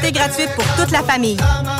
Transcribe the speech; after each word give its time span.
Activités 0.00 0.18
gratuites 0.18 0.54
pour 0.54 0.64
toute 0.76 0.90
la 0.92 1.02
famille. 1.02 1.36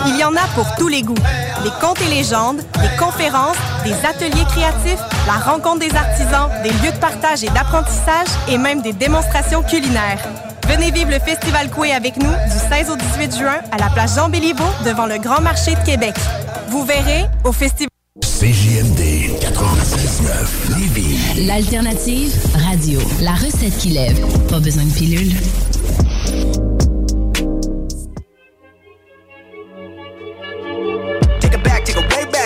Il 0.07 0.19
y 0.19 0.25
en 0.25 0.35
a 0.37 0.47
pour 0.55 0.67
tous 0.77 0.89
les 0.89 1.03
goûts. 1.03 1.15
Des 1.63 1.71
contes 1.81 2.01
et 2.03 2.11
légendes, 2.15 2.59
des 2.59 2.97
conférences, 2.99 3.57
des 3.85 3.95
ateliers 4.05 4.45
créatifs, 4.45 5.01
la 5.27 5.35
rencontre 5.35 5.79
des 5.79 5.95
artisans, 5.95 6.51
des 6.63 6.69
lieux 6.71 6.93
de 6.93 6.99
partage 6.99 7.45
et 7.45 7.49
d'apprentissage 7.49 8.29
et 8.49 8.59
même 8.59 8.83
des 8.83 8.93
démonstrations 8.93 9.63
culinaires. 9.63 10.21
Venez 10.69 10.91
vivre 10.91 11.11
le 11.11 11.19
Festival 11.19 11.71
Coué 11.71 11.93
avec 11.93 12.17
nous 12.19 12.31
du 12.31 12.75
16 12.75 12.91
au 12.91 12.97
18 12.97 13.39
juin 13.39 13.61
à 13.73 13.79
la 13.79 13.89
place 13.89 14.17
Jean-Béliveau 14.17 14.69
devant 14.85 15.07
le 15.07 15.17
Grand 15.19 15.41
Marché 15.41 15.75
de 15.75 15.85
Québec. 15.85 16.15
Vous 16.69 16.85
verrez 16.85 17.25
au 17.45 17.53
festival. 17.53 17.89
CJMD 18.21 19.01
96.9 19.41 20.79
Lévis. 20.79 21.47
L'alternative 21.47 22.35
radio. 22.69 23.01
La 23.23 23.33
recette 23.33 23.79
qui 23.79 23.91
lève. 23.91 24.21
Pas 24.49 24.61
besoin 24.61 24.85
de 24.85 24.93
pilule. 24.93 25.33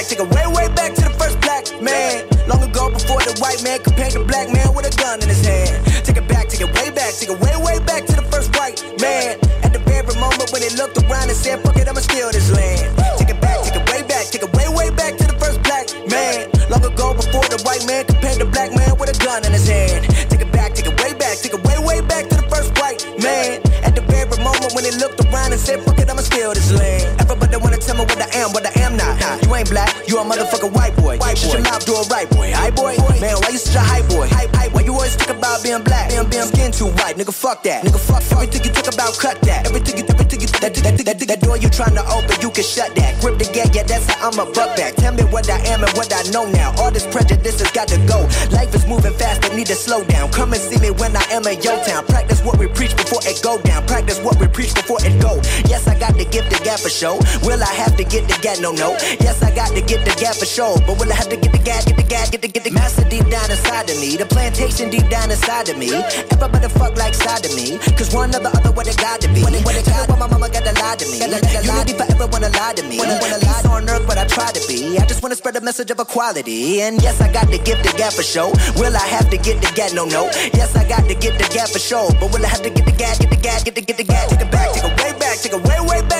Back, 0.04 0.10
take 0.10 0.20
it 0.20 0.34
way, 0.34 0.46
way 0.52 0.68
back 0.74 0.94
to 0.94 1.02
the 1.02 1.14
first 1.16 1.40
black 1.40 1.64
man. 1.80 2.28
Long 2.46 2.62
ago, 2.62 2.90
before 2.90 3.20
the 3.24 3.36
white 3.40 3.62
man 3.64 3.80
compared 3.82 4.12
the 4.12 4.24
black 4.24 4.52
man 4.52 4.74
with 4.74 4.84
a 4.84 4.92
gun 4.96 5.22
in 5.22 5.28
his 5.28 5.44
hand. 5.44 5.84
Take 6.04 6.16
it 6.16 6.28
back, 6.28 6.48
take 6.48 6.60
it 6.60 6.70
way 6.76 6.90
back, 6.90 7.14
take 7.14 7.30
it 7.30 7.40
way, 7.40 7.56
way 7.56 7.78
back 7.84 8.04
to 8.06 8.16
the 8.16 8.26
first 8.28 8.54
white 8.56 8.80
man. 9.00 9.38
At 9.64 9.72
the 9.72 9.80
very 9.80 10.04
moment 10.20 10.52
when 10.52 10.62
he 10.62 10.70
looked 10.76 10.98
around 10.98 11.28
and 11.28 11.36
said, 11.36 11.62
fuck 11.64 11.76
it, 11.76 11.88
I'ma 11.88 12.00
steal 12.00 12.30
this 12.32 12.50
land. 12.52 12.96
Take 13.18 13.30
it 13.30 13.40
back, 13.40 13.64
take 13.64 13.76
it 13.76 13.84
way 13.90 14.02
back, 14.04 14.24
take 14.28 14.42
it 14.42 14.52
way, 14.52 14.68
way 14.68 14.90
back 14.90 15.16
to 15.16 15.24
the 15.24 15.36
first 15.40 15.62
black 15.64 15.88
man. 16.08 16.52
Long 16.68 16.84
ago, 16.84 17.14
before 17.14 17.46
the 17.48 17.60
white 17.64 17.84
man 17.86 18.04
compared 18.04 18.38
the 18.40 18.48
black 18.48 18.76
man 18.76 18.92
with 18.98 19.08
a 19.08 19.16
gun 19.24 19.44
in 19.44 19.52
his 19.52 19.68
hand. 19.68 20.04
Take 20.28 20.44
it 20.44 20.52
back, 20.52 20.74
take 20.74 20.86
it 20.86 20.96
way 21.00 21.14
back, 21.16 21.40
take 21.40 21.54
it 21.54 21.62
way, 21.64 21.78
way 21.80 22.00
back 22.04 22.28
to 22.28 22.36
the 22.36 22.46
first 22.52 22.76
white 22.76 23.00
man. 23.20 23.64
At 23.80 23.96
the 23.96 24.04
very 24.04 24.36
moment 24.42 24.74
when 24.76 24.84
he 24.84 24.92
looked 25.00 25.24
around 25.24 25.52
and 25.52 25.60
said, 25.60 25.80
fuck 25.80 25.98
it, 25.98 26.10
I'ma 26.10 26.20
steal 26.20 26.52
this 26.52 26.72
land. 26.72 27.23
Everybody 27.54 27.70
wanna 27.70 27.86
tell 27.86 27.94
me 27.94 28.02
what 28.02 28.18
I 28.18 28.38
am, 28.42 28.50
what 28.50 28.66
I 28.66 28.74
am 28.82 28.96
not. 28.96 29.14
Nah, 29.20 29.38
you 29.38 29.54
ain't 29.54 29.70
black, 29.70 29.94
you 30.08 30.18
a 30.18 30.24
motherfucking 30.26 30.74
white 30.74 30.96
boy. 30.96 31.18
White 31.18 31.38
Shut 31.38 31.52
your 31.54 31.62
mouth, 31.62 31.86
do 31.86 31.94
it 31.94 32.10
right, 32.10 32.28
boy. 32.28 32.50
Hi, 32.50 32.70
boy. 32.70 32.98
Man, 33.22 33.38
why 33.38 33.54
you 33.54 33.58
such 33.62 33.78
a 33.78 33.78
hype 33.78 34.08
boy? 34.10 34.26
Hype, 34.26 34.50
hype. 34.56 34.74
Why 34.74 34.82
you 34.82 34.92
always 34.92 35.14
talk 35.14 35.30
about 35.30 35.62
being 35.62 35.82
black? 35.86 36.10
Being, 36.10 36.26
being 36.26 36.50
skin 36.50 36.72
too 36.72 36.90
white, 36.98 37.14
nigga, 37.14 37.32
fuck 37.32 37.62
that. 37.62 37.84
Nigga, 37.84 38.00
fuck, 38.00 38.22
fuck. 38.22 38.42
Everything 38.42 38.66
you 38.66 38.72
talk 38.74 38.92
about, 38.92 39.14
cut 39.22 39.40
that. 39.42 39.70
Everything 39.70 40.02
you, 40.02 40.04
everything 40.10 40.40
you, 40.42 40.48
that, 40.58 40.74
that, 40.74 40.98
that, 40.98 40.98
that, 40.98 41.18
that 41.30 41.40
door 41.46 41.56
you 41.56 41.70
trying 41.70 41.94
to 41.94 42.02
open, 42.10 42.34
you 42.42 42.50
can 42.50 42.64
shut 42.64 42.90
that. 42.96 43.20
Grip 43.22 43.38
the 43.38 43.46
gate, 43.54 43.70
yeah, 43.70 43.86
that's 43.86 44.10
how 44.10 44.30
I'm 44.30 44.38
a 44.42 44.50
buck 44.50 44.74
back. 44.74 44.98
Tell 44.98 45.14
me 45.14 45.22
what 45.30 45.46
I 45.48 45.62
am 45.70 45.86
and 45.86 45.94
what 45.94 46.10
I 46.10 46.26
know 46.34 46.50
now. 46.50 46.74
All 46.82 46.90
this 46.90 47.06
prejudice 47.06 47.62
has 47.62 47.70
got 47.70 47.86
to 47.94 48.02
go. 48.10 48.26
Life 48.50 48.74
is 48.74 48.82
moving 48.90 49.14
fast, 49.14 49.46
I 49.46 49.54
need 49.54 49.70
to 49.70 49.78
slow 49.78 50.02
down. 50.02 50.32
Come 50.34 50.54
and 50.54 50.62
see 50.62 50.82
me 50.82 50.90
when 50.90 51.14
I 51.14 51.22
am 51.30 51.46
in 51.46 51.62
your 51.62 51.78
town. 51.86 52.02
Practice 52.10 52.42
what 52.42 52.58
we 52.58 52.66
preach 52.66 52.96
before 52.98 53.22
it 53.22 53.38
go 53.46 53.62
down. 53.62 53.86
Practice 53.86 54.18
what 54.18 54.42
we 54.42 54.48
preach 54.48 54.74
before 54.74 54.98
it 55.06 55.14
go. 55.22 55.38
Yes, 55.70 55.86
I 55.86 55.94
got 55.94 56.18
to 56.18 56.24
give 56.26 56.50
the 56.50 56.58
gap 56.66 56.82
for 56.82 56.90
show. 56.90 57.14
Will 57.44 57.62
I 57.62 57.72
have 57.76 57.96
to 58.00 58.04
get 58.04 58.24
the 58.26 58.38
gap? 58.40 58.58
No, 58.60 58.72
no. 58.72 58.96
Yes, 59.20 59.42
I 59.42 59.54
got 59.54 59.68
to 59.76 59.82
get 59.84 60.00
the 60.08 60.16
gap 60.16 60.34
for 60.34 60.48
show. 60.48 60.80
But 60.86 60.96
will 60.96 61.12
I 61.12 61.14
have 61.14 61.28
to 61.28 61.36
get 61.36 61.52
the 61.52 61.60
gap, 61.60 61.84
get 61.84 61.96
the 61.96 62.02
gap, 62.02 62.32
get 62.32 62.40
the, 62.40 62.48
get 62.48 62.64
the 62.64 62.70
master 62.72 63.04
deep 63.04 63.28
down 63.28 63.50
inside 63.50 63.90
of 63.90 64.00
me? 64.00 64.16
The 64.16 64.24
plantation 64.24 64.88
deep 64.88 65.08
down 65.12 65.30
inside 65.30 65.68
of 65.68 65.76
me. 65.76 65.92
Everybody 66.32 66.68
fuck 66.72 66.96
like 66.96 67.12
side 67.12 67.44
of 67.44 67.52
me. 67.54 67.76
Cause 68.00 68.14
one 68.16 68.34
or 68.34 68.40
the 68.40 68.48
other, 68.48 68.72
what 68.72 68.88
it 68.88 68.96
got 68.96 69.20
to 69.20 69.28
be. 69.28 69.44
When 69.44 69.52
it, 69.52 69.64
when 69.64 69.76
it 69.76 69.84
got, 69.84 70.08
my 70.08 70.24
mama 70.24 70.48
got 70.48 70.64
to 70.64 70.72
lie 70.80 70.96
to 70.96 71.06
me. 71.12 71.20
Unity 71.20 71.92
forever 71.92 72.26
wanna 72.32 72.48
lie 72.56 72.72
to 72.80 72.82
me. 72.88 72.96
Wanna, 72.96 73.20
wanna 73.20 73.40
lie 73.44 73.64
on 73.68 73.88
earth, 73.92 74.06
but 74.08 74.16
I 74.16 74.24
try 74.24 74.48
to 74.48 74.62
be. 74.64 74.96
I 74.96 75.04
just 75.04 75.22
wanna 75.22 75.36
spread 75.36 75.56
a 75.56 75.60
message 75.60 75.90
of 75.90 76.00
equality. 76.00 76.80
And 76.80 76.96
yes, 77.02 77.20
I 77.20 77.28
got 77.30 77.52
to 77.52 77.58
give 77.60 77.76
the 77.84 77.92
gap 78.00 78.14
for 78.16 78.24
show. 78.24 78.56
Will 78.80 78.96
I 78.96 79.06
have 79.12 79.28
to 79.28 79.36
get 79.36 79.60
the 79.60 79.68
gap? 79.76 79.92
No, 79.92 80.06
no. 80.08 80.32
Yes, 80.56 80.74
I 80.76 80.88
got 80.88 81.04
to 81.08 81.14
get 81.14 81.36
the 81.36 81.44
gap 81.52 81.68
for 81.68 81.78
show. 81.78 82.08
But 82.20 82.32
will 82.32 82.44
I 82.44 82.48
have 82.48 82.62
to 82.62 82.70
get 82.70 82.86
the 82.88 82.96
gap, 82.96 83.20
get 83.20 83.28
the 83.28 83.36
gap, 83.36 83.64
get 83.64 83.74
the, 83.74 83.82
get 83.82 83.96
the 84.00 84.04
gap? 84.04 84.32
Take 84.32 84.40
it 84.40 84.50
back, 84.50 84.72
take 84.72 84.88
it 84.88 84.96
way 84.96 85.12
back, 85.20 85.36
take 85.44 85.52
it 85.52 85.62
way, 85.68 85.80
way 85.84 86.00
back 86.00 86.08
to 86.08 86.13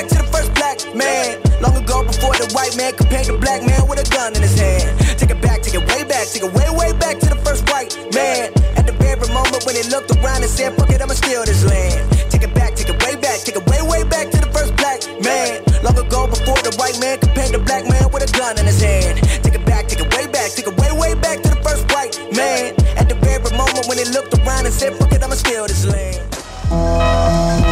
black 0.74 0.94
man. 0.94 1.40
Long 1.60 1.76
ago 1.76 2.04
before 2.04 2.34
the 2.34 2.50
white 2.54 2.76
man 2.76 2.94
compared 2.94 3.26
the 3.26 3.38
black 3.38 3.62
man 3.62 3.86
with 3.88 4.00
a 4.00 4.06
gun 4.10 4.34
in 4.34 4.42
his 4.42 4.58
hand. 4.58 4.98
Take 5.18 5.30
it 5.30 5.40
back, 5.40 5.62
take 5.62 5.74
it 5.74 5.86
way 5.86 6.04
back, 6.04 6.26
take 6.26 6.42
it 6.42 6.52
way, 6.52 6.68
way 6.70 6.92
back 6.98 7.18
to 7.20 7.28
the 7.28 7.38
first 7.44 7.68
white 7.70 7.94
man. 8.14 8.52
At 8.76 8.86
the 8.86 8.92
very 8.98 9.28
moment 9.32 9.64
when 9.66 9.76
he 9.76 9.82
looked 9.90 10.10
around 10.16 10.42
and 10.42 10.50
said, 10.50 10.74
fuck 10.76 10.90
it, 10.90 11.00
I'ma 11.00 11.14
steal 11.14 11.44
this 11.44 11.64
land. 11.64 12.10
Take 12.30 12.42
it 12.42 12.54
back, 12.54 12.74
take 12.74 12.88
it 12.88 12.98
way 13.04 13.14
back, 13.16 13.40
take 13.40 13.56
it 13.56 13.66
way, 13.66 13.80
way 13.82 14.02
back 14.04 14.30
to 14.30 14.38
the 14.38 14.50
first 14.50 14.74
black 14.76 15.00
man. 15.22 15.62
Long 15.82 15.98
ago 15.98 16.26
before 16.26 16.58
the 16.62 16.74
white 16.78 16.98
man 17.00 17.18
compared 17.18 17.52
the 17.52 17.62
black 17.62 17.86
man 17.86 18.10
with 18.10 18.26
a 18.26 18.30
gun 18.34 18.58
in 18.58 18.66
his 18.66 18.80
hand. 18.82 19.22
Take 19.42 19.54
it 19.54 19.64
back, 19.64 19.86
take 19.86 20.00
it 20.00 20.10
way 20.16 20.26
back, 20.26 20.50
take 20.50 20.66
it 20.66 20.76
way, 20.76 20.90
way 20.92 21.14
back 21.14 21.42
to 21.42 21.48
the 21.54 21.60
first 21.62 21.86
white 21.92 22.18
man. 22.34 22.74
At 22.98 23.08
the 23.08 23.16
very 23.22 23.42
moment 23.56 23.86
when 23.86 23.98
he 23.98 24.06
looked 24.10 24.34
around 24.38 24.66
and 24.66 24.74
said, 24.74 24.96
fuck 24.96 25.12
it, 25.12 25.22
I'ma 25.22 25.34
steal 25.34 25.66
this 25.66 25.86
land. 25.86 27.63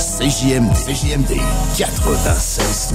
CJMD. 0.00 0.72
CJMD 0.72 1.36
96 1.36 2.92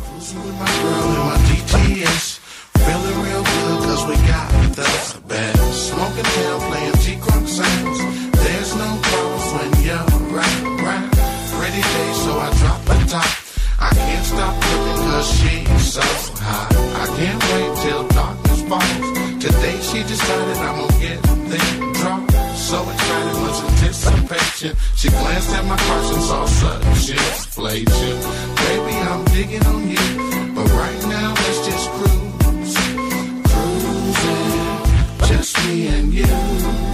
Cruising 0.00 0.42
with 0.44 0.56
my 0.56 0.72
girl 0.80 1.12
in 1.12 1.20
my 1.28 1.36
DTS. 1.44 2.40
Feeling 2.80 3.18
real 3.20 3.44
good 3.44 3.78
cause 3.84 4.02
we 4.08 4.16
got 4.26 4.48
the 4.72 5.20
best. 5.28 5.88
Smoking 5.88 6.24
tail, 6.24 6.58
playing 6.60 6.96
G-Crunk 7.04 7.46
sounds. 7.46 7.98
There's 8.32 8.74
no 8.76 8.98
problems 9.02 9.52
when 9.52 9.70
you're 9.84 10.08
right, 10.32 10.60
right. 10.80 11.10
Pretty 11.52 11.82
day, 11.82 12.12
so 12.24 12.32
I 12.40 12.48
drop 12.60 12.80
the 12.86 12.94
top. 13.12 13.28
I 13.78 13.90
can't 13.94 14.24
stop 14.24 14.54
looking 14.56 15.00
cause 15.04 15.28
she's 15.36 15.92
so 15.92 16.00
hot. 16.40 16.72
I 16.96 17.06
can't 17.16 17.42
wait 17.52 17.76
till 17.82 18.08
darkness 18.08 18.62
falls. 18.62 19.21
Today 19.42 19.76
she 19.80 20.04
decided 20.04 20.56
I'm 20.58 20.86
gonna 20.86 21.00
get 21.00 21.20
them 21.24 21.92
drunk. 21.94 22.30
So 22.54 22.88
excited 22.88 23.42
was 23.42 23.60
anticipation. 23.64 24.76
She 24.94 25.08
glanced 25.08 25.50
at 25.50 25.64
my 25.64 25.76
crush 25.78 26.12
and 26.14 26.22
saw 26.22 26.46
such 26.46 27.10
inflation. 27.10 28.18
Baby, 28.54 28.94
I'm 29.10 29.24
digging 29.34 29.66
on 29.66 29.90
you. 29.90 30.54
But 30.54 30.70
right 30.70 31.02
now, 31.08 31.34
let's 31.34 31.66
just 31.66 31.90
cruise. 31.90 32.76
Cruising. 33.50 34.56
Just 35.26 35.66
me 35.66 35.88
and 35.88 36.14
you. 36.14 36.91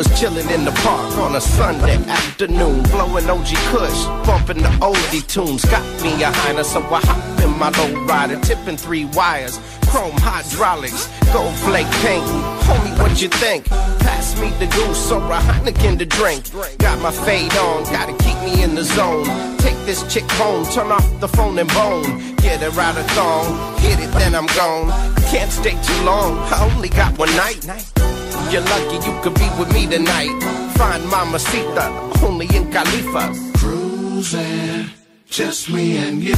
Was 0.00 0.18
chilling 0.18 0.48
in 0.48 0.64
the 0.64 0.72
park 0.80 1.14
on 1.18 1.36
a 1.36 1.40
Sunday 1.42 1.96
afternoon, 2.08 2.82
blowing 2.84 3.28
OG 3.28 3.48
Kush, 3.68 4.04
bumping 4.24 4.62
the 4.62 4.70
oldie 4.80 5.26
tunes. 5.26 5.62
Got 5.66 5.84
me 6.02 6.14
a 6.22 6.30
Heiner, 6.40 6.64
so 6.64 6.80
I 6.80 7.00
hop 7.04 7.44
in 7.44 7.50
my 7.58 7.68
low 7.68 8.06
rider, 8.06 8.40
tipping 8.40 8.78
three 8.78 9.04
wires, 9.12 9.60
chrome 9.88 10.16
hydraulics, 10.16 11.06
gold 11.34 11.54
flake 11.56 11.90
paint. 12.00 12.24
Homie, 12.64 12.98
what 12.98 13.20
you 13.20 13.28
think? 13.28 13.66
Pass 14.00 14.40
me 14.40 14.48
the 14.58 14.68
goose 14.72 15.12
or 15.12 15.20
a 15.20 15.38
Heineken 15.38 15.98
to 15.98 16.06
drink. 16.06 16.50
Got 16.78 16.98
my 17.02 17.10
fade 17.10 17.54
on, 17.58 17.84
gotta 17.92 18.16
keep 18.24 18.38
me 18.40 18.62
in 18.62 18.74
the 18.74 18.84
zone. 18.84 19.26
Take 19.58 19.76
this 19.84 20.00
chick 20.10 20.24
home, 20.40 20.64
turn 20.72 20.90
off 20.90 21.20
the 21.20 21.28
phone 21.28 21.58
and 21.58 21.68
bone. 21.74 22.36
Get 22.36 22.62
her 22.62 22.80
out 22.80 22.96
of 22.96 23.06
thong, 23.10 23.78
hit 23.80 24.00
it, 24.00 24.10
then 24.12 24.34
I'm 24.34 24.46
gone. 24.56 24.88
Can't 25.28 25.52
stay 25.52 25.76
too 25.82 26.04
long, 26.04 26.38
I 26.38 26.70
only 26.72 26.88
got 26.88 27.18
one 27.18 27.36
night. 27.36 28.09
You're 28.50 28.62
lucky 28.62 28.96
you 29.06 29.20
could 29.22 29.34
be 29.34 29.48
with 29.60 29.72
me 29.72 29.86
tonight. 29.86 30.36
Find 30.74 31.04
Mamacita, 31.04 31.86
only 32.24 32.46
in 32.46 32.68
Khalifa. 32.72 33.32
Cruising, 33.58 34.90
just 35.26 35.70
me 35.70 35.98
and 35.98 36.20
you. 36.20 36.34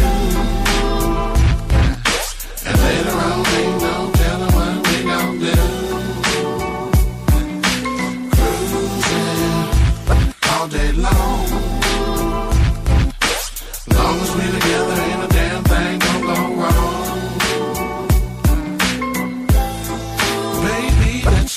And 2.66 2.78
later 2.82 3.16
ain't 3.56 3.80
no 3.80 4.11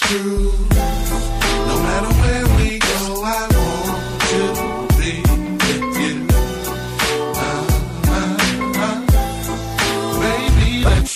No 0.07 1.75
matter 1.81 2.13
where 2.21 2.45
we 2.57 2.77
go, 2.77 3.23
I 3.25 3.41
want 3.57 4.01
to 4.29 4.41
be 4.99 5.13
with 5.25 5.97
you. 5.99 6.15
Ah, 7.35 7.65
ah, 8.05 8.37
ah. 8.85 8.97
Baby, 10.21 10.69
let's 10.83 11.15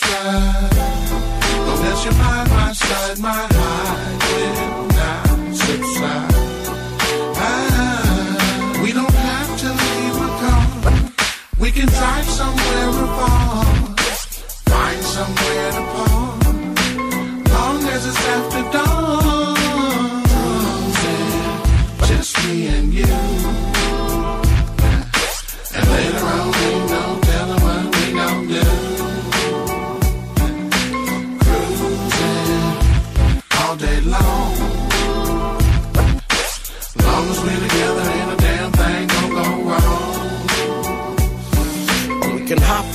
by 2.18 2.40
my 2.50 2.74
side, 2.74 3.20
my. 3.20 3.48
Ah, 7.42 8.82
we 8.82 8.92
don't 8.92 9.14
have 9.14 9.52
to 9.60 9.68
leave 9.68 10.18
car. 10.42 10.66
We 11.60 11.70
can 11.72 11.88
drive 11.88 12.26
somewhere 12.26 12.90
afar. 12.90 13.66
Find 14.66 15.02
somewhere 15.04 15.72
to 15.74 15.89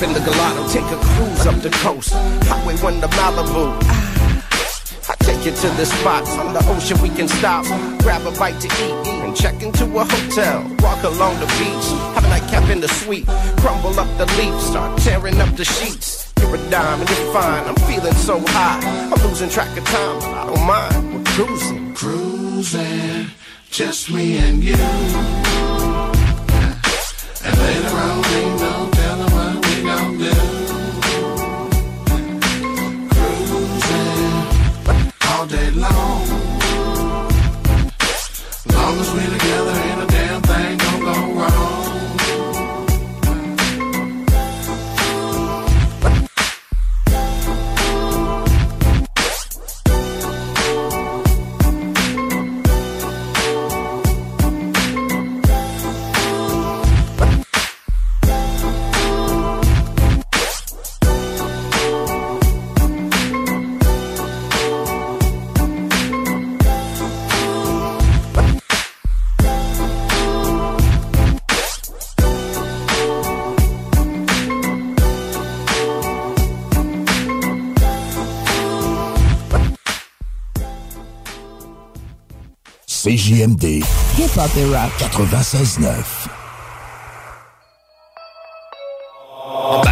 in 0.05 0.13
the 0.13 0.21
gelato, 0.21 0.63
take 0.71 0.85
a 0.93 0.99
cruise 1.01 1.47
up 1.47 1.57
the 1.63 1.71
coast. 1.81 2.13
Highway 2.45 2.77
1 2.77 3.01
to 3.01 3.09
Malibu. 3.17 3.65
I 5.09 5.15
take 5.21 5.45
you 5.47 5.53
to 5.53 5.69
the 5.81 5.87
spots 5.87 6.31
on 6.37 6.53
the 6.53 6.63
ocean 6.69 7.01
we 7.01 7.09
can 7.09 7.27
stop, 7.27 7.65
grab 8.03 8.27
a 8.27 8.31
bite 8.39 8.61
to 8.61 8.69
eat, 8.85 9.07
and 9.25 9.35
check 9.35 9.63
into 9.63 9.85
a 9.85 10.05
hotel. 10.05 10.61
Walk 10.81 11.03
along 11.05 11.41
the 11.41 11.47
beach, 11.59 11.89
have 12.15 12.25
a 12.25 12.29
nightcap 12.29 12.69
in 12.69 12.81
the 12.81 12.89
suite, 12.89 13.27
crumble 13.63 13.99
up 13.99 14.11
the 14.19 14.27
leaves, 14.37 14.67
start 14.67 14.99
tearing 15.01 15.41
up 15.41 15.57
the 15.57 15.65
sheets. 15.65 16.33
You're 16.41 16.55
a 16.55 16.71
dime 16.71 17.01
and 17.01 17.09
you're 17.09 17.33
fine, 17.33 17.65
I'm 17.65 17.77
feeling 17.89 18.15
so 18.15 18.41
high. 18.49 18.81
I'm 19.11 19.21
losing 19.27 19.49
track 19.49 19.75
of 19.79 19.85
time, 19.85 20.19
but 20.21 20.35
I 20.35 20.47
don't 20.47 20.67
mind. 20.67 21.15
We're 21.15 21.25
cruising. 21.33 21.95
Cruising, 21.95 23.31
just 23.71 24.11
me 24.11 24.37
and 24.37 24.63
you. 24.63 24.77
And 27.47 27.59
later 27.59 27.97
on, 27.97 28.24
CJMD 83.17 83.85
Hip 84.19 84.37
Hop 84.37 84.51
et 84.57 84.65
Rock. 84.65 84.93
96.9. 84.99 86.44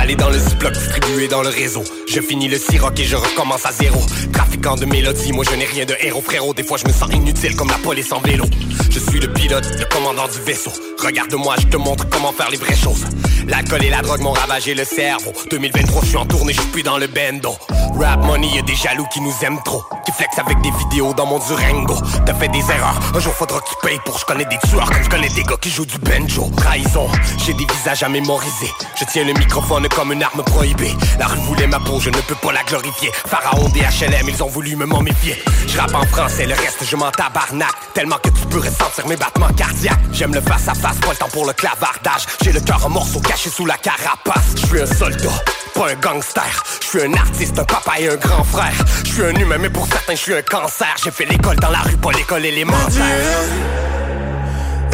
Emballé 0.02 0.16
dans 0.16 0.30
le 0.30 0.38
ziploc, 0.38 0.72
distribué 0.72 1.28
dans 1.28 1.42
le 1.42 1.48
réseau. 1.48 1.84
Je 2.08 2.20
finis 2.20 2.48
le 2.48 2.58
siroc 2.58 2.98
et 2.98 3.04
je 3.04 3.14
recommence 3.14 3.64
à 3.64 3.70
zéro. 3.70 4.00
Trafiquant 4.32 4.74
de 4.74 4.84
mélodies, 4.84 5.32
moi 5.32 5.44
je 5.48 5.54
n'ai 5.54 5.64
rien 5.64 5.84
de 5.84 5.94
héros, 6.00 6.20
frérot. 6.20 6.54
Des 6.54 6.64
fois 6.64 6.76
je 6.76 6.88
me 6.88 6.92
sens 6.92 7.08
inutile 7.12 7.54
comme 7.54 7.68
la 7.68 7.78
police 7.78 8.10
en 8.10 8.18
vélo. 8.18 8.44
Je 8.90 8.98
suis 8.98 9.20
le 9.20 9.32
pilote, 9.32 9.64
le 9.78 9.84
commandant 9.84 10.26
du 10.26 10.40
vaisseau. 10.40 10.72
Regarde-moi, 10.98 11.54
je 11.60 11.66
te 11.68 11.76
montre 11.76 12.08
comment 12.08 12.32
faire 12.32 12.50
les 12.50 12.56
vraies 12.56 12.74
choses. 12.74 13.04
L'alcool 13.46 13.84
et 13.84 13.90
la 13.90 14.02
drogue 14.02 14.20
m'ont 14.22 14.32
ravagé 14.32 14.74
le 14.74 14.84
cerveau. 14.84 15.32
2023, 15.50 16.02
je 16.02 16.06
suis 16.08 16.16
en 16.16 16.26
tournée, 16.26 16.52
je 16.52 16.60
suis 16.60 16.70
plus 16.70 16.82
dans 16.82 16.98
le 16.98 17.06
bendo. 17.06 17.54
Rap 17.98 18.24
money, 18.24 18.48
y'a 18.48 18.62
des 18.62 18.74
jaloux 18.74 19.06
qui 19.12 19.20
nous 19.20 19.34
aiment 19.42 19.60
trop. 19.64 19.84
Qui 20.04 20.12
flex 20.12 20.36
avec 20.38 20.60
des 20.62 20.70
vidéos 20.70 21.14
dans 21.14 21.26
mon 21.26 21.38
Durango. 21.38 21.94
T'as 22.26 22.34
fait 22.34 22.48
des 22.48 22.58
erreurs, 22.58 22.98
un 23.14 23.20
jour 23.20 23.32
faudra 23.34 23.60
qu'ils 23.60 23.88
payent 23.88 24.00
pour. 24.04 24.18
Je 24.18 24.24
connais 24.24 24.46
des 24.46 24.58
tueurs 24.68 24.90
comme 24.90 25.02
je 25.02 25.10
connais 25.10 25.28
des 25.28 25.44
gars 25.44 25.56
qui 25.60 25.70
jouent 25.70 25.86
du 25.86 25.98
banjo. 25.98 26.50
Trahison, 26.56 27.08
j'ai 27.44 27.54
des 27.54 27.66
visages 27.66 28.02
à 28.02 28.08
mémoriser. 28.08 28.70
Je 28.98 29.04
tiens 29.04 29.24
le 29.24 29.32
microphone 29.34 29.86
comme 29.94 30.01
une 30.10 30.22
arme 30.22 30.42
prohibée. 30.42 30.96
La 31.18 31.26
rue 31.26 31.38
voulait 31.40 31.66
ma 31.66 31.78
peau, 31.78 32.00
je 32.00 32.10
ne 32.10 32.16
peux 32.16 32.34
pas 32.34 32.52
la 32.52 32.62
glorifier. 32.64 33.10
Pharaon 33.26 33.68
des 33.68 33.80
HLM, 33.80 34.28
ils 34.28 34.42
ont 34.42 34.48
voulu 34.48 34.74
me 34.74 34.86
méfier. 35.02 35.42
Je 35.66 35.78
rappe 35.78 35.94
en 35.94 36.04
français, 36.06 36.46
le 36.46 36.54
reste 36.54 36.84
je 36.88 36.96
m'en 36.96 37.10
tabarnak. 37.10 37.72
Tellement 37.94 38.16
que 38.16 38.30
tu 38.30 38.46
peux 38.46 38.58
ressentir 38.58 39.06
mes 39.06 39.16
battements 39.16 39.52
cardiaques. 39.56 40.00
J'aime 40.12 40.34
le 40.34 40.40
face 40.40 40.68
à 40.68 40.74
face, 40.74 40.98
pas 40.98 41.10
le 41.10 41.16
temps 41.16 41.28
pour 41.32 41.46
le 41.46 41.52
clavardage. 41.52 42.26
J'ai 42.42 42.52
le 42.52 42.60
cœur 42.60 42.84
en 42.84 42.90
morceaux 42.90 43.20
caché 43.20 43.50
sous 43.50 43.66
la 43.66 43.76
carapace. 43.76 44.54
Je 44.56 44.66
suis 44.66 44.80
un 44.80 44.86
soldat, 44.86 45.44
pas 45.74 45.90
un 45.90 45.94
gangster. 45.94 46.64
Je 46.80 46.86
suis 46.86 47.02
un 47.02 47.14
artiste, 47.14 47.58
un 47.58 47.64
papa 47.64 47.92
et 47.98 48.08
un 48.08 48.16
grand 48.16 48.44
frère. 48.44 48.84
Je 49.04 49.12
suis 49.12 49.22
un 49.22 49.34
humain, 49.34 49.58
mais 49.58 49.70
pour 49.70 49.86
certains, 49.86 50.14
je 50.14 50.20
suis 50.20 50.34
un 50.34 50.42
cancer. 50.42 50.94
J'ai 51.02 51.10
fait 51.10 51.26
l'école 51.26 51.56
dans 51.56 51.70
la 51.70 51.80
rue, 51.80 51.96
pas 51.96 52.12
l'école 52.12 52.44
élémentaire. 52.44 53.42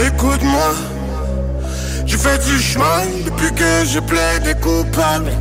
Écoute-moi, 0.06 0.75
j'ai 2.09 2.17
fait 2.17 2.38
du 2.38 2.59
chemin 2.59 3.03
depuis 3.25 3.53
que 3.55 3.85
je 3.85 4.00
plaide 4.00 4.59
coupable. 4.61 5.33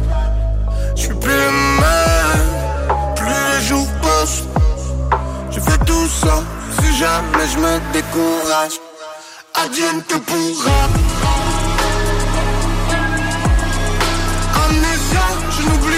Je 0.95 1.01
suis 1.03 1.13
plus 1.13 1.31
le 1.31 1.51
même, 1.81 3.15
plus 3.15 3.25
les 3.25 3.65
jours 3.67 3.87
passent. 4.01 4.43
Je 5.49 5.59
fais 5.59 5.77
tout 5.85 6.07
ça, 6.07 6.43
si 6.79 6.97
jamais 6.97 7.47
je 7.53 7.57
me 7.57 7.79
décourage. 7.93 8.77
Advienne 9.63 10.01
que 10.09 10.17
pourra. 10.17 10.79
Amnésia, 14.65 15.27
je 15.55 15.61
n'oublie 15.63 15.96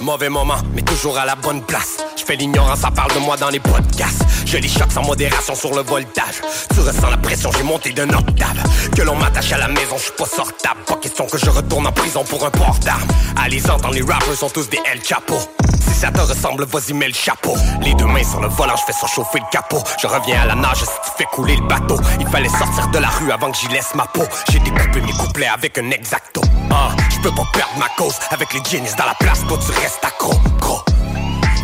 Mauvais 0.00 0.28
moment, 0.28 0.56
mais 0.74 0.82
toujours 0.82 1.18
à 1.18 1.24
la 1.24 1.34
bonne 1.34 1.62
place. 1.62 1.96
Je 2.16 2.24
fais 2.24 2.36
l'ignorance, 2.36 2.80
ça 2.80 2.90
parle 2.90 3.12
de 3.14 3.18
moi 3.18 3.36
dans 3.36 3.50
les 3.50 3.60
podcasts. 3.60 4.22
Je 4.46 4.56
les 4.56 4.68
choque 4.68 4.92
sans 4.92 5.02
modération 5.02 5.54
sur 5.54 5.74
le 5.74 5.82
voltage. 5.82 6.40
Tu 6.72 6.80
ressens 6.80 7.10
la 7.10 7.16
pression, 7.16 7.50
j'ai 7.56 7.62
monté 7.64 7.92
d'un 7.92 8.08
octave. 8.10 8.62
Que 8.96 9.02
l'on 9.02 9.16
m'attache 9.16 9.52
à 9.52 9.58
la 9.58 9.68
maison, 9.68 9.96
je 9.96 10.04
suis 10.04 10.12
pas 10.12 10.26
sortable. 10.26 10.80
Pas 10.86 10.96
question 10.96 11.26
que 11.26 11.38
je 11.38 11.50
retourne 11.50 11.86
en 11.86 11.92
prison 11.92 12.24
pour 12.24 12.44
un 12.46 12.50
port 12.50 12.78
d'armes. 12.82 13.08
Allez 13.36 13.68
entendre 13.68 13.94
les 13.94 14.02
rappers 14.02 14.34
sont 14.34 14.48
tous 14.48 14.68
des 14.68 14.80
El 14.90 15.02
Chapo. 15.04 15.36
Si 15.80 16.00
ça 16.00 16.10
te 16.10 16.20
ressemble, 16.20 16.64
vas-y 16.64 16.92
mets 16.92 17.08
le 17.08 17.14
chapeau. 17.14 17.54
Les 17.82 17.94
deux 17.94 18.06
mains 18.06 18.24
sur 18.24 18.40
le 18.40 18.48
volant, 18.48 18.76
je 18.76 18.84
fais 18.84 18.98
surchauffer 18.98 19.40
le 19.40 19.50
capot. 19.50 19.82
Je 20.00 20.06
reviens 20.06 20.42
à 20.42 20.46
la 20.46 20.54
nage 20.54 20.78
si 20.78 20.84
tu 20.84 21.10
fais 21.16 21.24
couler 21.24 21.56
le 21.56 21.66
bateau. 21.66 21.98
Il 22.20 22.26
fallait 22.28 22.48
sortir 22.48 22.88
de 22.88 22.98
la 22.98 23.08
rue 23.08 23.32
avant 23.32 23.50
que 23.50 23.56
j'y 23.58 23.68
laisse 23.68 23.94
ma 23.94 24.06
peau. 24.06 24.24
J'ai 24.50 24.60
découpé 24.60 25.00
mes 25.00 25.12
couplets 25.12 25.48
avec 25.48 25.76
un 25.78 25.90
exacto. 25.90 26.40
Ah, 26.70 26.90
je 27.10 27.18
peux 27.20 27.30
pas 27.30 27.46
perdre 27.52 27.76
ma 27.78 27.88
cause. 27.96 28.14
Avec 28.30 28.52
les 28.52 28.62
genius 28.64 28.94
dans 28.96 29.06
la 29.06 29.14
place, 29.14 29.40
toi 29.46 29.58
tu 29.58 29.72
restes 29.80 30.04
accro, 30.04 30.34
gros. 30.60 30.82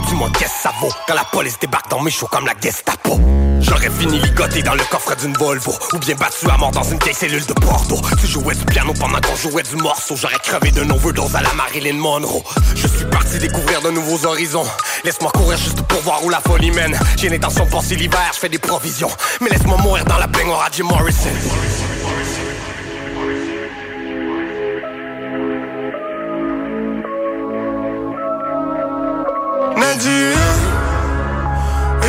Dis-moi 0.08 0.30
qu'est-ce 0.38 0.62
ça 0.62 0.72
vaut 0.80 0.92
quand 1.06 1.14
la 1.14 1.24
police 1.24 1.58
débarque 1.58 1.90
dans 1.90 2.00
mes 2.00 2.10
choux 2.10 2.26
comme 2.26 2.46
la 2.46 2.54
Gestapo? 2.60 3.18
J'aurais 3.60 3.90
fini 3.90 4.18
ligoté 4.18 4.62
dans 4.62 4.74
le 4.74 4.82
coffre 4.90 5.16
d'une 5.16 5.32
Volvo 5.32 5.72
Ou 5.94 5.98
bien 5.98 6.14
battu 6.16 6.50
à 6.50 6.58
mort 6.58 6.70
dans 6.70 6.82
une 6.82 6.98
vieille 6.98 7.14
cellule 7.14 7.44
de 7.46 7.54
Bordeaux 7.54 8.00
Tu 8.20 8.26
jouais 8.26 8.54
du 8.54 8.64
piano 8.66 8.92
pendant 8.92 9.18
qu'on 9.20 9.34
jouait 9.36 9.62
du 9.62 9.76
morceau 9.76 10.16
J'aurais 10.16 10.38
crevé 10.42 10.70
de 10.70 10.82
overdose 10.82 11.34
à 11.34 11.40
la 11.40 11.52
Marilyn 11.54 11.94
Monroe. 11.96 12.42
Je 12.74 12.86
suis 12.86 13.06
parti 13.06 13.38
découvrir 13.38 13.80
de 13.80 13.90
nouveaux 13.90 14.26
horizons. 14.26 14.66
Laisse-moi 15.04 15.30
courir 15.32 15.56
juste 15.56 15.80
pour 15.82 16.00
voir 16.02 16.22
où 16.24 16.28
la 16.28 16.40
folie 16.40 16.70
mène. 16.72 16.98
J'ai 17.16 17.30
l'intention 17.30 17.64
de 17.64 17.70
passer 17.70 17.96
l'hiver, 17.96 18.20
je 18.34 18.38
fais 18.38 18.48
des 18.50 18.58
provisions. 18.58 19.10
Mais 19.40 19.48
laisse-moi 19.48 19.78
mourir 19.78 20.04
dans 20.04 20.18
la 20.18 20.26
baignoire 20.26 20.62
à 20.62 20.68
Jim 20.70 20.84
Morrison 20.84 21.30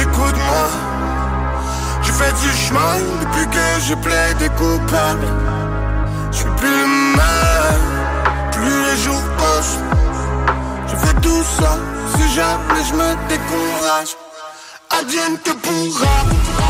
Écoute-moi. 0.01 0.69
J'ai 2.01 2.11
fait 2.13 2.33
du 2.33 2.51
chemin 2.57 2.97
depuis 3.21 3.47
que 3.47 3.79
je 3.87 3.93
plaide 3.93 4.51
coupable. 4.57 5.27
Je 6.31 6.37
suis 6.37 6.49
plus 6.57 6.85
même, 7.15 7.85
plus 8.51 8.83
les 8.85 8.97
jours 9.03 9.21
passent. 9.37 9.77
Je 10.87 10.95
fais 10.95 11.13
tout 11.21 11.43
ça 11.59 11.77
si 12.15 12.33
jamais 12.33 12.83
je 12.89 12.93
me 12.95 13.15
décourage. 13.29 14.15
Advienne 14.89 15.37
que 15.43 15.51
pourra. 15.51 16.64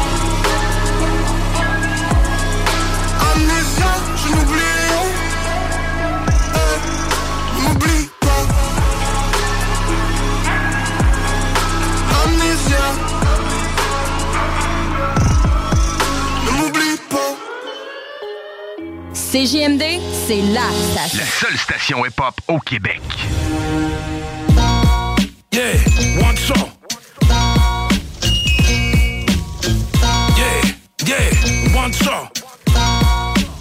CJMD, 19.35 19.83
c'est 20.25 20.41
la 20.53 20.61
station. 20.71 21.17
La 21.19 21.25
seule 21.25 21.57
station 21.57 22.05
hip-hop 22.05 22.35
au 22.47 22.57
Québec. 22.59 23.01
Yeah, 25.51 25.73
one 26.25 26.37
song. 26.37 26.69
Yeah, 30.37 30.61
yeah, 31.05 31.75
one 31.75 31.91
song. 31.91 32.29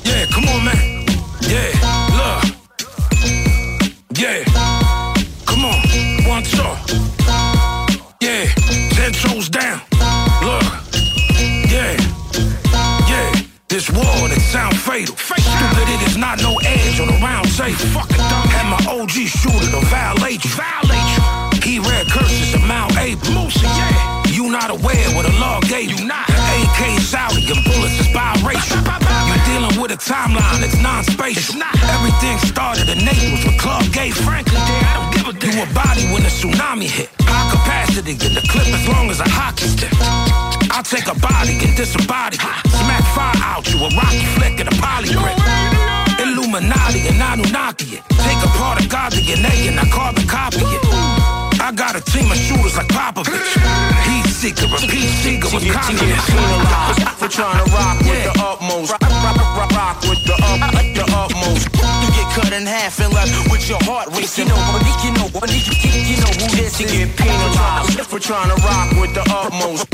Yeah, 0.05 0.27
come 0.33 0.45
on, 0.45 0.65
man. 0.65 1.07
Yeah, 1.41 1.73
look. 2.15 2.45
Yeah, 4.17 4.45
This 13.75 13.91
war 13.91 14.31
that 14.31 14.39
sound 14.39 14.79
fatal. 14.79 15.19
Stupid, 15.19 15.87
it 15.91 16.07
is 16.07 16.15
not 16.15 16.39
no 16.39 16.63
edge 16.63 17.03
on 17.03 17.11
the 17.11 17.19
round 17.19 17.51
table. 17.59 17.75
Fucking 17.91 18.23
dumb. 18.23 18.47
Had 18.47 18.71
my 18.71 18.79
OG 18.87 19.27
shooter 19.27 19.67
to 19.75 19.83
violate 19.91 20.47
you. 20.47 20.55
Violate 20.55 21.11
you. 21.11 21.23
He 21.59 21.83
read 21.83 22.07
curses 22.07 22.55
to 22.55 22.63
Mount 22.63 22.95
April. 22.95 23.51
Yeah. 23.51 24.31
You 24.31 24.55
not 24.55 24.71
aware 24.71 25.03
what 25.19 25.27
a 25.27 25.35
law 25.43 25.59
gave 25.67 25.91
you. 25.91 26.07
Not. 26.07 26.23
AK 26.31 27.03
Saudi 27.03 27.51
and 27.51 27.67
bullets 27.67 27.99
is 27.99 28.07
biracial. 28.15 28.79
You 28.79 29.35
dealing 29.43 29.75
with 29.83 29.91
a 29.91 29.99
timeline 29.99 30.63
that's 30.63 30.79
non-spatial. 30.79 31.59
Everything 31.99 32.39
started 32.47 32.87
in 32.87 33.03
Naples 33.03 33.43
with 33.43 33.59
Clark 33.59 33.91
Gate. 33.91 34.15
Frankly, 34.15 34.55
I 34.55 35.03
don't 35.03 35.11
give 35.11 35.27
a 35.27 35.35
damn. 35.35 35.51
You 35.51 35.67
a 35.67 35.75
body 35.75 36.07
when 36.15 36.23
the 36.23 36.31
tsunami 36.31 36.87
hit. 36.87 37.11
High 37.27 37.51
capacity 37.51 38.15
in 38.23 38.39
the 38.39 38.45
clip 38.47 38.71
as 38.71 38.87
long 38.87 39.11
as 39.11 39.19
a 39.19 39.27
hockey 39.27 39.67
stick. 39.67 40.54
I'll 40.75 40.83
take 40.83 41.07
a 41.07 41.15
body 41.21 41.55
and 41.63 41.71
disembody 41.79 42.35
it. 42.35 42.67
Smack 42.67 43.05
fire 43.15 43.39
out 43.47 43.63
you, 43.71 43.79
a 43.79 43.89
rocky 43.95 44.27
flick 44.35 44.59
and 44.59 44.69
a 44.69 44.75
polygrip. 44.83 45.39
Illuminati 46.19 47.07
and 47.07 47.23
Anunnaki 47.23 47.99
it. 47.99 48.03
Take 48.27 48.43
apart 48.43 48.85
a 48.85 48.89
god 48.89 49.13
DNA 49.13 49.71
and 49.71 49.79
I 49.79 49.89
carbon 49.89 50.27
copy 50.27 50.67
it. 50.67 50.83
I 51.63 51.71
got 51.71 51.95
a 51.95 52.01
team 52.01 52.29
of 52.29 52.37
shooters 52.37 52.77
like 52.77 52.89
Popovich. 52.89 53.55
Heat 54.03 54.27
seeker, 54.27 54.67
a 54.67 54.79
peace 54.91 55.15
seeker 55.23 55.47
confident. 55.47 56.19
penalized 56.27 57.09
for 57.23 57.29
trying 57.29 57.65
to 57.65 57.71
rock 57.71 57.99
with 58.01 58.25
the 58.27 58.35
utmost. 58.43 58.91
Rock, 58.91 59.01
rock, 59.01 59.57
rock, 59.57 59.71
rock 59.71 60.03
with 60.03 60.25
the 60.27 60.35
up, 60.35 60.59
the 60.75 61.05
utmost. 61.15 62.04
Cut 62.35 62.53
in 62.53 62.67
half 62.67 62.99
and 62.99 63.15
left 63.15 63.31
with 63.53 63.69
your 63.69 63.79
heart 63.85 64.09
racing. 64.11 64.49
You 64.49 64.55
know, 64.55 64.59
you 65.07 65.13
know, 65.15 65.31
you 65.31 66.19
know 66.19 66.35
who 66.35 66.51
this 66.59 66.81
is. 66.81 66.93
You 66.93 67.07
get 67.07 67.17
penalized 67.17 68.01
for 68.11 68.19
trying 68.19 68.51
to 68.51 68.59
rock 68.67 68.91
with 68.99 69.15
the 69.15 69.23
utmost. 69.31 69.87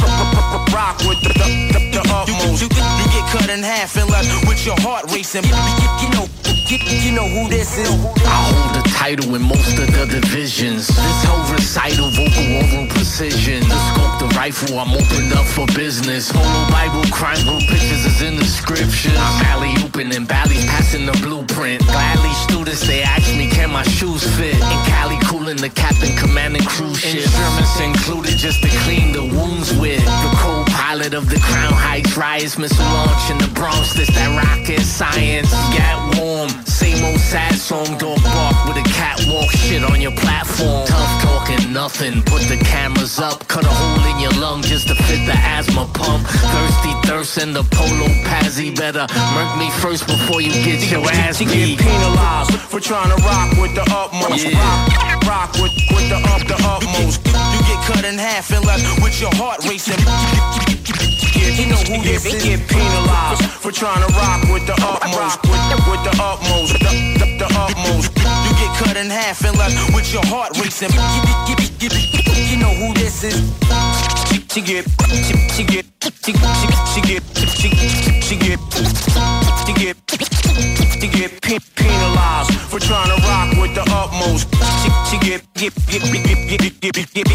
Rock 0.73 0.97
with 1.05 1.21
the, 1.21 1.37
the, 1.37 1.49
the, 1.69 2.01
the 2.01 2.03
utmost. 2.09 2.63
You, 2.63 2.69
you 2.73 3.07
get 3.13 3.29
cut 3.29 3.51
in 3.51 3.63
half 3.63 3.95
and 3.99 4.09
left 4.09 4.49
with 4.49 4.65
your 4.65 4.81
heart 4.81 5.13
racing. 5.13 5.45
You 5.45 6.09
know, 6.17 6.25
you, 6.71 6.79
you 7.11 7.13
know 7.13 7.27
who 7.27 7.49
this 7.49 7.77
is. 7.79 7.91
I 7.91 8.39
hold 8.47 8.75
the 8.79 8.89
title 8.91 9.35
in 9.35 9.43
most 9.43 9.79
of 9.79 9.91
the 9.91 10.07
divisions. 10.07 10.87
This 10.87 11.25
whole 11.25 11.43
recital, 11.53 12.11
vocal 12.11 12.47
oral 12.63 12.87
precision. 12.87 13.67
The 13.67 13.79
scope, 13.91 14.15
the 14.21 14.29
rifle, 14.37 14.79
I'm 14.79 14.95
opened 14.95 15.33
up 15.33 15.47
for 15.47 15.67
business. 15.75 16.31
Polo 16.31 16.71
Bible, 16.71 17.03
crime 17.11 17.43
group 17.43 17.67
pictures 17.67 18.07
is 18.07 18.23
in 18.23 18.37
the 18.37 18.45
scriptures. 18.45 19.19
I'm 19.19 19.45
alley 19.47 19.75
open 19.83 20.13
and 20.13 20.29
Bally's 20.29 20.65
passing 20.67 21.07
the 21.07 21.17
blueprint. 21.25 21.83
Gladly 21.87 22.33
students, 22.47 22.87
they 22.87 23.03
ask 23.03 23.27
me, 23.35 23.51
can 23.51 23.71
my 23.73 23.83
shoes 23.83 24.23
fit? 24.37 24.55
In 24.55 24.81
Cali, 24.87 25.19
cooling 25.27 25.57
the 25.57 25.71
captain, 25.71 26.17
commanding 26.17 26.63
cruise 26.63 27.01
ship. 27.01 27.27
Instruments 27.27 27.81
included 27.81 28.37
just 28.39 28.63
to 28.63 28.69
clean 28.85 29.13
the 29.13 29.25
wounds 29.25 29.75
with. 29.75 30.05
The 30.05 30.31
co-pilot 30.91 31.15
of 31.15 31.29
the 31.29 31.39
Crown 31.39 31.73
Heights 31.73 32.17
riots, 32.17 32.59
missile 32.59 32.85
launch 32.85 33.31
in 33.31 33.39
the 33.39 33.51
Bronx. 33.55 33.95
This 33.95 34.09
that 34.09 34.31
rocket 34.35 34.83
science. 34.83 35.51
Get 35.71 35.95
warm, 36.19 36.49
same 36.67 37.05
old 37.05 37.21
sad 37.21 37.55
song. 37.55 37.87
Dog 37.99 38.23
bark 38.23 38.57
with 38.67 38.77
a 38.77 38.87
catwalk 38.91 39.51
shit 39.51 39.85
on 39.85 40.01
your 40.01 40.13
platform. 40.13 40.87
Tough 40.87 41.23
talking 41.23 41.73
nothing, 41.73 42.23
put 42.23 42.43
the 42.49 42.59
cameras 42.65 43.19
up. 43.19 43.47
Cut 43.49 43.65
a 43.65 43.71
hole 43.71 44.05
in 44.11 44.19
your 44.21 44.33
lung 44.41 44.63
just 44.63 44.89
to 44.89 44.95
fit 44.95 45.25
the 45.27 45.37
asthma 45.37 45.87
pump. 45.95 46.27
Thirsty 46.27 46.93
thirst 47.07 47.39
in 47.39 47.53
the 47.53 47.63
polo 47.71 48.09
pazzy. 48.27 48.75
Better 48.75 49.07
murk 49.35 49.51
me 49.59 49.71
first 49.83 50.07
before 50.07 50.41
you 50.41 50.51
get 50.65 50.91
your 50.91 51.07
ass 51.07 51.39
beat. 51.39 51.79
get 51.79 51.79
penalized 51.79 52.59
for 52.71 52.81
trying 52.81 53.11
to 53.15 53.19
rock 53.23 53.51
with 53.63 53.75
the 53.75 53.87
utmost. 53.95 54.47
Rock, 54.55 55.23
rock 55.27 55.53
with, 55.55 55.75
with 55.95 56.09
the 56.11 56.19
up, 56.35 56.43
the 56.51 56.59
utmost. 56.67 57.23
You 57.27 57.60
cut 57.87 58.05
in 58.05 58.19
half 58.19 58.51
and 58.53 58.65
left 58.65 58.85
with 59.03 59.21
your 59.21 59.31
heart 59.35 59.65
racing. 59.65 60.01
You 61.61 61.67
know 61.67 61.83
who 61.89 62.03
this 62.03 62.25
is. 62.27 62.43
Get 62.45 62.61
penalized 62.69 63.43
for 63.61 63.73
trying 63.73 64.07
to 64.07 64.11
rock 64.15 64.43
with 64.53 64.67
the 64.67 64.77
utmost. 64.81 65.43
With, 65.43 65.89
with 65.89 66.03
the 66.05 66.15
utmost. 66.21 66.73
The, 66.79 66.93
the, 67.19 67.27
the 67.39 67.49
utmost. 67.57 68.13
You 68.17 68.53
get 68.61 68.73
cut 68.79 68.97
in 68.97 69.11
half 69.11 69.45
and 69.45 69.57
left 69.59 69.95
with 69.95 70.13
your 70.13 70.25
heart 70.27 70.57
racing. 70.59 70.91
You 72.51 72.57
know 72.59 72.73
who 72.75 72.95
this 72.95 73.25
is. 73.25 73.41
She 74.31 74.61
get, 74.61 74.85
she, 75.11 75.35
she 75.55 75.65
get, 75.65 75.87
she, 76.03 76.11
she, 76.11 76.33
she 76.33 77.01
get, 77.03 77.23
she, 77.35 77.69
she 78.21 78.37
get, 78.37 78.61
she 79.67 79.73
get, 79.75 79.97
she 81.01 81.09
get 81.09 81.77
penalized 81.77 82.53
for 82.71 82.79
trying 82.79 83.09
to 83.09 83.17
rock 83.27 83.57
with 83.61 83.75
the 83.75 83.83
utmost. 83.91 84.49
She, 84.83 84.91
she 85.11 85.19
get, 85.19 85.43
get, 85.55 85.75
get, 85.87 86.03
get, 86.03 86.23
get, 86.23 86.81
get, 86.81 86.81
get, 86.81 87.13
get, 87.13 87.29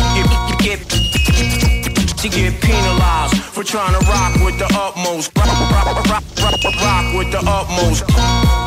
get, 0.60 0.60
get, 0.60 1.06
she 2.20 2.30
get 2.30 2.62
penalized 2.62 3.38
for 3.38 3.64
trying 3.64 3.94
to 3.94 4.00
rock 4.08 4.34
with 4.44 4.58
the 4.58 4.66
utmost. 4.74 5.32
Rock, 5.38 5.48
rock, 5.48 6.10
rock, 6.10 6.24
rock, 6.40 6.64
rock 6.82 7.16
with 7.16 7.32
the 7.32 7.40
utmost. 7.46 8.65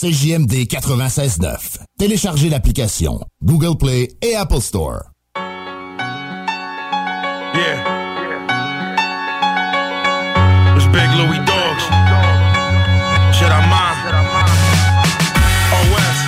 CJMD 0.00 0.68
96.9. 0.68 1.78
Téléchargez 1.98 2.48
l'application 2.48 3.18
Google 3.42 3.76
Play 3.76 4.08
et 4.22 4.36
Apple 4.36 4.60
Store. 4.60 5.10
Yeah. 7.52 7.82
Dogs. 11.44 11.84
OS. 15.72 16.18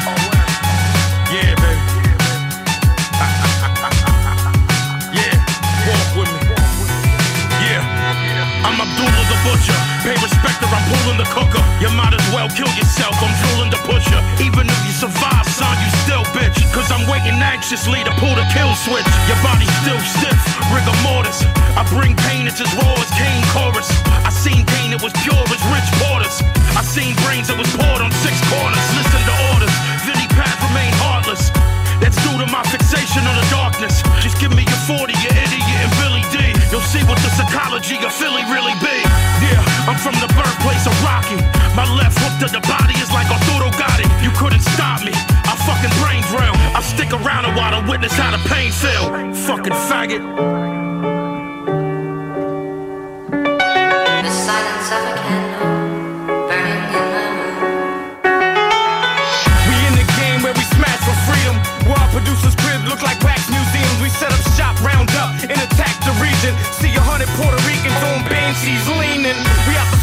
I'm 9.92 10.39
Abdul 10.68 11.00
you 11.80 11.88
might 11.96 12.12
as 12.12 12.26
well 12.28 12.44
kill 12.52 12.68
yourself. 12.76 13.16
I'm 13.24 13.32
drooling 13.40 13.72
the 13.72 13.80
pusher. 13.88 14.20
Even 14.44 14.68
if 14.68 14.80
you 14.84 14.92
survive, 14.92 15.48
son, 15.48 15.72
you 15.80 15.88
still 16.04 16.24
bitch. 16.36 16.60
Cause 16.76 16.92
I'm 16.92 17.08
waiting 17.08 17.40
anxiously 17.40 18.04
to 18.04 18.12
pull 18.20 18.36
the 18.36 18.44
kill 18.52 18.68
switch. 18.76 19.08
Your 19.24 19.40
body's 19.40 19.72
still 19.80 19.96
stiff, 20.04 20.36
rigor 20.68 20.92
mortis. 21.00 21.40
I 21.80 21.82
bring 21.88 22.12
pain, 22.28 22.44
it's 22.44 22.60
as 22.60 22.68
raw 22.76 22.92
as 23.00 23.08
Kane 23.16 23.44
chorus. 23.56 23.88
I 24.28 24.28
seen 24.28 24.68
pain, 24.76 24.92
it 24.92 25.00
was 25.00 25.16
pure 25.24 25.40
as 25.40 25.62
Rich 25.72 25.88
Porter's. 26.04 26.36
I 26.76 26.84
seen 26.84 27.16
brains 27.24 27.48
that 27.48 27.56
was 27.56 27.70
poured 27.72 28.04
on 28.04 28.12
six 28.20 28.36
corners. 28.52 28.84
Listen 28.92 29.22
to 29.24 29.34
orders, 29.56 29.74
Vinnie 30.04 30.28
Paz 30.36 30.52
remain 30.68 30.92
heartless. 31.00 31.48
That's 32.00 32.16
due 32.24 32.36
to 32.40 32.48
my 32.52 32.64
fixation 32.68 33.24
on 33.24 33.36
the 33.40 33.46
darkness. 33.48 34.04
Just 34.20 34.36
give 34.36 34.52
me 34.52 34.68
your 34.68 34.82
40, 34.84 35.16
your 35.20 35.32
idiot, 35.32 35.80
and 35.80 35.92
Billy 35.96 36.24
D. 36.28 36.44
You'll 36.72 36.84
see 36.84 37.04
what 37.08 37.16
the 37.24 37.32
psychology 37.36 37.96
of 38.04 38.12
Philly 38.12 38.44
really 38.52 38.72
be. 38.80 38.96
Yeah, 39.44 39.60
I'm 39.88 39.98
from 39.98 40.14
the 40.20 40.28
birthplace 40.34 40.86
of 40.86 40.94
Rocky. 41.04 41.40
My 41.76 41.86
left 41.96 42.18
hook 42.18 42.34
to 42.42 42.48
the 42.52 42.60
body 42.66 42.94
is 43.00 43.10
like 43.12 43.28
Arturo 43.30 43.70
Gatti. 43.76 44.06
You 44.24 44.30
couldn't 44.36 44.62
stop 44.74 45.04
me. 45.04 45.12
I 45.14 45.54
fucking 45.68 45.94
brain 46.02 46.22
drill. 46.32 46.56
I 46.76 46.80
stick 46.82 47.12
around 47.12 47.44
a 47.46 47.52
while 47.56 47.80
to 47.80 47.90
witness 47.90 48.12
how 48.12 48.30
the 48.30 48.42
pain 48.48 48.72
feel. 48.72 49.34
Fucking 49.46 49.76
faggot. 49.88 50.79
Puerto 67.36 67.60
Ricans 67.68 68.02
on 68.10 68.24
benches 68.28 68.88
leaning. 68.98 69.38
We 69.66 69.76
out 69.76 69.90
to 69.92 69.99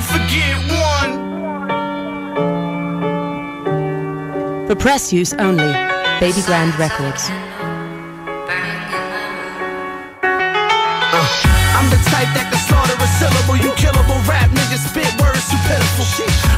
don't 0.00 0.08
forget 0.08 0.56
one. 0.80 1.12
For 4.66 4.74
press 4.74 5.12
use 5.12 5.34
only. 5.34 5.72
Baby 6.20 6.42
Grand 6.46 6.74
Records. 6.78 7.28
Uh. 11.12 11.26
I'm 11.76 11.88
the 11.88 12.00
type 12.12 12.28
that 12.36 12.48
can 12.48 12.60
slaughter 12.68 12.96
a 12.96 13.08
syllable. 13.20 13.56
You 13.56 13.72
killable 13.76 14.20
rap 14.28 14.48
niggas 14.52 14.84
spit 14.88 15.08
words 15.20 15.48
too 15.48 15.60
pitiful. 15.68 16.04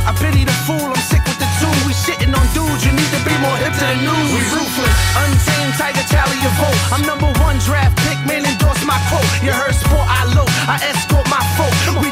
I 0.06 0.12
pity 0.18 0.44
the 0.44 0.54
fool, 0.66 0.90
I'm 0.90 0.98
sick 0.98 1.22
with 1.26 1.38
the 1.38 1.46
tune. 1.58 1.78
We 1.86 1.94
shitting 1.94 2.34
on 2.34 2.46
dudes, 2.54 2.82
you 2.86 2.92
need 2.92 3.10
to 3.14 3.20
be 3.22 3.34
more 3.38 3.56
hip 3.58 3.72
to 3.74 3.86
the 3.86 3.98
news. 4.02 4.30
We 4.34 4.42
ruthless, 4.54 4.94
untamed 5.18 5.74
tiger, 5.78 6.04
tally 6.10 6.38
your 6.42 6.54
vote. 6.58 6.78
I'm 6.90 7.02
number 7.06 7.30
one 7.42 7.58
draft 7.62 7.94
pick, 8.02 8.18
man, 8.26 8.44
endorse 8.46 8.82
my 8.84 8.98
quote. 9.10 9.26
You 9.42 9.54
heard 9.54 9.74
sport, 9.74 10.06
I 10.06 10.26
low, 10.34 10.46
I 10.66 10.78
escort 10.90 11.26
my 11.30 11.42
folk. 11.54 11.70
We 12.02 12.10
deep 12.10 12.11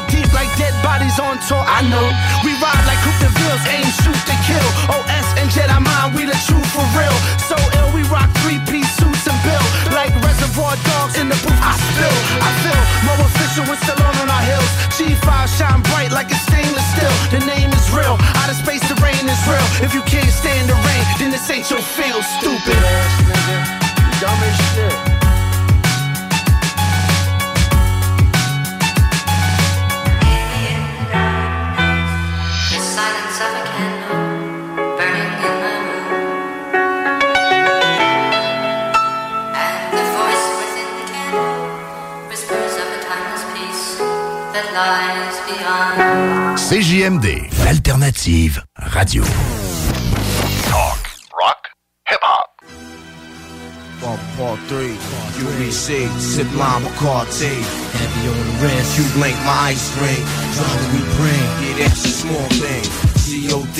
dead 0.57 0.75
bodies 0.83 1.17
on 1.19 1.37
tour, 1.47 1.61
I 1.61 1.83
know. 1.87 2.07
We 2.43 2.55
ride 2.59 2.83
like 2.87 2.99
Coupe 3.03 3.19
de 3.21 3.29
Villes, 3.37 3.63
aim, 3.69 3.87
shoot 4.01 4.21
to 4.29 4.35
kill. 4.47 4.67
OS 4.91 5.27
and 5.39 5.47
Jedi 5.51 5.77
mind, 5.77 6.15
we 6.15 6.25
the 6.25 6.37
truth 6.47 6.67
for 6.71 6.85
real. 6.97 7.17
So 7.47 7.55
ill, 7.79 7.91
we 7.93 8.03
rock 8.09 8.29
three-piece 8.41 8.91
suits 8.97 9.25
and 9.27 9.39
bill. 9.45 9.65
Like 9.93 10.11
reservoir 10.23 10.75
dogs 10.87 11.19
in 11.19 11.29
the 11.29 11.37
booth, 11.43 11.61
I 11.61 11.75
spill. 11.75 12.17
I 12.41 12.49
feel 12.63 12.81
more 13.07 13.19
official 13.27 13.63
with 13.69 13.79
Stallone 13.83 14.17
on 14.23 14.29
our 14.29 14.45
hills. 14.45 14.71
G5 14.95 15.29
shine 15.51 15.81
bright 15.93 16.11
like 16.11 16.31
it's 16.31 16.41
stainless 16.47 16.87
steel. 16.95 17.15
The 17.31 17.41
name 17.45 17.71
is 17.71 17.85
real. 17.91 18.17
Out 18.41 18.49
of 18.49 18.57
space, 18.57 18.83
the 18.87 18.97
rain 18.99 19.25
is 19.27 19.41
real. 19.47 19.67
If 19.85 19.93
you 19.93 20.01
can't 20.03 20.31
stand 20.31 20.69
the 20.69 20.75
rain, 20.75 21.03
then 21.19 21.29
this 21.31 21.49
ain't 21.49 21.69
your 21.69 21.81
field, 21.81 22.23
stupid. 22.39 22.79
Dumb 24.19 24.41
as 24.43 24.57
shit. 24.73 25.20
CJMD, 45.81 47.47
l'alternative 47.63 48.63
radio. 48.93 49.23
Talk, 50.69 50.99
rock, 51.33 51.61
hip 52.07 52.19
hop. 52.21 52.49
Part, 53.99 54.19
part 54.37 54.59
three, 54.67 54.93
UBC, 55.41 56.07
sip 56.19 56.47
lime 56.55 56.83
McCarty. 56.83 57.57
Heavy 57.97 58.27
on 58.29 58.37
the 58.37 58.53
wrist, 58.61 58.97
you 58.99 59.05
blink 59.17 59.35
my 59.43 59.73
ice 59.73 59.89
ring. 59.97 60.21
Drama 60.53 60.85
we 60.93 61.01
bring, 61.17 61.49
yeah, 61.65 61.87
that's 61.87 62.05
a 62.05 62.09
small 62.09 62.47
thing. 62.61 62.85
COD, 63.25 63.79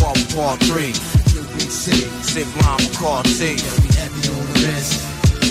part, 0.00 0.16
part 0.32 0.58
three, 0.64 0.92
UBC, 1.36 2.08
sip 2.24 2.48
lime 2.64 2.80
McCarty. 2.88 3.60
Heavy 4.00 4.22
on 4.32 4.46
the 4.48 4.56
wrist, 4.64 5.04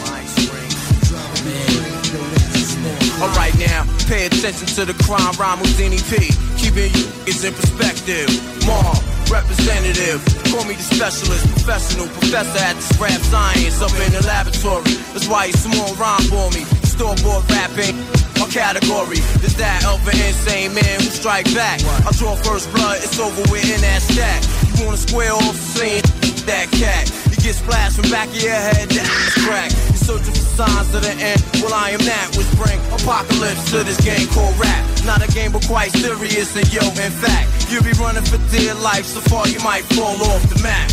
ice 0.09 0.35
ring. 0.49 0.71
Drama 1.05 1.37
we 1.45 1.53
bring, 1.69 1.93
yo, 2.09 2.21
that's 2.33 2.55
a 2.55 2.65
small 2.65 2.97
thing. 2.97 3.21
Alright 3.21 3.55
now, 3.59 3.85
pay 4.07 4.25
attention 4.25 4.67
to 4.79 4.85
the 4.87 4.95
crime 5.03 5.35
rhyme 5.35 5.59
P. 5.59 6.31
Keeping 6.55 6.91
you 6.95 7.05
is 7.27 7.43
in 7.43 7.53
perspective. 7.53 8.31
Mom, 8.65 8.95
representative. 9.27 10.23
Call 10.47 10.63
me 10.63 10.79
the 10.79 10.87
specialist, 10.87 11.43
professional, 11.51 12.07
professor 12.07 12.63
at 12.63 12.75
this 12.79 12.91
rap 12.99 13.19
science 13.27 13.81
up 13.83 13.91
in 13.99 14.11
the 14.15 14.23
laboratory. 14.25 14.95
That's 15.11 15.27
why 15.27 15.51
you 15.51 15.53
small 15.53 15.93
rhyme 15.99 16.23
for 16.31 16.47
me. 16.55 16.63
Store-bought 16.87 17.43
rapping. 17.51 17.99
My 18.39 18.47
category 18.47 19.19
is 19.43 19.55
that 19.59 19.83
an 19.83 20.17
insane 20.23 20.73
man 20.73 21.03
who 21.03 21.09
strike 21.11 21.51
back. 21.53 21.83
I 22.07 22.11
draw 22.15 22.35
first 22.35 22.71
blood, 22.71 22.97
it's 23.03 23.19
over 23.19 23.43
with 23.51 23.67
in 23.67 23.81
that 23.81 24.01
stack. 24.01 24.39
You 24.79 24.85
wanna 24.85 24.97
square 24.97 25.33
off 25.33 25.55
saying 25.55 26.03
that 26.47 26.71
cat? 26.71 27.26
Get 27.47 27.55
splashed 27.55 27.95
from 27.95 28.11
back 28.11 28.27
of 28.27 28.43
your 28.43 28.51
head, 28.51 28.89
that's 28.91 29.45
crack. 29.47 29.71
You're 29.71 30.03
searching 30.03 30.35
for 30.35 30.47
signs 30.59 30.93
of 30.93 30.99
the 30.99 31.15
end. 31.15 31.39
Well, 31.63 31.71
I 31.71 31.91
am 31.95 32.03
that 32.03 32.35
which 32.35 32.51
bring 32.59 32.75
apocalypse 32.91 33.71
to 33.71 33.87
this 33.87 33.95
game 34.03 34.27
called 34.35 34.51
rap. 34.59 34.83
Not 35.07 35.23
a 35.23 35.31
game, 35.31 35.53
but 35.53 35.63
quite 35.63 35.95
serious. 35.95 36.51
And 36.59 36.67
yo, 36.67 36.83
in 36.83 37.13
fact, 37.15 37.71
you'll 37.71 37.87
be 37.87 37.95
running 38.03 38.27
for 38.27 38.35
dear 38.51 38.75
life 38.83 39.05
so 39.05 39.21
far 39.31 39.47
you 39.47 39.63
might 39.63 39.87
fall 39.95 40.19
off 40.27 40.43
the 40.51 40.59
map. 40.59 40.91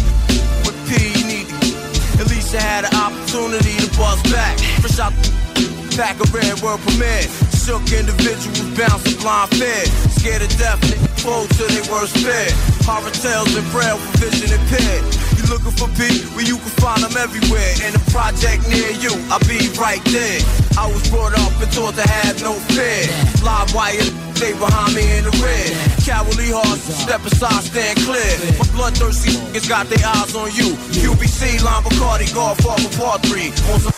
With 0.62 0.79
P, 0.87 1.19
you 1.19 1.27
need 1.27 1.51
to. 1.51 2.23
At 2.23 2.31
least 2.31 2.55
you 2.55 2.62
had 2.62 2.87
an 2.87 2.95
opportunity 3.03 3.75
to 3.75 3.90
buzz 3.99 4.23
back. 4.31 4.55
Fresh 4.79 5.03
out 5.03 5.11
the 5.11 5.43
pack 5.96 6.18
of 6.18 6.28
red 6.35 6.59
word 6.61 6.78
permit. 6.83 7.30
Shook 7.54 7.87
individuals 7.94 8.61
bouncing 8.76 9.18
blind 9.22 9.50
fear. 9.54 9.85
Scared 10.18 10.42
of 10.42 10.52
death, 10.59 10.83
close 11.22 11.48
to 11.57 11.64
their 11.70 11.87
worst 11.90 12.18
fear. 12.18 12.50
Horror 12.85 13.14
tales 13.14 13.54
and 13.57 13.66
braille 13.70 13.96
for 13.96 14.26
vision 14.26 14.52
impaired. 14.52 15.04
You 15.38 15.46
looking 15.48 15.72
for 15.72 15.88
P? 15.96 16.26
Well, 16.35 16.44
you 16.44 16.59
can 16.59 16.74
find 16.83 17.00
them 17.02 17.14
everywhere. 17.16 17.72
In 17.87 17.94
a 17.94 18.02
project 18.11 18.68
near 18.68 18.90
you, 18.98 19.14
I'll 19.30 19.42
be 19.46 19.70
right 19.78 20.02
there. 20.11 20.40
I 20.76 20.90
was 20.90 21.09
brought 21.09 21.33
up 21.38 21.54
and 21.62 21.70
taught 21.72 21.94
to 21.94 22.07
have 22.07 22.42
no 22.42 22.52
fear. 22.74 23.07
Live 23.46 23.72
wire, 23.72 24.04
stay 24.35 24.52
behind 24.59 24.94
me 24.98 25.07
in 25.16 25.24
the 25.24 25.35
red. 25.40 25.70
Cowardly 26.04 26.50
hearts, 26.50 26.85
step 26.90 27.24
aside, 27.24 27.64
stand 27.64 27.96
clear. 28.02 28.35
My 28.59 28.66
bloodthirsty 28.74 29.30
niggas 29.30 29.68
got 29.70 29.87
their 29.88 30.04
eyes 30.04 30.35
on 30.35 30.50
you. 30.52 30.74
QBC, 30.90 31.62
Line 31.62 31.83
Bacardi, 31.87 32.28
Godfather 32.35 32.90
Part 32.98 33.22
3. 33.30 33.94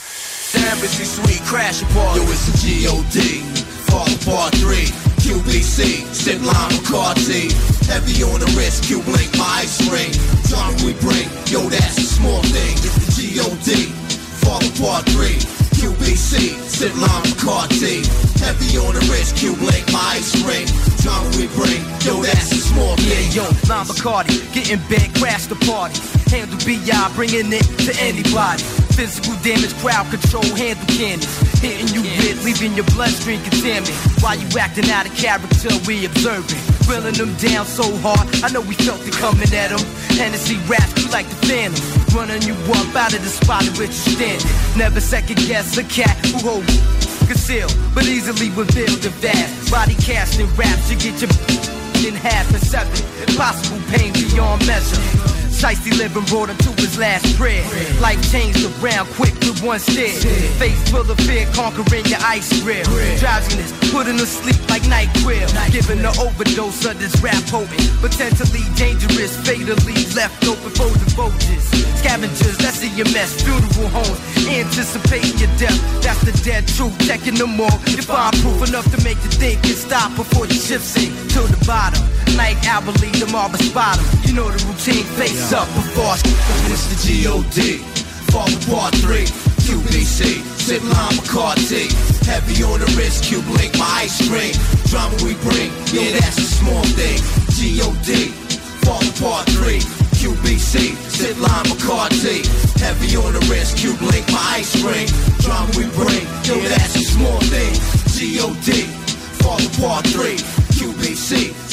Some 0.47 0.63
embassy 0.63 1.03
suite, 1.03 1.43
crash 1.43 1.83
party. 1.91 2.21
Yo, 2.21 2.31
it's 2.31 2.47
a 2.47 2.55
G.O.D. 2.63 3.19
Fall 3.91 4.07
part 4.23 4.55
three. 4.55 4.87
QBC, 5.19 6.07
sip 6.15 6.41
lime 6.41 6.71
Bacardi. 6.71 7.51
Heavy 7.91 8.23
on 8.23 8.39
the 8.39 8.47
wrist, 8.57 8.85
Q 8.85 9.03
blink, 9.03 9.37
my 9.37 9.67
ice 9.67 9.83
ring. 9.91 10.15
Drama 10.47 10.79
we 10.87 10.95
bring, 11.03 11.27
yo, 11.51 11.69
that's 11.69 11.99
a 11.99 12.07
small 12.07 12.43
thing. 12.55 12.79
It's 12.79 12.95
the 12.95 13.11
G.O.D. 13.19 13.91
Fall 14.39 14.63
part 14.79 15.05
three. 15.11 15.66
QBC, 15.77 16.57
sip 16.65 16.95
lime 16.97 17.23
Bacardi. 17.29 18.01
Heavy 18.41 18.79
on 18.79 18.95
the 18.95 19.01
wrist, 19.13 19.37
Q 19.37 19.55
blink, 19.57 19.85
my 19.93 20.17
ice 20.17 20.33
ring. 20.45 20.67
Drama 21.05 21.29
we 21.37 21.47
bring, 21.53 21.83
yo, 22.01 22.23
that's 22.25 22.53
a 22.53 22.61
small 22.61 22.97
thing. 22.97 23.29
Yeah, 23.33 23.43
yo, 23.43 23.45
Lime 23.69 23.87
Bacardi, 23.87 24.41
getting 24.53 24.81
big, 24.89 25.15
crash 25.21 25.47
the 25.47 25.57
party. 25.69 26.01
Handle 26.33 26.59
BI, 26.65 27.13
bringing 27.15 27.53
it 27.53 27.67
to 27.85 27.93
anybody. 28.01 28.63
Physical 28.97 29.37
damage, 29.45 29.77
crowd 29.85 30.09
control, 30.09 30.49
handle 30.57 30.89
cannons. 30.97 31.29
Hitting 31.61 31.93
you 31.93 32.03
with, 32.03 32.45
leaving 32.45 32.73
your 32.75 32.89
bloodstream 32.97 33.41
contaminated. 33.43 33.95
While 34.25 34.37
you 34.41 34.49
acting 34.59 34.89
out 34.91 35.07
of 35.07 35.15
character, 35.15 35.69
we 35.87 36.07
observing. 36.07 36.61
Grilling 36.87 37.15
them 37.15 37.35
down 37.37 37.67
so 37.67 37.85
hard, 37.99 38.25
I 38.45 38.49
know 38.49 38.61
we 38.63 38.75
felt 38.75 39.03
it 39.07 39.13
coming 39.15 39.51
at 39.53 39.71
them. 39.75 39.83
Hennessy 40.17 40.57
raps, 40.71 40.97
you 41.03 41.11
like 41.11 41.29
the 41.29 41.39
phantom. 41.47 41.77
Running 42.15 42.43
you 42.43 42.55
up 42.73 42.95
out 42.95 43.13
of 43.13 43.21
the 43.21 43.29
spot 43.29 43.67
in 43.67 43.75
which 43.75 43.91
you 43.91 44.15
standing. 44.17 44.79
Never 44.79 45.01
second 45.01 45.37
guess 45.51 45.66
a 45.75 45.85
cat 45.85 46.17
who 46.25 46.39
holds 46.39 47.27
conceal, 47.27 47.69
but 47.95 48.05
easily 48.05 48.51
revealed 48.51 49.03
the 49.03 49.11
vast. 49.21 49.71
Body 49.71 49.95
casting 49.95 50.47
raps, 50.55 50.91
you 50.91 50.97
get 50.97 51.21
your 51.21 51.86
in 52.05 52.15
half 52.15 52.53
and 52.53 52.63
seven. 52.63 52.93
Possible 53.37 53.81
pain 53.93 54.13
beyond 54.13 54.67
measure. 54.67 55.01
Shiesty 55.57 55.97
living 55.97 56.25
brought 56.29 56.51
him 56.51 56.59
to 56.69 56.71
his 56.77 56.99
last 56.99 57.25
prayer. 57.39 57.65
Life 57.99 58.21
changed 58.31 58.61
around 58.77 59.09
quick 59.17 59.33
with 59.41 59.63
one 59.65 59.81
stare. 59.81 60.13
Face 60.61 60.77
full 60.91 61.09
of 61.09 61.17
fear, 61.25 61.49
conquering 61.57 62.05
your 62.05 62.21
ice 62.21 62.53
grill. 62.61 62.85
Drowsiness, 63.17 63.73
putting 63.89 64.19
to 64.21 64.27
sleep 64.27 64.61
like 64.69 64.85
night 64.87 65.09
quill. 65.25 65.49
Giving 65.73 66.05
the 66.05 66.13
overdose 66.21 66.85
of 66.85 67.01
this 67.01 67.17
rap 67.25 67.41
potent. 67.49 67.89
Potentially 68.05 68.69
dangerous, 68.77 69.33
fatally 69.49 70.05
left 70.13 70.45
open 70.45 70.69
for 70.77 70.93
the 70.93 71.09
vultures. 71.17 71.65
Scavengers, 72.05 72.59
that's 72.59 72.85
in 72.85 72.93
your 72.93 73.09
mess. 73.17 73.41
Funeral 73.41 73.89
homes, 73.97 74.21
anticipating 74.53 75.41
your 75.41 75.53
death. 75.57 75.81
That's 76.05 76.21
the 76.21 76.37
dead 76.45 76.69
truth. 76.69 76.93
Checking 77.09 77.41
them 77.41 77.57
all. 77.57 77.81
You 77.89 78.05
find 78.05 78.37
proof 78.45 78.69
enough 78.69 78.85
to 78.93 79.01
make 79.01 79.17
you 79.25 79.33
think 79.33 79.65
and 79.65 79.73
stop 79.73 80.13
before 80.21 80.45
you 80.45 80.61
ship 80.61 80.85
sink 80.85 81.17
to 81.33 81.41
the 81.49 81.57
bottom. 81.93 82.07
Lead 83.01 83.15
them 83.15 83.35
all 83.35 83.51
spot 83.55 83.99
'em. 83.99 84.05
You 84.25 84.35
know 84.35 84.51
the 84.51 84.61
routine. 84.67 85.05
Face 85.17 85.53
up 85.53 85.67
before 85.75 86.05
I 86.05 86.19
It's 86.71 86.87
the 86.91 86.97
G.O.D. 87.07 87.79
Fall 88.31 88.51
apart 88.53 88.95
3, 88.97 89.25
QBC, 89.65 90.43
Sit 90.59 90.83
line 90.85 91.17
Bacardi. 91.17 91.89
Heavy 92.27 92.63
on 92.65 92.81
the 92.81 92.87
wrist, 92.97 93.25
Cube 93.25 93.49
Link, 93.57 93.73
my 93.79 94.05
ice 94.05 94.19
cream. 94.29 94.53
Drama 94.91 95.17
we 95.25 95.35
bring, 95.47 95.71
yeah, 95.95 96.19
that's 96.19 96.39
a 96.39 96.49
small 96.59 96.85
thing. 96.99 97.19
G.O.D. 97.57 98.29
Fall 98.85 99.03
apart 99.09 99.47
3, 99.57 99.79
QBC, 100.19 100.95
Sit 101.11 101.39
line 101.39 101.65
Bacardi. 101.71 102.45
Heavy 102.81 103.17
on 103.17 103.33
the 103.33 103.41
wrist, 103.49 103.79
Cube 103.79 104.01
Link, 104.03 104.27
my 104.29 104.61
ice 104.61 104.75
cream. 104.83 105.09
Drama 105.41 105.71
we 105.79 105.85
bring, 105.97 106.25
yeah, 106.45 106.69
that's 106.69 106.97
a 106.97 107.05
small 107.15 107.41
thing. 107.49 107.73
G.O.D. 108.15 108.85
Fall 109.41 109.63
apart 109.71 110.07
3, 110.09 110.37
QBC, 110.77 111.55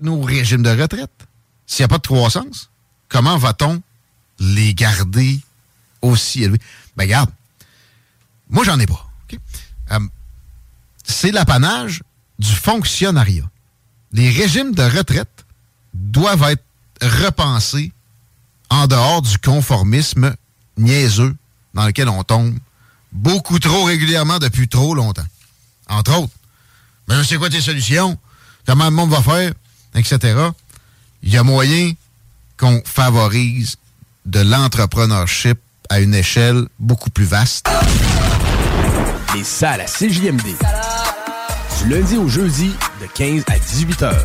Nos 0.00 0.20
régimes 0.22 0.62
de 0.62 0.70
retraite. 0.70 1.26
S'il 1.66 1.82
n'y 1.82 1.86
a 1.86 1.88
pas 1.88 1.98
de 1.98 2.06
croissance, 2.06 2.70
comment 3.08 3.36
va-t-on 3.36 3.82
les 4.38 4.74
garder 4.74 5.40
aussi 6.02 6.44
élevés? 6.44 6.60
Ben, 6.96 7.04
regarde, 7.04 7.30
moi, 8.50 8.64
j'en 8.64 8.78
ai 8.78 8.86
pas. 8.86 9.06
Euh, 9.90 9.98
c'est 11.04 11.32
l'apanage 11.32 12.02
du 12.38 12.52
fonctionnariat. 12.52 13.48
Les 14.12 14.30
régimes 14.30 14.74
de 14.74 14.82
retraite 14.82 15.44
doivent 15.92 16.50
être 16.50 16.64
repensés 17.02 17.92
en 18.70 18.86
dehors 18.86 19.22
du 19.22 19.38
conformisme 19.38 20.34
niaiseux 20.76 21.36
dans 21.74 21.86
lequel 21.86 22.08
on 22.08 22.22
tombe 22.22 22.58
beaucoup 23.12 23.58
trop 23.58 23.84
régulièrement 23.84 24.38
depuis 24.38 24.68
trop 24.68 24.94
longtemps. 24.94 25.26
Entre 25.88 26.16
autres. 26.16 26.32
Mais 27.08 27.22
c'est 27.24 27.36
quoi 27.36 27.50
tes 27.50 27.60
solutions? 27.60 28.18
Comment 28.66 28.84
le 28.84 28.90
monde 28.90 29.10
va 29.10 29.22
faire? 29.22 29.52
Etc. 29.94 30.18
Il 31.22 31.32
y 31.32 31.36
a 31.36 31.42
moyen 31.42 31.92
qu'on 32.56 32.82
favorise 32.84 33.76
de 34.26 34.40
l'entrepreneurship 34.40 35.58
à 35.88 36.00
une 36.00 36.14
échelle 36.14 36.66
beaucoup 36.78 37.10
plus 37.10 37.24
vaste. 37.24 37.68
Les 39.34 39.44
salles 39.44 39.80
à 39.80 39.86
CJMD. 39.86 40.56
Du 41.78 41.88
lundi 41.88 42.16
au 42.16 42.28
jeudi, 42.28 42.72
de 43.00 43.06
15 43.14 43.44
à 43.48 43.58
18 43.58 44.02
heures. 44.02 44.24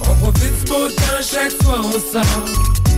On 0.00 0.14
profite 0.14 0.64
du 0.64 0.70
beau 0.70 0.88
temps 0.88 1.20
chaque 1.20 1.52
fois 1.62 1.80
on 1.84 1.92
sort. 1.92 2.97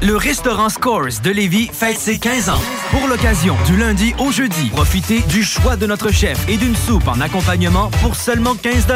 Le 0.00 0.16
restaurant 0.16 0.68
Scores 0.68 1.20
de 1.24 1.30
Lévis 1.30 1.68
fête 1.72 1.98
ses 1.98 2.20
15 2.20 2.50
ans. 2.50 2.60
Pour 2.92 3.08
l'occasion, 3.08 3.56
du 3.66 3.76
lundi 3.76 4.14
au 4.20 4.30
jeudi, 4.30 4.70
profitez 4.70 5.22
du 5.22 5.42
choix 5.42 5.74
de 5.74 5.86
notre 5.86 6.12
chef 6.12 6.38
et 6.48 6.56
d'une 6.56 6.76
soupe 6.76 7.08
en 7.08 7.20
accompagnement 7.20 7.90
pour 8.00 8.14
seulement 8.14 8.54
15 8.54 8.86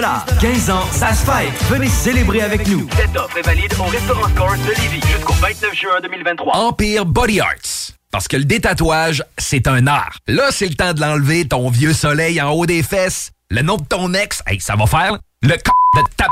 15 0.40 0.70
ans, 0.70 0.84
ça 0.92 1.12
se 1.12 1.26
fête. 1.26 1.52
Venez 1.68 1.88
célébrer 1.88 2.42
avec 2.42 2.68
nous. 2.68 2.88
Cette 2.96 3.16
offre 3.16 3.36
est 3.36 3.42
valide 3.42 3.74
au 3.80 3.82
restaurant 3.90 4.28
Scores 4.28 4.58
de 4.58 4.80
Lévis 4.80 5.02
jusqu'au 5.08 5.32
29 5.32 5.74
juin 5.74 6.00
2023. 6.02 6.56
Empire 6.56 7.04
Body 7.04 7.40
Arts. 7.40 7.96
Parce 8.12 8.28
que 8.28 8.36
le 8.36 8.44
détatouage, 8.44 9.24
c'est 9.38 9.66
un 9.66 9.88
art. 9.88 10.18
Là, 10.28 10.52
c'est 10.52 10.68
le 10.68 10.74
temps 10.74 10.92
de 10.92 11.00
l'enlever, 11.00 11.48
ton 11.48 11.68
vieux 11.68 11.94
soleil 11.94 12.40
en 12.40 12.50
haut 12.50 12.66
des 12.66 12.84
fesses. 12.84 13.32
Le 13.50 13.62
nom 13.62 13.76
de 13.76 13.84
ton 13.84 14.14
ex, 14.14 14.40
hey, 14.46 14.60
ça 14.60 14.76
va 14.76 14.86
faire. 14.86 15.18
Le 15.42 15.50
c 15.50 15.62
de 15.96 16.02
ta... 16.16 16.28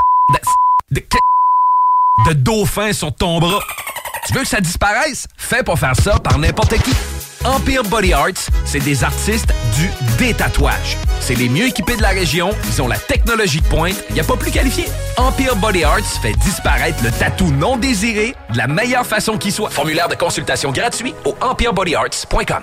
de... 0.93 1.01
de... 1.01 1.05
de 2.29 2.33
dauphin 2.35 2.93
sur 2.93 3.13
ton 3.13 3.41
bras. 3.41 3.65
Tu 4.27 4.35
veux 4.35 4.43
que 4.43 4.49
ça 4.49 4.61
disparaisse? 4.61 5.27
Fais 5.37 5.63
pas 5.63 5.77
faire 5.77 5.97
ça 5.97 6.19
par 6.19 6.39
n'importe 6.39 6.77
qui. 6.83 6.93
Empire 7.45 7.83
Body 7.85 8.13
Arts, 8.13 8.51
c'est 8.67 8.81
des 8.81 9.03
artistes 9.03 9.53
du 9.75 9.91
détatouage. 10.19 10.99
C'est 11.21 11.35
les 11.35 11.49
mieux 11.49 11.67
équipés 11.67 11.97
de 11.97 12.03
la 12.03 12.11
région, 12.11 12.51
ils 12.69 12.83
ont 12.83 12.89
la 12.89 12.99
technologie 12.99 13.63
de 13.63 13.67
pointe, 13.67 13.95
il 14.11 14.15
n'y 14.15 14.21
a 14.21 14.25
pas 14.25 14.37
plus 14.37 14.51
qualifié. 14.51 14.85
Empire 15.17 15.57
Body 15.57 15.85
Arts 15.85 16.05
fait 16.21 16.35
disparaître 16.35 17.03
le 17.03 17.11
tatou 17.11 17.51
non 17.51 17.79
désiré 17.79 18.35
de 18.53 18.59
la 18.59 18.67
meilleure 18.67 19.07
façon 19.07 19.39
qui 19.39 19.51
soit. 19.51 19.71
Formulaire 19.71 20.09
de 20.09 20.17
consultation 20.17 20.71
gratuit 20.71 21.15
au 21.25 21.35
empirebodyarts.com. 21.41 22.63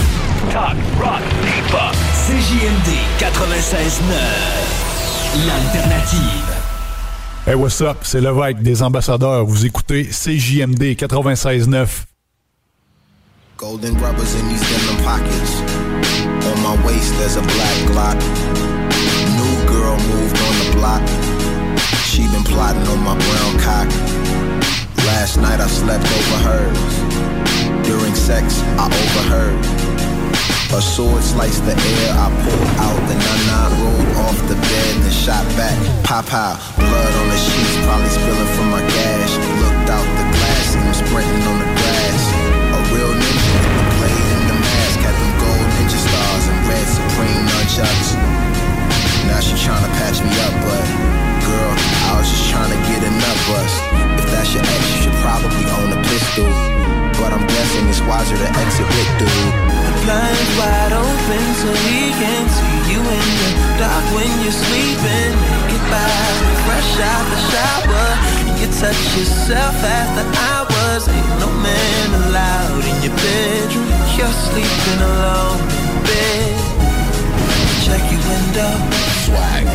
Talk, 0.49 0.75
rock, 0.99 1.21
hip-hop. 1.21 1.93
CJMD 2.25 2.89
96.9. 3.19 5.45
L'alternative. 5.47 6.49
Hey, 7.45 7.55
what's 7.55 7.79
up? 7.81 7.97
C'est 8.01 8.19
Lévesque 8.19 8.61
des 8.61 8.81
ambassadeurs. 8.83 9.45
Vous 9.45 9.65
écoutez 9.65 10.09
CJMD 10.11 10.95
96.9. 10.95 12.05
Golden 13.55 13.93
rubbers 13.99 14.35
in 14.35 14.49
these 14.49 14.61
denim 14.61 14.97
pockets. 15.03 15.61
On 16.47 16.59
my 16.63 16.75
waist 16.85 17.13
there's 17.19 17.37
a 17.37 17.41
black 17.41 17.77
Glock. 17.85 18.17
New 19.37 19.65
girl 19.67 19.95
moved 20.09 20.37
on 20.41 20.55
the 20.59 20.71
block. 20.75 21.03
She 22.03 22.23
been 22.23 22.43
plotting 22.43 22.87
on 22.87 22.99
my 23.03 23.15
brown 23.15 23.59
cock. 23.59 23.87
Last 25.05 25.37
night 25.37 25.59
I 25.59 25.67
slept 25.67 26.03
over 26.03 26.37
hers. 26.49 26.95
During 27.87 28.15
sex 28.15 28.61
I 28.77 28.87
overheard. 28.87 29.59
A 30.71 30.79
sword 30.79 31.19
sliced 31.19 31.67
the 31.67 31.75
air. 31.75 32.09
I 32.15 32.31
pulled 32.47 32.71
out 32.79 32.95
the 33.03 33.15
nana 33.19 33.75
rolled 33.75 34.11
off 34.23 34.39
the 34.47 34.55
bed 34.55 34.93
and 35.03 35.11
shot 35.11 35.43
back. 35.59 35.75
Pop 36.07 36.31
out, 36.31 36.63
blood 36.79 37.13
on 37.19 37.27
the 37.27 37.35
sheets, 37.35 37.75
probably 37.83 38.07
spilling 38.07 38.51
from 38.55 38.71
my 38.71 38.79
gash. 38.79 39.35
Looked 39.59 39.91
out 39.91 40.07
the 40.15 40.25
glass 40.31 40.67
and 40.79 40.87
was 40.87 41.03
sprinting 41.03 41.43
on 41.43 41.59
the 41.59 41.67
grass. 41.75 42.23
A 42.71 42.79
real 42.87 43.11
ninja 43.11 43.51
with 43.51 43.75
the 43.83 43.85
blade 43.99 44.27
and 44.31 44.45
the 44.47 44.57
mask. 44.63 44.97
Had 45.03 45.11
them 45.19 45.33
gold 45.43 45.67
ninja 45.75 45.99
stars 45.99 46.45
and 46.47 46.59
red 46.63 46.87
supreme 46.87 47.43
nunchucks. 47.51 48.09
Now 49.27 49.43
she 49.43 49.59
tryna 49.59 49.91
patch 49.99 50.23
me 50.23 50.31
up, 50.39 50.55
but 50.63 50.87
girl, 51.51 51.71
I 52.07 52.15
was 52.15 52.31
just 52.31 52.47
tryna 52.47 52.79
get 52.87 53.03
a 53.03 53.11
nut 53.11 53.37
bust. 53.51 53.75
If 54.23 54.25
that's 54.31 54.55
your 54.55 54.63
ex, 54.63 54.81
you 54.87 54.97
should 55.03 55.19
probably 55.19 55.67
own 55.67 55.91
a 55.91 56.01
pistol. 56.07 56.47
But 57.19 57.35
I'm 57.35 57.43
guessing 57.43 57.91
it's 57.91 57.99
wiser 58.07 58.39
to 58.39 58.49
exit 58.55 58.87
with 58.87 59.11
dude. 59.19 59.90
Blinds 60.03 60.51
wide 60.57 60.93
open 60.93 61.43
so 61.61 61.69
he 61.85 62.09
can 62.17 62.43
see 62.49 62.77
you 62.91 62.99
in 63.01 63.27
the 63.41 63.51
dark 63.77 64.05
when 64.15 64.31
you're 64.41 64.59
sleeping. 64.65 65.33
Get 65.69 65.83
by, 65.89 66.25
fresh 66.65 66.93
out 67.01 67.25
the 67.29 67.39
shower. 67.51 68.09
You 68.59 68.67
touch 68.81 69.01
yourself 69.17 69.77
after 69.81 70.25
hours. 70.47 71.07
Ain't 71.07 71.33
no 71.39 71.49
man 71.65 72.07
allowed 72.25 72.83
in 72.85 72.97
your 73.05 73.15
bedroom. 73.15 73.89
You're 74.17 74.37
sleeping 74.47 75.01
alone 75.01 75.61
in 75.79 75.93
bed. 76.05 76.53
Check 77.85 78.03
your 78.11 78.23
window. 78.31 78.73
Swag. 79.25 79.65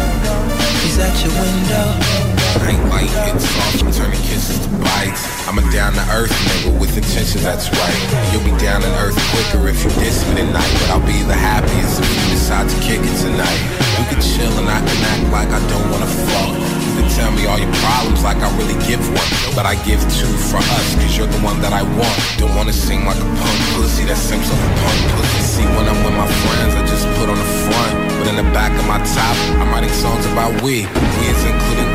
He's 0.82 0.98
at 0.98 1.16
your 1.22 1.34
window. 1.42 2.45
I 2.56 2.72
ain't 2.72 2.88
like 2.88 3.10
getting 3.12 3.38
soft 3.38 3.78
from 3.78 3.92
turning 3.92 4.20
kisses 4.24 4.58
to 4.64 4.70
bites. 4.80 5.22
I'm 5.46 5.58
a 5.58 5.64
down 5.70 5.92
to 5.92 6.04
earth 6.16 6.32
nigga 6.48 6.72
with 6.80 6.96
intentions, 6.96 7.44
that's 7.44 7.68
right. 7.68 8.00
You'll 8.32 8.44
be 8.48 8.56
down 8.56 8.80
to 8.80 8.90
earth 9.04 9.16
quicker 9.30 9.68
if 9.68 9.78
you 9.84 9.90
diss 10.00 10.24
me 10.28 10.40
tonight. 10.40 10.72
But 10.80 10.96
I'll 10.96 11.06
be 11.06 11.20
the 11.28 11.36
happiest 11.36 12.00
if 12.00 12.08
you 12.08 12.24
decide 12.32 12.68
to 12.68 12.76
kick 12.80 13.00
it 13.04 13.16
tonight. 13.20 13.60
We 14.00 14.04
can 14.08 14.20
chill 14.24 14.52
and 14.56 14.68
I 14.72 14.80
can 14.80 14.98
act 15.04 15.24
like 15.32 15.50
I 15.52 15.60
don't 15.68 15.86
wanna 15.92 16.08
fuck. 16.08 16.52
You 16.56 16.92
can 16.96 17.08
tell 17.12 17.30
me 17.36 17.44
all 17.44 17.60
your 17.60 17.72
problems 17.84 18.24
like 18.24 18.40
I 18.40 18.48
really 18.56 18.78
give 18.88 19.04
one. 19.04 19.30
But 19.52 19.68
I 19.68 19.76
give 19.84 20.00
two 20.16 20.32
for 20.48 20.60
us, 20.60 20.86
cause 20.96 21.12
you're 21.16 21.28
the 21.28 21.42
one 21.44 21.60
that 21.60 21.72
I 21.72 21.84
want. 21.84 22.16
Don't 22.40 22.54
wanna 22.56 22.72
seem 22.72 23.04
like 23.04 23.20
a 23.20 23.28
punk 23.36 23.58
pussy 23.76 24.04
that 24.08 24.16
seems 24.16 24.48
like 24.48 24.64
a 24.64 24.72
punk 24.80 25.00
pussy. 25.12 25.40
See, 25.60 25.66
when 25.76 25.84
I'm 25.88 26.00
with 26.04 26.16
my 26.16 26.28
friends, 26.28 26.72
I 26.72 26.82
just 26.88 27.04
put 27.20 27.28
on 27.28 27.36
the 27.36 27.50
front. 27.68 27.94
But 28.20 28.26
in 28.32 28.36
the 28.36 28.48
back 28.56 28.72
of 28.74 28.84
my 28.88 28.98
top, 29.04 29.36
I'm 29.60 29.68
writing 29.70 29.92
songs 29.92 30.24
about 30.32 30.52
we. 30.64 30.88
We 30.88 31.24
is 31.30 31.42
including 31.44 31.85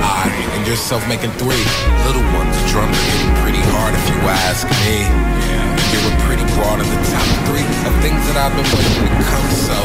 and 0.50 0.66
yourself 0.66 1.06
making 1.08 1.32
three. 1.42 1.64
Little 2.06 2.26
ones, 2.34 2.56
drums 2.72 2.98
hitting 2.98 3.34
pretty 3.42 3.64
hard 3.76 3.94
if 3.94 4.06
you 4.10 4.18
ask 4.48 4.66
me. 4.86 5.06
You're 5.92 6.08
a 6.08 6.16
pretty 6.26 6.46
broad 6.56 6.80
in 6.80 6.88
the 6.88 7.02
top 7.12 7.30
three 7.48 7.68
of 7.86 7.94
things 8.02 8.22
that 8.32 8.38
I've 8.40 8.56
been 8.56 8.70
waiting 8.72 9.06
to 9.06 9.24
come. 9.28 9.48
So, 9.68 9.78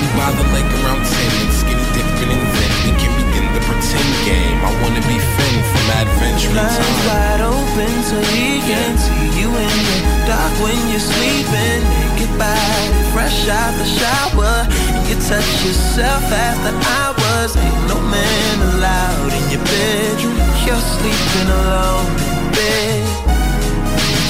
we 0.00 0.06
by 0.16 0.30
the 0.32 0.46
lake 0.54 0.70
around 0.80 1.02
10 1.04 1.42
and 1.44 1.52
skinny 1.52 1.86
dipping 1.92 2.30
and 2.32 2.42
then 2.56 2.72
we 2.84 2.92
can 2.98 3.12
begin 3.12 3.21
the 3.62 3.72
pretend 3.72 4.12
game. 4.26 4.58
I 4.64 4.70
wanna 4.82 5.02
be 5.06 5.18
Finn 5.18 5.58
from 5.70 5.86
Adventure 6.02 6.50
Blinds 6.52 6.76
Time. 6.78 7.06
wide 7.06 7.42
open 7.42 7.94
so 8.02 8.16
he 8.34 8.60
can 8.60 8.98
see 8.98 9.40
you 9.40 9.48
in 9.48 9.78
the 9.88 9.98
dark 10.26 10.52
when 10.62 10.78
you're 10.90 11.02
sleeping. 11.02 11.80
Naked 11.90 12.32
body, 12.38 12.86
fresh 13.12 13.48
out 13.48 13.74
the 13.78 13.86
shower. 13.86 14.66
And 14.94 15.02
you 15.08 15.16
touch 15.28 15.50
yourself 15.66 16.24
after 16.32 16.74
hours. 16.96 17.56
Ain't 17.56 17.88
no 17.88 17.98
man 18.00 18.56
allowed 18.74 19.32
in 19.32 19.44
your 19.52 19.64
bedroom. 19.64 20.38
You're 20.66 20.84
sleeping 20.96 21.48
alone 21.50 22.06
in 22.30 22.44
bed. 22.56 23.02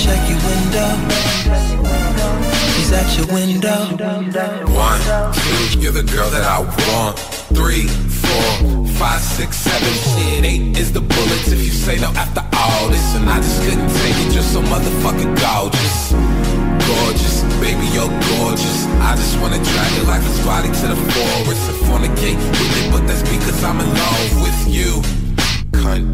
Check 0.03 0.20
your 0.28 0.41
window. 0.49 0.91
He's 2.76 2.93
at 2.93 3.09
your 3.16 3.28
window. 3.33 3.80
One, 4.72 5.01
two, 5.33 5.78
you're 5.78 5.93
the 5.93 6.07
girl 6.12 6.28
that 6.30 6.45
I 6.45 6.61
want. 6.61 7.18
Three, 7.53 7.87
four, 8.23 8.87
five, 9.01 9.20
six, 9.20 9.57
seven, 9.57 9.93
shit. 10.11 10.45
Eight 10.45 10.79
is 10.79 10.93
the 10.93 11.01
bullets 11.01 11.49
if 11.51 11.61
you 11.61 11.73
say 11.73 11.99
no 11.99 12.09
after 12.14 12.43
all 12.57 12.89
this. 12.89 13.14
And 13.16 13.29
I 13.29 13.37
just 13.37 13.62
couldn't 13.62 13.89
take 14.03 14.16
it, 14.23 14.35
you're 14.35 14.43
so 14.43 14.62
motherfucking 14.62 15.33
gorgeous. 15.39 16.12
Gorgeous, 16.87 17.37
baby, 17.62 17.87
you're 17.95 18.12
gorgeous. 18.39 18.79
I 19.03 19.16
just 19.16 19.39
wanna 19.41 19.59
drag 19.62 19.91
your 19.97 20.07
lifeless 20.07 20.41
body 20.45 20.68
to 20.68 20.87
the 20.93 20.99
forest 21.14 21.64
and 21.70 21.79
fornicate 21.89 22.39
with 22.39 22.79
it, 22.81 22.87
but 22.93 23.03
that's 23.07 23.23
because 23.23 23.62
I'm 23.64 23.79
in 23.81 23.89
love 23.91 24.31
with 24.45 24.61
you. 24.68 24.91
Cunt. 25.81 26.07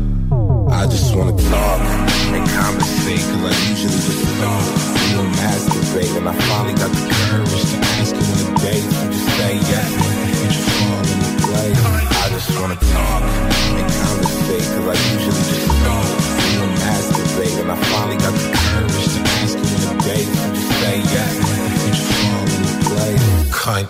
I 0.70 0.86
just 0.86 1.16
wanna 1.16 1.32
talk 1.32 1.80
and 2.36 2.44
conversate, 2.54 3.24
cause 3.30 3.44
I 3.50 3.54
usually 3.72 4.00
just 4.04 4.24
know 4.38 4.56
you 5.08 5.18
and 5.24 5.32
masturbate. 5.40 6.12
And 6.18 6.28
I 6.28 6.34
finally 6.46 6.74
got 6.74 6.90
the 6.92 7.02
courage 7.08 7.64
to 7.72 7.76
ask 7.98 8.14
you 8.14 8.24
on 8.28 8.38
a 8.44 8.58
date. 8.60 8.84
You 8.84 9.06
just 9.10 9.28
say 9.36 9.54
yes, 9.72 9.90
in. 11.64 11.76
I 11.76 12.28
just 12.30 12.50
wanna 12.58 12.76
talk 12.76 13.22
and 13.22 13.88
conversate, 13.88 14.68
cause 14.74 14.86
I 14.86 14.96
usually 15.14 15.44
just 15.48 15.68
know 15.84 16.02
you 16.52 16.60
and 16.62 16.74
masturbate. 16.78 17.56
And 17.62 17.68
I 17.72 17.76
finally 17.90 18.18
got 18.18 18.32
the 18.34 18.48
courage 18.54 19.06
to 19.14 19.20
ask 19.38 19.54
you 19.58 19.64
on 19.88 19.96
a 19.96 20.00
date. 20.02 20.28
You 20.28 20.34
just 20.54 20.70
say 20.80 20.96
yes, 20.98 21.34
and 21.58 21.94
you 21.96 22.04
fall 22.18 22.46
in 22.54 22.60
the 22.66 22.74
play. 22.86 23.14
Cunt. 23.50 23.88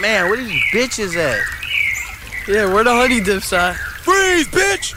Man, 0.00 0.28
where 0.28 0.36
these 0.36 0.60
bitches 0.72 1.16
at? 1.16 1.40
Yeah, 2.46 2.66
where 2.72 2.84
the 2.84 2.92
honey 2.92 3.20
dips 3.20 3.52
at? 3.52 3.76
Freeze, 4.02 4.48
bitch! 4.48 4.94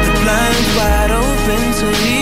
The 0.00 0.12
blinds 0.22 0.68
wide 0.76 1.10
open 1.10 1.72
so 1.74 1.90
he 1.92 2.21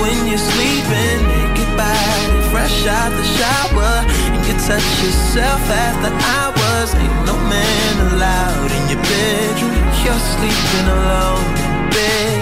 when 0.00 0.26
you're 0.26 0.40
sleeping. 0.40 1.18
Naked 1.28 1.70
body, 1.76 2.40
fresh 2.50 2.86
out 2.86 3.12
the 3.12 3.26
shower. 3.36 3.94
And 4.34 4.42
you 4.48 4.54
touch 4.66 4.88
yourself 5.04 5.62
after 5.68 6.10
hours. 6.34 6.94
Ain't 6.96 7.18
no 7.28 7.36
man 7.36 7.94
allowed 8.10 8.70
in 8.72 8.84
your 8.92 9.02
bedroom. 9.04 9.76
You're 10.02 10.24
sleeping 10.34 10.86
alone 10.96 11.44
in 11.64 11.74
bed. 11.94 12.40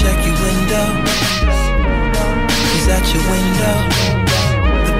Check 0.00 0.18
your 0.28 0.36
window. 0.46 0.86
He's 2.72 2.88
at 2.88 3.04
your 3.14 3.24
window. 3.32 4.17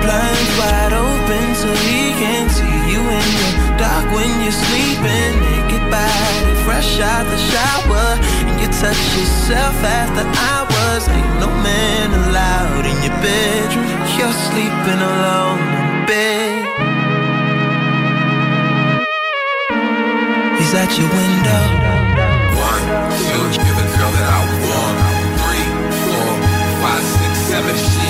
Blinds 0.08 0.52
wide 0.56 0.94
open 0.96 1.46
so 1.52 1.68
he 1.84 2.16
can 2.16 2.48
see 2.48 2.78
you 2.88 2.96
in 2.96 3.28
the 3.44 3.76
dark 3.76 4.08
when 4.16 4.40
you're 4.40 4.56
sleeping. 4.56 5.32
Naked 5.44 5.84
body, 5.92 6.54
fresh 6.64 6.96
out 6.96 7.28
the 7.28 7.36
shower. 7.36 8.16
And 8.48 8.56
you 8.56 8.68
touch 8.80 8.96
yourself 9.20 9.76
after 9.84 10.24
hours. 10.48 11.04
Ain't 11.12 11.34
no 11.44 11.52
man 11.60 12.08
allowed 12.24 12.88
in 12.88 12.96
your 13.04 13.16
bedroom. 13.20 13.84
You're 14.16 14.38
sleeping 14.48 15.00
alone 15.12 15.60
in 15.76 15.92
bed. 16.08 16.64
He's 20.56 20.72
at 20.72 20.88
your 20.96 21.10
window. 21.20 21.64
One, 22.64 22.84
two, 23.12 23.44
you're 23.60 23.88
girl 23.92 24.12
that 24.16 24.24
I 24.24 24.40
want. 24.72 24.96
Three, 25.36 25.68
four, 26.00 26.28
five, 26.80 27.04
six, 27.04 27.32
seven. 27.52 28.07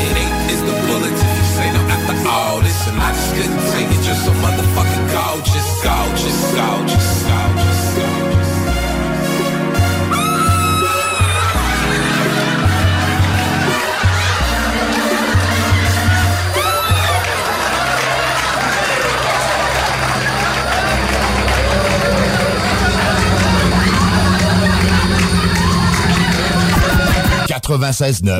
I 3.00 3.12
just 3.12 3.34
couldn't 3.34 3.64
take 3.72 3.90
it, 3.96 4.02
so 4.24 4.32
motherfucking 4.32 5.06
gorgeous, 5.12 5.68
gorgeous, 5.82 6.38
gorgeous, 6.54 7.08
gorgeous, 7.24 7.94
gorgeous. 7.96 8.48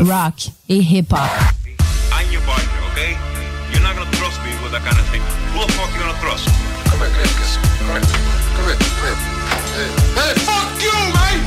Rock 0.05 0.35
et 0.69 0.81
hip-hop. 0.81 1.58
That 4.79 4.87
kind 4.87 5.01
of 5.01 5.09
thing. 5.11 5.23
Who 5.55 5.67
the 5.67 5.73
fuck 5.75 5.91
you 5.91 5.99
gonna 5.99 6.19
trust? 6.23 6.47
Come 6.87 7.03
here, 7.03 7.11
Chris. 7.11 7.59
Come 7.83 7.91
here. 7.91 8.07
Come 8.55 8.67
here. 8.71 8.79
Come 8.79 9.07
here. 9.11 9.19
Hey, 9.75 9.91
hey, 10.15 10.35
fuck 10.47 10.71
you, 10.79 10.95
man! 11.15 11.39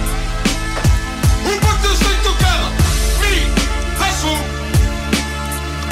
Who 1.47 1.51
put 1.63 1.77
this 1.79 1.99
thing 2.03 2.19
together? 2.27 2.69
Me! 3.23 3.47
That's 3.99 4.19
who! 4.23 4.35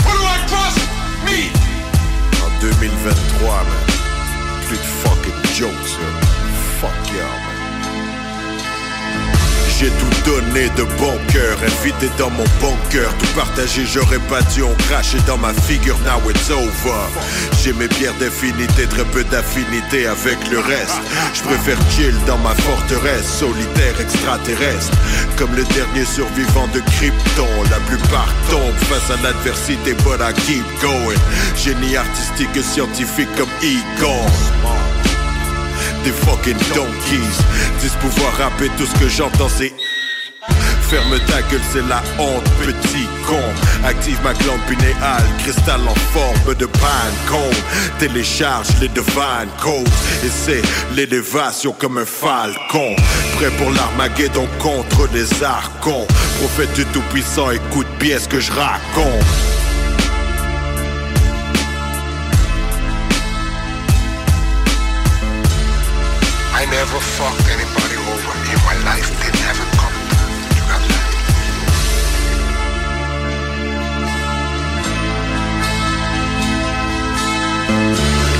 Who 0.04 0.12
do 0.20 0.24
I 0.24 0.38
trust? 0.52 0.80
Me! 1.24 1.48
En 2.44 2.52
2023, 2.60 3.48
man. 3.48 3.79
J'ai 9.80 9.92
tout 9.92 10.30
donné 10.30 10.68
de 10.76 10.84
bon 11.00 11.18
cœur, 11.32 11.58
invité 11.64 12.10
dans 12.18 12.30
mon 12.32 12.44
bunker, 12.60 13.16
tout 13.18 13.34
partagé, 13.34 13.86
j'aurais 13.86 14.20
pas 14.28 14.42
dû 14.54 14.62
en 14.62 14.74
cracher 14.90 15.20
dans 15.26 15.38
ma 15.38 15.54
figure, 15.54 15.98
now 16.00 16.30
it's 16.30 16.50
over. 16.50 17.08
J'ai 17.64 17.72
mes 17.72 17.88
pierres 17.88 18.14
d'infinité, 18.16 18.88
très 18.88 19.06
peu 19.06 19.24
d'affinité 19.24 20.06
avec 20.06 20.38
le 20.52 20.60
reste. 20.60 21.00
Je 21.34 21.44
préfère 21.44 21.78
chill 21.92 22.14
dans 22.28 22.38
ma 22.40 22.54
forteresse, 22.56 23.26
solitaire 23.26 24.02
extraterrestre. 24.02 24.92
Comme 25.38 25.56
le 25.56 25.64
dernier 25.64 26.04
survivant 26.04 26.68
de 26.74 26.82
Krypton, 26.82 27.48
la 27.72 27.80
plupart 27.88 28.34
tombent 28.50 28.84
face 28.90 29.18
à 29.18 29.24
l'adversité, 29.24 29.94
but 30.04 30.20
I 30.20 30.34
keep 30.42 30.66
going. 30.82 31.16
Génie 31.56 31.96
artistique 31.96 32.50
et 32.54 32.64
scientifique 32.64 33.34
comme 33.38 33.48
Egon 33.62 34.26
des 36.04 36.12
fucking 36.12 36.58
donkeys. 36.76 37.38
Disent 37.82 37.96
pouvoir 38.02 38.34
rapper 38.38 38.70
tout 38.78 38.86
ce 38.86 39.00
que 39.00 39.10
j'entends, 39.10 39.50
c'est. 39.50 39.74
Ferme 40.90 41.20
ta 41.28 41.42
gueule, 41.44 41.62
c'est 41.72 41.88
la 41.88 42.02
honte, 42.18 42.44
petit 42.66 43.08
con. 43.28 43.40
Active 43.86 44.18
ma 44.24 44.34
glande 44.34 44.62
pinéale, 44.68 45.24
cristal 45.44 45.82
en 45.88 45.96
forme 46.12 46.56
de 46.56 46.66
pancone. 46.66 47.64
Télécharge 48.00 48.68
les 48.82 48.88
divine 48.88 49.50
codes 49.62 49.88
et 50.24 50.30
c'est 50.30 50.64
l'élévation 50.96 51.74
comme 51.74 52.00
un 52.00 52.06
falcon. 52.06 52.96
Prêt 53.36 53.52
pour 53.60 53.72
l'Armageddon 53.72 54.48
contre 54.58 55.08
les 55.14 55.44
archons. 55.44 56.08
Prophète 56.40 56.74
du 56.74 56.86
Tout-Puissant, 56.86 57.52
écoute 57.52 57.88
bien 58.00 58.18
ce 58.18 58.28
que 58.28 58.40
je 58.40 58.52
raconte. 58.52 59.59
never 66.72 67.00
fucked 67.00 67.48
anybody 67.50 67.98
over 67.98 68.32
in 68.54 68.60
my 68.66 68.78
life. 68.86 69.10
They 69.22 69.32
never 69.42 69.66
come. 69.78 69.96
You? 70.56 70.64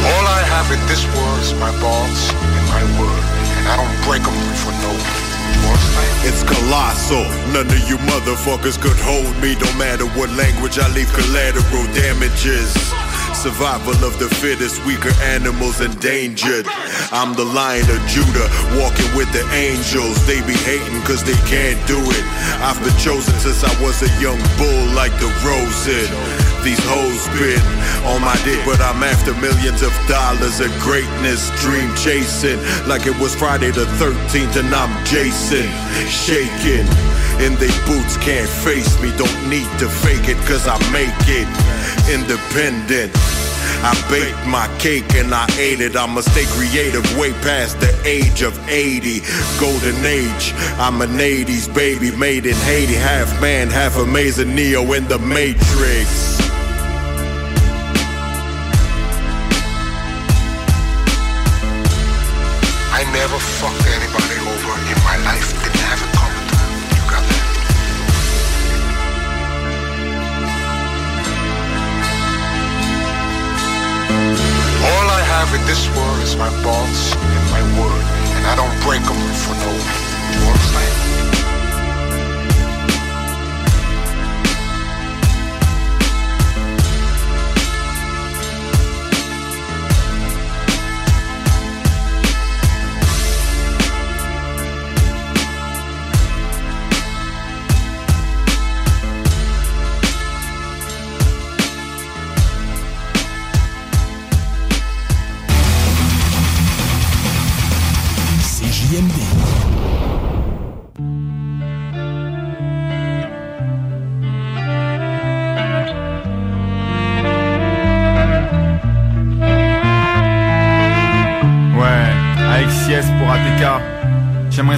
All 0.10 0.26
I 0.30 0.42
have 0.46 0.70
in 0.72 0.82
this 0.88 1.04
world 1.16 1.40
is 1.42 1.54
my 1.58 1.72
balls 1.82 2.30
and 2.30 2.66
my 2.70 2.84
word, 3.02 3.24
and 3.58 3.66
I 3.68 3.76
don't 3.82 3.98
break 4.06 4.22
them 4.22 4.38
for 4.62 4.72
no 4.86 4.94
it's 6.24 6.44
colossal. 6.44 7.24
None 7.54 7.68
of 7.68 7.90
you 7.90 7.98
motherfuckers 7.98 8.80
could 8.80 8.98
hold 9.00 9.36
me. 9.42 9.56
Don't 9.56 9.78
matter 9.78 10.06
what 10.20 10.30
language 10.32 10.78
I 10.78 10.88
leave 10.94 11.12
collateral 11.14 11.86
damages. 11.94 12.76
Survival 13.40 13.94
of 14.04 14.20
the 14.20 14.28
fittest, 14.28 14.84
weaker 14.86 15.14
animals 15.24 15.80
endangered. 15.80 16.66
I'm 17.14 17.34
the 17.36 17.46
lion 17.46 17.90
of 17.90 18.06
Judah, 18.06 18.52
walking 18.76 19.08
with 19.16 19.32
the 19.32 19.48
angels. 19.56 20.20
They 20.28 20.42
be 20.46 20.60
hating 20.68 21.02
cause 21.04 21.24
they 21.24 21.40
can't 21.48 21.80
do 21.88 21.96
it. 22.04 22.26
I've 22.60 22.84
been 22.84 22.98
chosen 23.00 23.34
since 23.40 23.64
I 23.64 23.72
was 23.82 24.04
a 24.04 24.12
young 24.20 24.40
bull 24.60 24.94
like 24.94 25.14
the 25.24 25.32
Rosen. 25.48 26.49
These 26.64 26.84
hoes 26.84 27.24
been 27.40 27.62
on 28.04 28.22
my 28.22 28.36
dick, 28.44 28.60
but 28.66 28.82
I'm 28.82 29.02
after 29.02 29.34
millions 29.40 29.82
of 29.82 29.94
dollars 30.08 30.60
of 30.60 30.68
greatness. 30.80 31.50
Dream 31.62 31.88
chasing 31.96 32.60
like 32.88 33.08
it 33.08 33.18
was 33.18 33.34
Friday 33.34 33.72
the 33.72 33.86
13th 33.96 34.60
and 34.60 34.74
I'm 34.76 34.92
Jason. 35.06 35.68
Shaking 36.08 36.86
And 37.40 37.56
they 37.58 37.72
boots, 37.88 38.18
can't 38.18 38.50
face 38.50 39.00
me. 39.02 39.16
Don't 39.16 39.50
need 39.50 39.70
to 39.80 39.88
fake 39.88 40.28
it 40.28 40.38
cause 40.46 40.68
I 40.68 40.78
make 40.92 41.16
it. 41.32 41.48
Independent. 42.12 43.16
I 43.82 43.96
baked 44.12 44.46
my 44.46 44.68
cake 44.80 45.16
and 45.16 45.34
I 45.34 45.48
ate 45.58 45.80
it. 45.80 45.96
I'ma 45.96 46.22
stay 46.22 46.46
creative 46.60 47.06
way 47.18 47.32
past 47.40 47.80
the 47.80 47.96
age 48.04 48.42
of 48.42 48.54
80. 48.68 49.22
Golden 49.60 49.96
age, 50.04 50.54
I'm 50.78 51.02
an 51.02 51.18
80s 51.18 51.74
baby 51.74 52.12
made 52.18 52.46
in 52.46 52.56
Haiti. 52.68 52.96
Half 52.96 53.40
man, 53.40 53.70
half 53.70 53.96
amazing 53.98 54.54
Neo 54.54 54.92
in 54.92 55.08
the 55.08 55.20
Matrix. 55.20 56.49
Never 63.14 63.40
fucked 63.40 63.88
anybody 63.88 64.38
over 64.46 64.74
in 64.92 64.98
my 65.04 65.18
life. 65.26 65.50
Didn't 65.64 65.82
have 65.90 66.02
it 66.02 66.12
coming. 66.14 66.46
You 66.94 67.04
got 67.10 67.24
that? 67.26 67.46
All 74.86 75.08
I 75.10 75.22
have 75.26 75.50
in 75.58 75.66
this 75.66 75.90
world 75.96 76.22
is 76.22 76.36
my 76.36 76.50
balls 76.62 77.16
and 77.16 77.46
my 77.50 77.64
word. 77.82 78.06
And 78.38 78.46
I 78.46 78.56
don't 78.56 78.78
break 78.86 79.02
them 79.02 79.18
for 79.42 79.56
no 79.58 79.72
words 80.46 80.74
like 80.76 80.94
CJMD. 80.94 81.09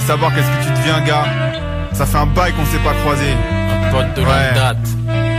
Savoir 0.06 0.34
qu'est-ce 0.34 0.46
que 0.46 0.64
tu 0.64 0.80
deviens, 0.80 1.00
gars. 1.00 1.24
Ça 1.92 2.06
fait 2.06 2.18
un 2.18 2.26
bail 2.26 2.52
qu'on 2.52 2.64
s'est 2.66 2.82
pas 2.82 2.94
croisé. 3.02 3.32
Un 3.32 3.90
pote 3.90 4.14
de 4.14 4.22
longue 4.22 4.54
date. 4.54 4.76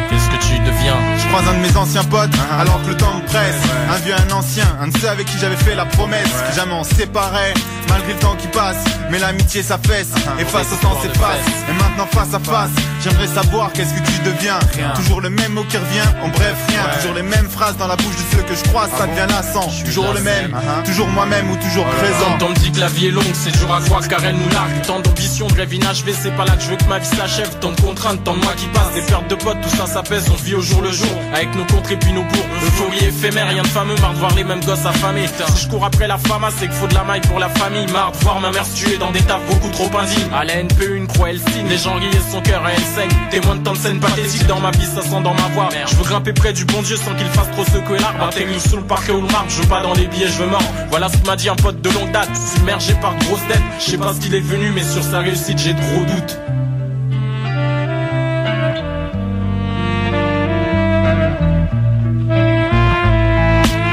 Qu'est-ce 0.10 0.30
que 0.30 0.46
tu 0.46 0.60
deviens 0.60 0.96
Je 1.18 1.28
croise 1.28 1.48
un 1.48 1.54
de 1.56 1.68
mes 1.68 1.76
anciens 1.76 2.04
potes, 2.04 2.36
alors 2.60 2.82
que 2.84 2.90
le 2.90 2.98
temps 2.98 3.16
me 3.16 3.26
presse. 3.26 3.62
Un 3.90 3.98
vieux, 3.98 4.14
un 4.14 4.32
ancien, 4.32 4.66
un 4.80 4.88
de 4.88 4.98
ceux 4.98 5.10
avec 5.10 5.26
qui 5.26 5.38
j'avais 5.40 5.56
fait 5.56 5.76
la 5.76 5.86
promesse 5.86 6.30
que 6.48 6.56
jamais 6.56 6.74
on 6.74 6.84
séparait. 6.84 7.54
Malgré 7.90 8.14
le 8.14 8.20
temps 8.20 8.36
qui 8.36 8.48
passe, 8.48 8.84
mais 9.12 9.20
l'amitié 9.20 9.64
s'affaisse. 9.64 10.12
Et 10.40 10.46
face 10.46 10.72
au 10.74 10.76
temps 10.78 10.96
s'efface. 11.02 11.46
Et 11.70 11.74
maintenant 11.74 12.08
face 12.12 12.34
à 12.34 12.40
face, 12.40 12.72
j'aimerais 13.04 13.28
savoir 13.28 13.72
qu'est-ce 13.74 13.94
que 13.94 14.06
tu 14.06 14.20
deviens. 14.24 14.60
Toujours 14.96 15.22
le 15.22 15.30
même 15.30 15.54
mot 15.54 15.64
qui 15.64 15.78
revient, 15.78 16.08
en 16.24 16.30
bref 16.30 16.56
rien. 16.70 16.84
Toujours 16.98 17.16
les 17.16 17.24
mêmes 17.24 17.50
phrases 17.50 17.78
dans 17.78 17.88
la 17.88 17.96
bouche 17.96 18.16
de 18.16 18.38
ceux 18.38 18.44
que 18.44 18.56
je 18.56 18.64
croise, 18.70 18.90
ça 18.98 19.08
devient 19.08 19.28
lassant. 19.30 19.70
Toujours 19.86 20.14
le 20.14 20.22
même, 20.22 20.56
toujours 20.86 21.08
moi-même 21.08 21.50
ou 21.52 21.56
toujours 21.58 21.86
présent. 21.86 22.38
Quand 22.40 22.46
on 22.46 22.50
me 22.50 22.56
dit 22.56 22.72
que 22.72 22.80
la 22.80 22.88
vie 22.88 23.08
est 23.08 23.12
longue, 23.12 23.34
c'est 23.34 23.52
dur 23.58 23.74
à 23.74 23.82
croire 23.82 24.08
car 24.08 24.24
elle 24.24 24.36
nous 24.36 24.50
largue. 24.50 24.82
Tant 24.86 25.00
d'ambition, 25.00 25.48
de 25.48 25.54
rêve 25.54 25.74
inachevé, 25.74 26.14
c'est 26.14 26.36
pas 26.36 26.46
là 26.46 26.56
que 26.56 26.64
je 26.64 26.70
veux 26.70 26.78
que 26.78 26.86
ma 26.86 27.00
vie 27.00 27.06
s'achève. 27.06 27.50
Tant 27.60 27.72
de 27.72 27.82
contraintes, 27.82 28.24
tant 28.24 28.36
de 28.36 28.44
mois 28.44 28.54
qui 28.56 28.68
passent, 28.68 28.94
des 28.94 29.02
pertes 29.02 29.30
de 29.30 29.36
potes, 29.36 29.62
tout 29.62 29.76
ça 29.76 29.86
s'apaise. 29.86 30.30
On 30.32 30.36
vit 30.44 30.56
au 30.56 30.62
jour 30.62 30.82
le 30.82 30.92
jour, 30.92 31.14
avec 31.34 31.54
nos 31.56 31.66
contres 31.66 31.92
et 31.92 31.98
puis 31.98 32.14
nos 32.14 32.24
bourgs. 32.24 32.50
Euphorie 32.66 33.06
éphémère, 33.06 33.48
rien 33.50 33.64
de 33.64 33.68
fameux, 33.68 33.96
marre 33.96 34.14
de 34.14 34.20
voir 34.20 34.34
les 34.36 34.44
mêmes 34.44 34.64
gosses 34.64 34.86
affamés. 34.86 35.28
Si 35.28 35.64
je 35.64 35.68
cours 35.68 35.86
après 35.86 36.08
la 36.08 36.18
fama, 36.18 36.50
c'est 36.58 36.68
qu'il 36.68 36.76
faut 36.76 36.88
de 36.88 36.94
la 36.94 37.04
maille 37.04 37.22
pour 37.22 37.40
la 37.40 37.50
famille. 37.50 37.86
Marre 37.92 38.12
de 38.12 38.18
voir 38.18 38.40
ma 38.40 38.52
mère 38.52 38.66
se 38.66 38.76
tuer 38.76 38.98
dans 38.98 39.12
des 39.12 39.22
taffes 39.22 39.46
beaucoup 39.50 39.70
trop 39.70 39.90
indignes. 39.98 40.30
À 40.34 40.44
la 40.44 40.64
NPE, 40.64 40.96
une 40.96 41.08
croix, 41.08 41.30
elle 41.30 41.40
signe. 41.40 41.68
Les 41.68 41.78
gens 41.78 41.96
rient 41.96 42.10
son 42.32 42.42
cœur 42.42 42.64
et 42.68 42.74
elle 42.76 42.93
Témoin 43.32 43.56
de 43.56 43.64
tant 43.64 43.74
de 43.74 43.78
scènes 43.78 44.00
pathétiques 44.00 44.46
dans 44.46 44.60
ma 44.60 44.70
vie, 44.72 44.86
ça 44.86 45.02
sent 45.02 45.22
dans 45.24 45.34
ma 45.34 45.48
voix. 45.54 45.70
Je 45.88 45.96
veux 45.96 46.04
grimper 46.04 46.32
près 46.34 46.54
du 46.54 46.64
bon 46.66 46.82
Dieu 46.84 46.96
sans 46.96 47.16
qu'il 47.16 47.26
fasse 47.28 47.50
trop 47.52 47.66
secouer 47.66 47.98
l'arbre. 47.98 48.26
Atterrir 48.26 48.62
sous 48.62 48.78
le 48.78 48.84
parquet 48.84 49.12
ou 49.12 49.22
le 49.22 49.28
marbre, 49.28 49.50
je 49.50 49.62
veux 49.62 49.68
pas 49.68 49.82
dans 49.82 49.94
les 49.94 50.06
billets, 50.06 50.28
je 50.28 50.44
veux 50.44 50.50
mort. 50.50 50.62
Voilà 50.90 51.10
ce 51.10 51.18
que 51.18 51.26
m'a 51.26 51.36
dit 51.36 51.50
un 51.50 51.56
pote 51.56 51.82
de 51.82 51.90
longue 51.90 52.12
date, 52.12 52.30
submergé 52.36 52.94
par 53.02 53.16
de 53.16 53.24
grosses 53.26 53.48
dettes. 53.48 53.62
Je 53.80 53.92
sais 53.92 53.98
pas 53.98 54.14
ce 54.14 54.20
qu'il 54.20 54.36
est 54.36 54.40
venu, 54.40 54.72
mais 54.76 54.84
sur 54.84 55.04
sa 55.04 55.20
réussite, 55.20 55.58
j'ai 55.58 55.74
de 55.74 55.80
gros 55.80 56.06
doutes. 56.06 56.40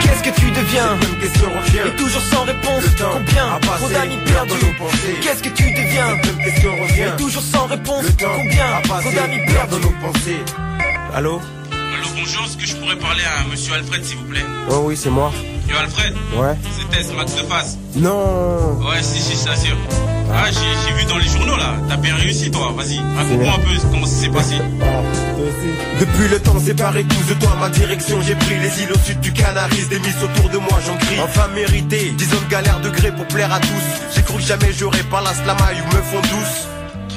Qu'est-ce 0.02 0.22
que 0.22 0.40
tu 0.40 0.50
deviens 0.50 0.98
Et 1.86 1.96
toujours 1.96 2.22
Combien 2.98 3.58
Trop 3.60 3.88
d'amis 3.88 4.18
perdus 4.26 4.54
Qu'est-ce 5.22 5.42
que 5.42 5.48
tu 5.50 5.70
deviens 5.70 6.16
Et 6.96 7.16
toujours 7.16 7.42
sans 7.42 7.66
réponse. 7.66 8.04
Combien 8.18 8.80
Trop 8.82 9.12
d'amis 9.12 9.40
perdus 9.46 10.36
Allô, 11.14 11.40
bonjour, 12.20 12.44
est-ce 12.44 12.56
que 12.56 12.66
je 12.66 12.76
pourrais 12.76 12.96
parler 12.96 13.22
à 13.24 13.44
monsieur 13.50 13.74
Alfred, 13.74 14.04
s'il 14.04 14.16
vous 14.18 14.24
plaît 14.24 14.44
Oh 14.70 14.82
oui, 14.84 14.96
c'est 14.96 15.10
moi. 15.10 15.32
Yo, 15.68 15.76
Alfred 15.76 16.14
Ouais. 16.36 16.54
C'était 16.78 17.02
ce 17.04 17.12
max 17.12 17.34
de 17.34 17.42
face. 17.42 17.78
Non 17.96 18.78
Ouais, 18.80 19.02
si, 19.02 19.20
si, 19.20 19.38
je 19.38 19.44
t'assure. 19.44 19.76
Ah, 20.32 20.44
j'ai 20.46 20.60
j'ai 20.86 20.94
vu 20.96 21.04
dans 21.06 21.18
les 21.18 21.26
journaux 21.26 21.56
là, 21.56 21.74
t'as 21.88 21.96
bien 21.96 22.14
réussi 22.14 22.52
toi, 22.52 22.72
vas-y, 22.76 22.98
raconte-moi 23.16 23.52
un 23.52 23.58
peu 23.58 23.88
comment 23.90 24.06
ça 24.06 24.14
s'est 24.14 24.28
passé. 24.28 24.54
Depuis 25.98 26.28
le 26.28 26.38
temps 26.38 26.56
séparé 26.60 27.02
tous 27.02 27.34
de 27.34 27.40
toi, 27.40 27.56
ma 27.58 27.68
direction 27.68 28.20
j'ai 28.22 28.36
pris 28.36 28.54
les 28.60 28.82
îles 28.82 28.92
au 28.94 28.98
sud 29.04 29.18
du 29.18 29.32
Canaris, 29.32 29.88
des 29.90 29.98
miss 29.98 30.14
autour 30.22 30.48
de 30.50 30.58
moi 30.58 30.78
j'en 30.86 30.96
crie. 30.98 31.18
Enfin 31.20 31.48
mérité, 31.48 32.12
dix 32.16 32.32
ans 32.32 32.40
de 32.46 32.48
galère 32.48 32.78
de 32.80 32.90
gré 32.90 33.10
pour 33.10 33.26
plaire 33.26 33.52
à 33.52 33.58
tous. 33.58 34.14
J'ai 34.14 34.22
cru 34.22 34.36
que 34.36 34.42
jamais 34.42 34.72
j'aurais 34.72 35.02
pas 35.02 35.20
la 35.20 35.34
slamaille 35.34 35.82
ou 35.82 35.96
me 35.96 36.00
font 36.00 36.20
douce. 36.20 36.68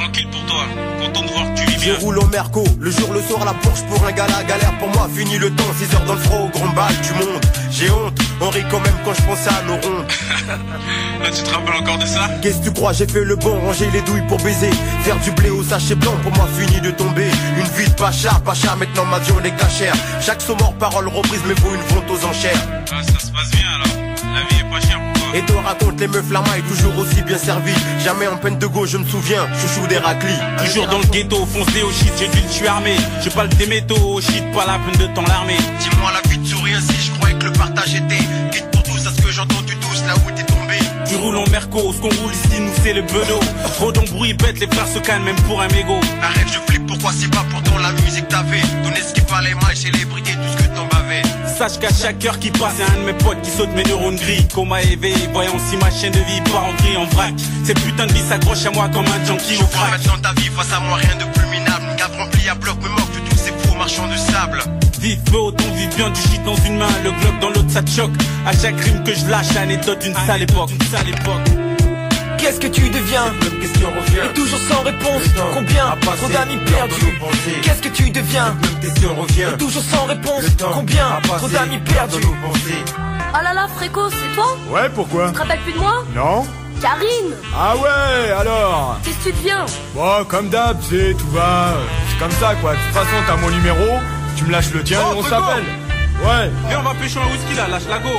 Tranquille 0.03 0.27
pour 0.29 0.45
toi, 0.47 0.65
content 0.99 1.21
de 1.21 1.31
voir 1.31 1.53
que 1.53 1.59
tu 1.61 1.65
vis 1.65 1.73
Je 1.79 1.79
bien. 1.91 1.99
roule 1.99 2.19
au 2.19 2.27
Merco, 2.27 2.63
le 2.77 2.91
jour, 2.91 3.13
le 3.13 3.21
soir, 3.21 3.45
la 3.45 3.53
Porsche 3.53 3.83
pour 3.83 4.05
un 4.05 4.11
gala, 4.11 4.43
galère 4.43 4.77
pour 4.79 4.89
moi, 4.89 5.07
fini 5.15 5.37
le 5.37 5.49
temps, 5.51 5.63
6 5.79 5.95
heures 5.95 6.05
dans 6.05 6.15
le 6.15 6.19
froid, 6.19 6.39
au 6.39 6.49
grand 6.49 6.67
bal 6.73 6.93
du 7.01 7.13
monde. 7.13 7.39
J'ai 7.71 7.89
honte, 7.89 8.19
on 8.41 8.49
rit 8.49 8.65
quand 8.69 8.81
même 8.81 8.95
quand 9.05 9.13
je 9.13 9.21
pense 9.21 9.47
à 9.47 9.61
nos 9.63 9.75
rondes. 9.75 10.05
Là, 11.23 11.29
tu 11.33 11.41
te 11.43 11.49
rappelles 11.49 11.75
encore 11.81 11.97
de 11.99 12.05
ça? 12.05 12.29
Qu'est-ce 12.41 12.57
que 12.59 12.65
tu 12.65 12.73
crois, 12.73 12.91
j'ai 12.91 13.07
fait 13.07 13.23
le 13.23 13.37
bon, 13.37 13.57
ranger 13.61 13.89
les 13.93 14.01
douilles 14.01 14.27
pour 14.27 14.39
baiser. 14.39 14.71
Faire 15.03 15.17
du 15.19 15.31
blé 15.31 15.49
au 15.49 15.63
sachet 15.63 15.95
blanc, 15.95 16.15
pour 16.21 16.33
moi 16.33 16.49
fini 16.59 16.81
de 16.81 16.91
tomber. 16.91 17.29
Une 17.57 17.67
vie 17.77 17.89
de 17.89 17.95
pacha, 17.95 18.31
pacha, 18.43 18.75
maintenant 18.75 19.05
ma 19.05 19.19
vie 19.19 19.31
on 19.39 19.43
est 19.45 19.55
cachère. 19.55 19.95
Chaque 20.19 20.45
mort 20.59 20.73
parole 20.73 21.07
reprise, 21.07 21.41
mais 21.47 21.53
vaut 21.53 21.73
une 21.73 21.95
vente 21.95 22.11
aux 22.11 22.25
enchères. 22.25 22.59
Ah, 22.91 23.01
ça 23.03 23.25
se 23.25 23.31
passe 23.31 23.51
bien 23.51 23.67
alors, 23.75 24.35
la 24.35 24.41
vie 24.49 24.59
est 24.59 24.69
pas 24.69 24.81
chère. 24.85 24.99
Et 25.35 25.41
toi 25.45 25.61
raconte 25.65 25.99
les 25.99 26.07
meufs 26.07 26.29
la 26.31 26.41
maille, 26.41 26.61
toujours 26.61 26.95
aussi 26.99 27.21
bien 27.23 27.37
servi. 27.37 27.73
Jamais 28.03 28.27
en 28.27 28.37
peine 28.37 28.59
de 28.59 28.67
go, 28.67 28.85
je 28.85 28.97
me 28.97 29.05
souviens, 29.05 29.47
chouchou 29.59 29.87
d'Héraclie. 29.87 30.37
Toujours 30.63 30.87
dans 30.87 30.99
le 30.99 31.05
ghetto, 31.05 31.45
fonce 31.47 31.67
au 31.69 31.91
shit, 31.91 32.11
j'ai 32.19 32.27
dit 32.27 32.43
je 32.47 32.53
suis 32.53 32.67
armé. 32.67 32.95
Je 33.23 33.29
parle 33.29 33.49
des 33.49 33.65
métaux, 33.65 33.95
au 33.95 34.21
shit, 34.21 34.43
pas 34.53 34.65
la 34.67 34.77
peine 34.77 35.07
de 35.07 35.13
temps 35.15 35.25
l'armée. 35.27 35.57
Dis-moi 35.79 36.11
la 36.11 36.29
vie 36.29 36.37
de 36.37 36.45
souris 36.45 36.73
ainsi, 36.75 36.93
je 37.07 37.11
croyais 37.17 37.35
que 37.35 37.45
le 37.45 37.53
partage 37.53 37.95
était 37.95 38.15
vite 38.51 38.69
pour 38.71 38.83
tous, 38.83 39.07
à 39.07 39.11
ce 39.11 39.21
que 39.21 39.31
j'entends 39.31 39.63
tu 39.65 39.75
tous 39.77 40.03
là 40.05 40.13
où 40.15 40.31
t'es 40.31 40.43
tombé. 40.43 40.77
Tu 41.07 41.15
roules 41.15 41.37
en 41.37 41.49
merco, 41.49 41.91
ce 41.93 41.97
qu'on 41.99 42.09
roule 42.09 42.31
ici, 42.31 42.59
nous 42.59 42.71
c'est 42.83 42.93
le 42.93 43.01
bedeau. 43.01 43.39
Trop 43.75 43.91
d'embrouilles 43.91 44.33
bêtes, 44.33 44.59
les 44.59 44.67
frères 44.67 44.87
se 44.87 44.99
calment 44.99 45.25
même 45.25 45.41
pour 45.47 45.61
un 45.61 45.67
mégot. 45.69 45.99
Arrête, 46.21 46.47
je 46.47 46.59
flippe, 46.71 46.85
pourquoi 46.85 47.11
c'est 47.11 47.31
pas 47.31 47.43
pourtant 47.49 47.79
la 47.79 47.91
musique 48.03 48.27
t'avait 48.27 48.61
Donner 48.83 49.01
ce 49.01 49.13
qu'il 49.13 49.23
fallait, 49.23 49.55
mal, 49.55 49.75
célébrité, 49.75 50.33
tout 50.33 50.57
ce 50.57 50.63
que 50.63 50.75
t'en 50.75 50.92
Sache 51.57 51.79
qu'à 51.79 51.89
chaque 51.93 52.23
heure 52.25 52.39
qui 52.39 52.49
passe, 52.51 52.79
y'a 52.79 52.85
un 52.87 53.01
de 53.01 53.05
mes 53.05 53.13
potes 53.13 53.41
qui 53.41 53.51
saute 53.51 53.69
mes 53.75 53.83
neurones 53.83 54.15
gris. 54.15 54.47
Coma 54.53 54.81
éveillé, 54.81 55.27
voyant 55.31 55.57
si 55.69 55.77
ma 55.77 55.91
chaîne 55.91 56.11
de 56.11 56.19
vie 56.19 56.41
part 56.51 56.65
en 56.65 56.73
gris 56.73 56.97
en 56.97 57.05
vrac. 57.05 57.33
Cette 57.63 57.79
putain 57.81 58.07
de 58.07 58.13
vie 58.13 58.21
s'accroche 58.27 58.65
à 58.65 58.71
moi 58.71 58.89
comme 58.89 59.05
un 59.05 59.25
junkie 59.25 59.55
Je 59.55 59.63
au 59.63 59.67
crack. 59.67 59.91
maintenant 59.91 60.17
ta 60.21 60.33
vie 60.41 60.49
face 60.49 60.73
à 60.73 60.79
moi, 60.79 60.97
rien 60.97 61.15
de 61.15 61.31
plus 61.37 61.47
minable. 61.47 61.85
Une 61.89 61.95
cave 61.95 62.17
remplie 62.17 62.49
à 62.49 62.55
bloc 62.55 62.77
me 62.81 62.89
moque 62.89 63.11
de 63.13 63.29
tous 63.29 63.37
ces 63.37 63.51
faux 63.51 63.75
marchands 63.77 64.07
de 64.07 64.17
sable. 64.17 64.63
vif, 64.99 65.19
peu 65.25 65.37
vivre 65.75 65.95
bien 65.95 66.09
du 66.09 66.21
shit 66.21 66.43
dans 66.43 66.55
une 66.55 66.77
main, 66.77 66.87
le 67.03 67.11
globe 67.11 67.39
dans 67.41 67.49
l'autre 67.49 67.69
ça 67.69 67.83
te 67.83 67.91
choque. 67.91 68.13
À 68.45 68.51
chaque 68.53 68.79
rime 68.81 69.03
que 69.03 69.13
je 69.13 69.25
lâche, 69.29 69.55
anecdote 69.55 69.99
d'une 69.99 70.15
sale 70.25 70.41
époque. 70.43 70.71
sale 70.91 71.09
époque. 71.09 71.62
Qu'est-ce 72.43 72.59
que 72.59 72.67
tu 72.67 72.89
deviens 72.89 73.23
Même 73.41 73.59
question 73.61 73.89
revient. 73.89 74.29
Et 74.29 74.33
toujours 74.33 74.59
sans 74.59 74.81
réponse 74.83 75.21
Combien 75.53 75.85
Trop 76.01 76.27
d'amis 76.27 76.57
perdus. 76.65 77.17
Qu'est-ce 77.61 77.81
que 77.81 77.87
tu 77.87 78.09
deviens 78.09 78.53
Même 78.61 78.79
question 78.81 79.15
revient. 79.15 79.47
Et 79.53 79.57
toujours 79.57 79.81
sans 79.83 80.03
réponse 80.05 80.43
Combien 80.73 81.07
Trop 81.37 81.47
d'amis 81.47 81.77
perdus. 81.79 82.17
Oh 82.27 83.37
là 83.41 83.53
là, 83.53 83.67
Fréco, 83.77 84.09
c'est 84.09 84.35
toi 84.35 84.57
Ouais, 84.69 84.89
pourquoi 84.93 85.27
Tu 85.29 85.33
te 85.35 85.39
rappelles 85.39 85.59
plus 85.61 85.71
de 85.73 85.79
moi 85.79 86.03
Non 86.13 86.45
Karine 86.81 87.31
Ah 87.57 87.75
ouais, 87.77 88.31
alors 88.37 88.99
Qu'est-ce 89.05 89.17
que 89.19 89.23
tu 89.23 89.31
deviens 89.31 89.65
Bon, 89.95 90.25
comme 90.27 90.49
d'hab, 90.49 90.77
c'est 90.89 91.13
tout 91.17 91.29
va. 91.31 91.69
euh, 91.69 91.85
C'est 92.09 92.19
comme 92.19 92.31
ça, 92.31 92.55
quoi. 92.55 92.73
De 92.73 92.77
toute 92.77 92.93
façon, 92.93 93.15
t'as 93.25 93.37
mon 93.37 93.49
numéro, 93.51 93.99
tu 94.35 94.43
me 94.43 94.51
lâches 94.51 94.71
le 94.73 94.83
tien 94.83 94.99
Oh, 95.09 95.13
et 95.13 95.17
on 95.19 95.23
s'appelle. 95.23 95.63
Ouais. 96.21 96.51
Viens, 96.67 96.79
on 96.79 96.83
va 96.83 96.93
pêcher 96.95 97.19
un 97.19 97.31
whisky 97.31 97.55
là, 97.55 97.67
lâche 97.69 97.83
la 97.89 97.99
go. 97.99 98.09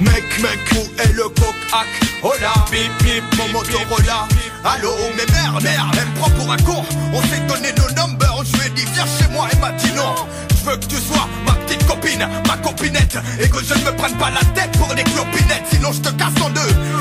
Mec, 0.00 0.24
mec, 0.42 0.58
où 0.72 1.00
est 1.00 1.12
le 1.12 1.24
coq-hack 1.24 1.86
Oh 2.22 2.32
là, 2.40 2.52
bip, 2.70 2.90
bip, 3.02 3.22
mon 3.38 3.48
Motorola 3.52 4.26
Allô, 4.64 4.90
mais 5.16 5.26
merde, 5.32 5.62
merde, 5.62 5.96
elle 6.00 6.08
me 6.08 6.38
pour 6.38 6.52
un 6.52 6.56
con 6.58 6.84
On 7.12 7.22
s'est 7.22 7.40
donné 7.46 7.68
nos 7.76 7.90
numbers, 7.94 8.42
je 8.44 8.58
lui 8.58 8.66
ai 8.66 8.70
dit 8.70 8.84
viens 8.92 9.04
chez 9.06 9.28
moi, 9.32 9.46
elle 9.52 9.58
m'a 9.60 9.72
dit 9.72 9.92
non 9.92 10.14
Je 10.50 10.70
veux 10.70 10.76
que 10.76 10.86
tu 10.86 10.96
sois 10.96 11.28
ma 11.46 11.53
petite 11.74 11.86
copine, 11.86 12.28
ma 12.46 12.56
copinette 12.56 13.18
Et 13.40 13.48
que 13.48 13.58
je 13.62 13.74
ne 13.74 13.84
me 13.84 13.92
prenne 13.96 14.14
pas 14.14 14.30
la 14.30 14.44
tête 14.60 14.70
pour 14.78 14.88
des 14.94 15.02
clopinettes 15.04 15.64
Sinon 15.70 15.92
je 15.92 16.00
te 16.00 16.10
casse 16.10 16.42
en 16.42 16.50
deux. 16.50 16.60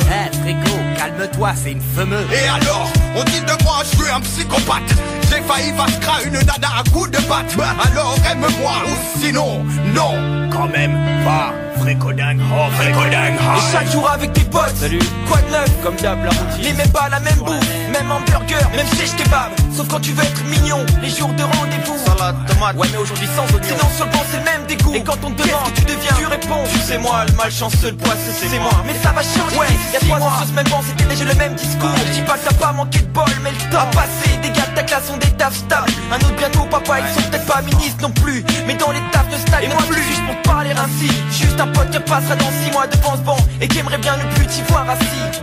Eh, 0.09 0.35
Fréco, 0.37 0.77
calme-toi, 0.97 1.51
c'est 1.61 1.71
une 1.71 1.81
fameuse 1.81 2.25
Et 2.31 2.47
alors, 2.47 2.89
on 3.15 3.23
dit 3.23 3.41
de 3.41 3.63
moi, 3.63 3.77
je 3.83 3.97
suis 3.97 4.11
un 4.11 4.21
psychopathe. 4.21 4.93
J'ai 5.29 5.41
failli 5.41 5.71
vascra 5.71 6.21
une 6.23 6.33
nana 6.33 6.79
à 6.79 6.89
coup 6.91 7.07
de 7.07 7.17
batte 7.27 7.55
Alors 7.91 8.15
aime-moi, 8.29 8.73
ou 8.85 9.19
sinon, 9.19 9.63
non. 9.93 10.49
Quand 10.51 10.67
même 10.67 10.97
pas 11.25 11.53
Fréco 11.79 12.13
dingue, 12.13 12.39
oh 12.51 12.69
Fréco 12.77 13.01
dingue 13.11 13.35
Et 13.35 13.71
chaque 13.71 13.91
jour 13.91 14.09
avec 14.09 14.31
tes 14.33 14.43
potes 14.43 14.75
Salut. 14.75 14.99
Quoi 15.27 15.41
de 15.41 15.51
neuf 15.51 15.69
Comme 15.81 15.95
d'hab, 15.95 16.23
la 16.23 16.29
routine. 16.29 16.63
Les 16.63 16.73
mêmes 16.73 16.89
pas 16.89 17.09
la 17.09 17.19
même 17.19 17.35
bouffe, 17.39 17.67
même 17.91 18.11
hamburger, 18.11 18.69
même 18.75 18.87
shish 18.95 19.15
kebab. 19.17 19.51
Sauf 19.75 19.87
quand 19.87 19.99
tu 19.99 20.11
veux 20.11 20.23
être 20.23 20.43
mignon, 20.45 20.85
les 21.01 21.09
jours 21.09 21.33
de 21.33 21.43
rendez-vous 21.43 22.02
Tomate 22.31 22.75
Ouais 22.77 22.87
mais 22.91 22.97
aujourd'hui 22.97 23.27
sans 23.35 23.43
oignon. 23.53 23.67
Sinon 23.67 23.89
sur 23.95 24.05
le 24.05 24.11
banc 24.11 24.23
c'est 24.31 24.37
le 24.37 24.43
même 24.45 24.65
dégoût 24.67 24.95
Et 24.95 25.03
quand 25.03 25.17
on 25.23 25.31
te 25.31 25.43
demande 25.43 25.73
que 25.73 25.79
tu 25.79 25.85
deviens 25.85 26.15
Tu 26.17 26.25
réponds. 26.25 26.63
Tu 26.71 26.79
sais 26.79 26.97
moi, 26.97 27.25
le 27.27 27.33
malchanceux, 27.33 27.91
le 27.91 27.97
poisseux 27.97 28.33
c'est 28.37 28.59
moi. 28.59 28.71
Mais 28.85 28.95
ça 29.01 29.11
va 29.11 29.21
changer. 29.21 29.57
Ouais, 29.57 29.67
y'a 29.91 29.99
trois 29.99 30.19
ans 30.19 30.37
sur 30.37 30.47
ce 30.47 30.53
même 30.53 30.67
banc 30.69 30.81
c'était 30.87 31.09
déjà 31.09 31.25
le 31.25 31.35
même 31.35 31.55
discours. 31.55 31.89
Je 32.07 32.11
dis 32.13 32.21
pas 32.21 32.37
que 32.37 32.47
t'as 32.47 32.55
pas 32.55 32.71
manqué 32.71 32.99
de 32.99 33.07
bol 33.07 33.25
mais 33.43 33.51
le 33.51 33.71
temps 33.71 33.81
a 33.81 33.85
passé. 33.87 34.29
Des 34.41 34.49
gars 34.49 34.67
de 34.67 34.75
ta 34.75 34.83
classe 34.83 35.09
ont 35.11 35.17
des 35.17 35.31
tafs 35.31 35.57
stables. 35.57 35.91
Un 36.11 36.17
autre 36.17 36.35
bientôt 36.37 36.65
papa 36.69 36.99
ils 37.01 37.13
sont 37.13 37.29
peut-être 37.29 37.45
pas 37.45 37.61
ministres 37.61 38.01
non 38.01 38.11
plus. 38.11 38.43
Mais 38.67 38.75
dans 38.75 38.91
les 38.91 39.01
tafs 39.11 39.29
de 39.29 39.37
stade 39.37 39.63
Et 39.63 39.67
moi 39.67 39.83
plus. 39.89 40.03
Juste 40.03 40.25
pour 40.25 40.41
te 40.41 40.47
parler 40.47 40.71
ainsi. 40.71 41.11
Juste 41.31 41.59
un 41.59 41.67
pote 41.67 41.89
qui 41.89 41.99
passera 41.99 42.35
dans 42.35 42.51
six 42.63 42.71
mois 42.71 42.87
devant 42.87 43.15
ce 43.15 43.21
banc 43.21 43.37
Et 43.59 43.67
qui 43.67 43.79
aimerait 43.79 43.97
bien 43.97 44.15
ne 44.17 44.23
plus 44.35 44.47
t'y 44.47 44.61
voir 44.69 44.89
assis 44.89 45.42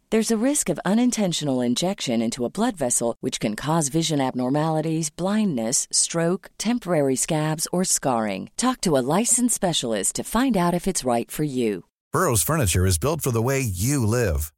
There's 0.11 0.29
a 0.29 0.45
risk 0.45 0.67
of 0.67 0.77
unintentional 0.83 1.61
injection 1.61 2.21
into 2.21 2.43
a 2.43 2.49
blood 2.49 2.75
vessel, 2.75 3.15
which 3.21 3.39
can 3.39 3.55
cause 3.55 3.87
vision 3.87 4.19
abnormalities, 4.19 5.09
blindness, 5.09 5.87
stroke, 5.89 6.49
temporary 6.57 7.15
scabs, 7.15 7.65
or 7.71 7.85
scarring. 7.85 8.49
Talk 8.57 8.81
to 8.81 8.97
a 8.97 9.05
licensed 9.19 9.55
specialist 9.55 10.17
to 10.17 10.25
find 10.25 10.57
out 10.57 10.73
if 10.73 10.85
it's 10.85 11.05
right 11.05 11.31
for 11.31 11.43
you. 11.45 11.85
Burrow's 12.11 12.43
furniture 12.43 12.85
is 12.85 12.97
built 12.97 13.21
for 13.21 13.31
the 13.31 13.41
way 13.41 13.61
you 13.61 14.05
live. 14.05 14.51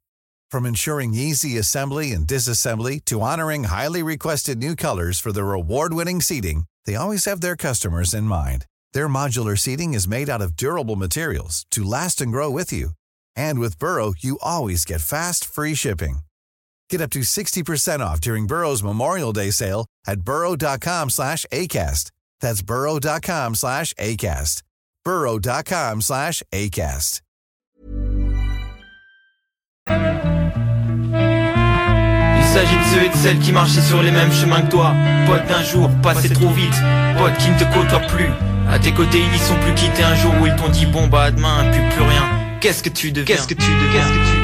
From 0.50 0.66
ensuring 0.66 1.14
easy 1.14 1.56
assembly 1.56 2.10
and 2.10 2.26
disassembly 2.26 3.04
to 3.04 3.20
honoring 3.20 3.64
highly 3.64 4.02
requested 4.02 4.58
new 4.58 4.74
colors 4.74 5.20
for 5.20 5.30
their 5.30 5.52
award-winning 5.52 6.20
seating, 6.20 6.64
they 6.84 6.96
always 6.96 7.26
have 7.26 7.42
their 7.42 7.54
customers 7.54 8.12
in 8.12 8.24
mind. 8.24 8.66
Their 8.92 9.06
modular 9.06 9.56
seating 9.56 9.94
is 9.94 10.08
made 10.08 10.28
out 10.28 10.42
of 10.42 10.56
durable 10.56 10.96
materials 10.96 11.64
to 11.70 11.84
last 11.84 12.20
and 12.20 12.32
grow 12.32 12.50
with 12.50 12.72
you. 12.72 12.94
And 13.36 13.58
with 13.58 13.78
Burrow, 13.78 14.14
you 14.18 14.38
always 14.42 14.84
get 14.84 15.00
fast, 15.00 15.44
free 15.44 15.74
shipping. 15.74 16.18
Get 16.90 17.00
up 17.00 17.10
to 17.10 17.20
60% 17.20 18.00
off 18.00 18.20
during 18.20 18.46
Burrow's 18.46 18.82
Memorial 18.82 19.32
Day 19.32 19.50
sale 19.50 19.86
at 20.06 20.20
burrow.com 20.20 21.10
slash 21.10 21.46
ACAST. 21.52 22.10
That's 22.40 22.62
burrow.com 22.62 23.54
slash 23.54 23.94
ACAST. 23.94 24.62
burrow.com 25.04 26.00
slash 26.02 26.42
ACAST. 26.52 27.20
Il 32.36 32.44
s'agit 32.44 32.76
de 32.76 32.84
ceux 32.92 33.04
et 33.04 33.08
de 33.08 33.16
celles 33.16 33.38
qui 33.40 33.52
marchaient 33.52 33.80
sur 33.80 34.02
les 34.02 34.12
mêmes 34.12 34.32
chemins 34.32 34.62
que 34.62 34.70
toi 34.70 34.94
Pote 35.26 35.46
d'un 35.48 35.62
jour, 35.64 35.90
passé 36.02 36.28
trop 36.28 36.50
vite 36.50 36.74
Pote 37.18 37.36
qui 37.38 37.50
ne 37.50 37.58
te 37.58 37.64
côtoie 37.74 38.00
plus 38.06 38.30
À 38.70 38.78
tes 38.78 38.92
côtés 38.94 39.18
ils 39.18 39.30
n'y 39.30 39.38
sont 39.38 39.58
plus 39.60 39.74
quittés 39.74 40.04
un 40.04 40.14
jour 40.14 40.32
où 40.40 40.46
ils 40.46 40.54
t'ont 40.56 40.68
dit 40.68 40.86
bon 40.86 41.08
bah 41.08 41.30
demain 41.32 41.70
puis 41.72 41.80
plus 41.90 42.02
rien 42.02 42.43
Qu'est-ce 42.64 42.82
que 42.82 42.88
tu 42.88 43.12
deviens? 43.12 43.26
Qu'est-ce 43.26 43.46
que 43.46 43.52
tu 43.52 43.60
deviens? 43.60 44.43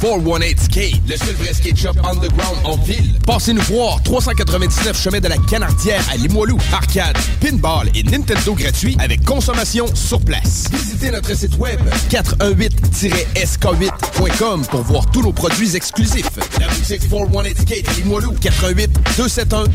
418 0.00 0.60
Skate, 0.60 1.00
le 1.08 1.16
seul 1.16 1.36
vrai 1.36 1.54
skate 1.54 1.78
shop 1.78 1.92
underground 2.02 2.58
en 2.64 2.76
ville. 2.78 3.14
Passez 3.24 3.52
nous 3.52 3.62
voir, 3.62 4.02
399 4.02 5.00
chemin 5.00 5.20
de 5.20 5.28
la 5.28 5.36
Canardière 5.48 6.02
à 6.12 6.16
Limoilou. 6.16 6.58
Arcade, 6.72 7.16
pinball 7.40 7.88
et 7.94 8.02
Nintendo 8.02 8.54
gratuit 8.54 8.96
avec 8.98 9.24
consommation 9.24 9.86
sur 9.94 10.20
place. 10.20 10.64
Visitez 10.72 11.12
notre 11.12 11.36
site 11.36 11.56
web 11.58 11.78
418-sk8.com 12.10 14.66
pour 14.66 14.82
voir 14.82 15.08
tous 15.12 15.22
nos 15.22 15.32
produits 15.32 15.76
exclusifs. 15.76 16.28
La 16.58 16.66
boutique 16.66 17.08
418 17.08 17.60
Skate 17.60 17.88
à 17.88 17.92
Limoilou, 17.92 18.32
418 18.40 18.90
271 19.16 19.68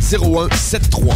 0173. 0.51 1.15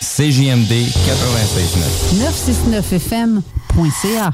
CJMD 0.00 0.70
96.9. 0.70 2.18
969fm.ca. 2.18 4.32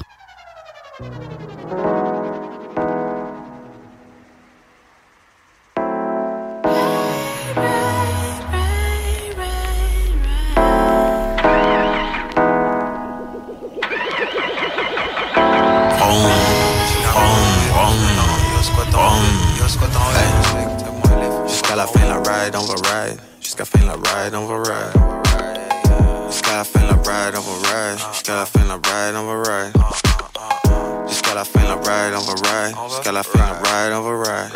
Jusqu'à 21.47 21.77
la 21.77 21.87
fin 21.87 22.05
la 22.07 22.17
ride, 22.17 22.57
on 22.57 22.65
va 22.65 22.75
ride. 22.75 23.19
Jusqu'à 23.41 23.63
la 23.63 23.65
fin 23.65 23.87
la 23.87 23.95
ride, 23.95 24.35
on 24.35 24.47
va 24.47 24.57
ride. 24.63 25.04
Ride, 27.25 27.37
va. 27.37 28.13
Jusqu'à 28.13 28.35
la 28.35 28.47
fin 28.47 28.65
la 28.65 28.75
ride, 28.75 29.17
on 29.17 29.25
va 29.25 29.35
ride. 29.43 29.73
Jusqu'à 31.09 31.35
la 31.35 31.45
fin 31.45 31.63
la 31.63 31.75
ride, 31.75 32.15
on 32.15 32.21
va 32.21 32.35
ride. 32.35 32.75
Jusqu'à 32.89 33.13
la 33.13 33.23
fin 33.23 33.39
la 33.39 33.53
ride, 33.53 33.93
on 33.93 34.03
va 34.03 34.11
ride. 34.11 34.53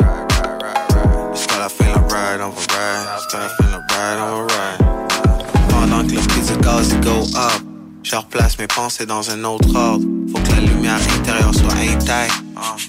Jusqu'à 1.33 1.57
la 1.59 1.69
fin 1.69 1.85
la 1.85 1.93
ride, 1.93 2.41
on 2.41 2.49
va 2.49 2.59
ride. 2.59 3.07
Jusqu'à 3.17 3.39
la 3.39 3.49
fin 3.49 3.65
la 3.71 3.77
ride, 3.77 4.19
on 4.21 4.29
va 4.35 4.53
ride. 4.53 4.79
Pendant 5.69 6.07
que 6.07 6.13
le 6.13 6.21
prix 6.21 6.41
du 6.41 6.57
gaz 6.57 6.89
il 6.91 7.01
go 7.01 7.21
up, 7.37 7.61
je 8.03 8.15
replace 8.15 8.57
mes 8.59 8.67
pensées 8.67 9.05
dans 9.05 9.29
un 9.29 9.43
autre 9.43 9.75
ordre. 9.75 10.05
Faut 10.31 10.39
que 10.39 10.51
la 10.51 10.61
lumière 10.61 10.99
intérieure 11.17 11.53
soit 11.53 11.73
intacte. 11.73 12.33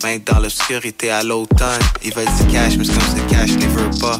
Même 0.02 0.20
dans 0.20 0.40
l'obscurité 0.40 1.10
à 1.10 1.22
l'automne, 1.22 1.80
ils 2.02 2.12
veulent 2.12 2.26
du 2.26 2.46
cash, 2.52 2.76
mais 2.76 2.86
comme 2.86 3.00
ce 3.00 3.32
cash 3.32 3.50
les 3.50 3.66
veut 3.66 3.90
pas. 4.00 4.18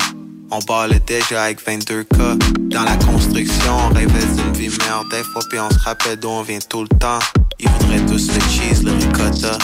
On 0.53 0.59
balle 0.61 0.99
déjà 1.07 1.45
avec 1.45 1.65
22K. 1.65 2.39
Dans 2.71 2.83
la 2.83 2.97
construction, 2.97 3.73
on 3.89 3.95
rêvait 3.95 4.27
d'une 4.35 4.53
vie 4.53 4.69
meilleure 4.69 5.05
des 5.09 5.23
fois, 5.23 5.43
puis 5.49 5.61
on 5.61 5.71
se 5.71 5.79
rappelle 5.79 6.19
d'où 6.19 6.29
on 6.29 6.43
vient 6.43 6.59
tout 6.69 6.83
le 6.83 6.99
temps. 6.99 7.21
Ils 7.61 7.69
voudraient 7.69 8.05
tous 8.07 8.27
le 8.35 8.41
cheese, 8.49 8.83
le 8.83 8.93
ricotta. 8.93 9.57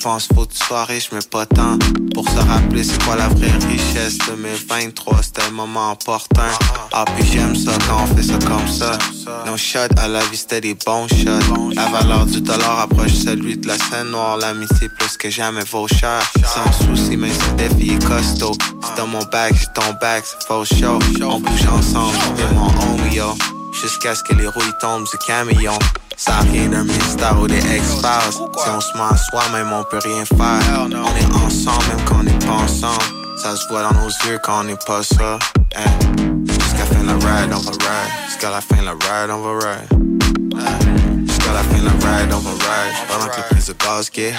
Ils 0.00 0.04
pensent 0.04 0.28
faut 0.34 0.46
tu 0.46 0.56
sois 0.56 0.84
riche, 0.86 1.10
mais 1.12 1.20
pas 1.30 1.44
tant. 1.44 1.78
Pour 2.14 2.26
se 2.26 2.38
rappeler 2.38 2.84
c'est 2.84 3.02
quoi 3.04 3.16
la 3.16 3.28
vraie 3.28 3.52
richesse. 3.68 4.16
2023, 4.28 5.22
c'était 5.22 5.42
un 5.42 5.50
moment 5.50 5.90
important. 5.90 6.48
Ah, 6.90 7.04
puis 7.14 7.26
j'aime 7.30 7.54
ça 7.54 7.72
quand 7.86 8.04
on 8.04 8.16
fait 8.16 8.22
ça 8.22 8.38
comme 8.38 8.66
ça. 8.66 8.96
Nos 9.44 9.58
shots 9.58 9.94
à 9.98 10.08
la 10.08 10.20
vie, 10.20 10.38
c'était 10.38 10.62
des 10.62 10.74
bons 10.74 11.06
shots. 11.06 11.74
La 11.74 11.86
valeur 11.88 12.24
du 12.24 12.40
dollar 12.40 12.78
approche 12.78 13.12
celui 13.12 13.58
de 13.58 13.68
la 13.68 13.76
scène 13.76 14.12
noire. 14.12 14.38
L'amitié 14.38 14.88
plus 14.98 15.18
que 15.18 15.28
jamais 15.28 15.64
vaut 15.64 15.86
cher. 15.86 16.22
Sans 16.46 16.72
souci, 16.86 17.18
mais 17.18 17.28
c'est 17.30 17.56
des 17.56 17.74
filles 17.76 17.98
costauds. 17.98 18.56
C'est 18.82 18.96
dans 18.96 19.06
mon 19.06 19.22
bac, 19.24 19.52
j'ai 19.54 19.66
ton 19.74 19.92
bac, 20.00 20.24
c'est 20.24 20.46
faux 20.46 20.64
show. 20.64 20.98
On 21.22 21.40
bouge 21.40 21.66
ensemble, 21.70 22.16
c'est 22.36 22.54
mon 22.54 22.68
homie, 22.68 23.16
yo. 23.16 23.59
Jusqu'à 23.72 24.14
ce 24.14 24.22
que 24.22 24.34
les 24.34 24.46
rouilles 24.46 24.72
tombent 24.80 25.04
du 25.04 25.16
camion. 25.26 25.78
Ça 26.16 26.36
a 26.36 26.40
rien 26.40 26.68
d'un 26.68 26.84
mystère 26.84 27.38
ou 27.40 27.46
des 27.46 27.58
ex-files. 27.58 28.32
Si 28.32 28.68
on 28.68 28.80
se 28.80 28.96
ment 28.96 29.08
à 29.08 29.16
soi-même, 29.16 29.72
on 29.72 29.84
peut 29.84 30.00
rien 30.04 30.24
faire. 30.24 30.86
On 30.86 30.90
est 30.90 31.44
ensemble, 31.44 31.84
même 31.88 32.04
quand 32.04 32.16
on 32.20 32.22
n'est 32.24 32.46
pas 32.46 32.52
ensemble. 32.52 33.02
Ça 33.38 33.56
se 33.56 33.66
voit 33.68 33.82
dans 33.82 33.92
nos 33.92 34.08
yeux 34.08 34.38
quand 34.42 34.60
on 34.60 34.64
n'est 34.64 34.76
pas 34.86 35.02
ça. 35.02 35.38
Eh. 35.72 36.52
Jusqu'à 36.52 36.78
la 36.78 36.84
fin 36.84 37.04
la 37.04 37.12
ride, 37.14 37.52
on 37.54 37.60
va 37.60 37.70
ride. 37.70 38.10
Jusqu'à 38.26 38.50
la 38.50 38.60
fin 38.60 38.82
la 38.82 38.90
ride, 38.90 39.30
on 39.30 39.40
va 39.40 39.66
ride. 39.66 39.88
Eh. 39.92 41.26
Jusqu'à 41.26 41.52
la 41.52 41.62
fin 41.62 41.82
la 41.82 41.90
ride, 41.90 42.32
on 42.34 42.38
va 42.38 42.50
ride. 42.50 42.94
Pendant 43.08 43.26
que 43.28 43.36
le 43.38 43.42
prix 43.48 43.64
de 43.66 44.12
get 44.12 44.30
high. 44.30 44.36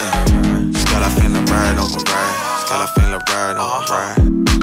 Eh. 0.00 0.72
Jusqu'à 0.72 1.00
la 1.00 1.08
fin 1.08 1.28
la 1.28 1.40
ride, 1.40 1.78
on 1.78 1.86
va 1.86 1.96
ride. 1.96 2.36
Jusqu'à 2.58 2.78
la 2.78 2.86
fin 2.86 3.10
la 3.10 3.18
ride, 3.18 3.56
on 3.58 3.92
va 3.92 3.96
ride. 3.96 4.55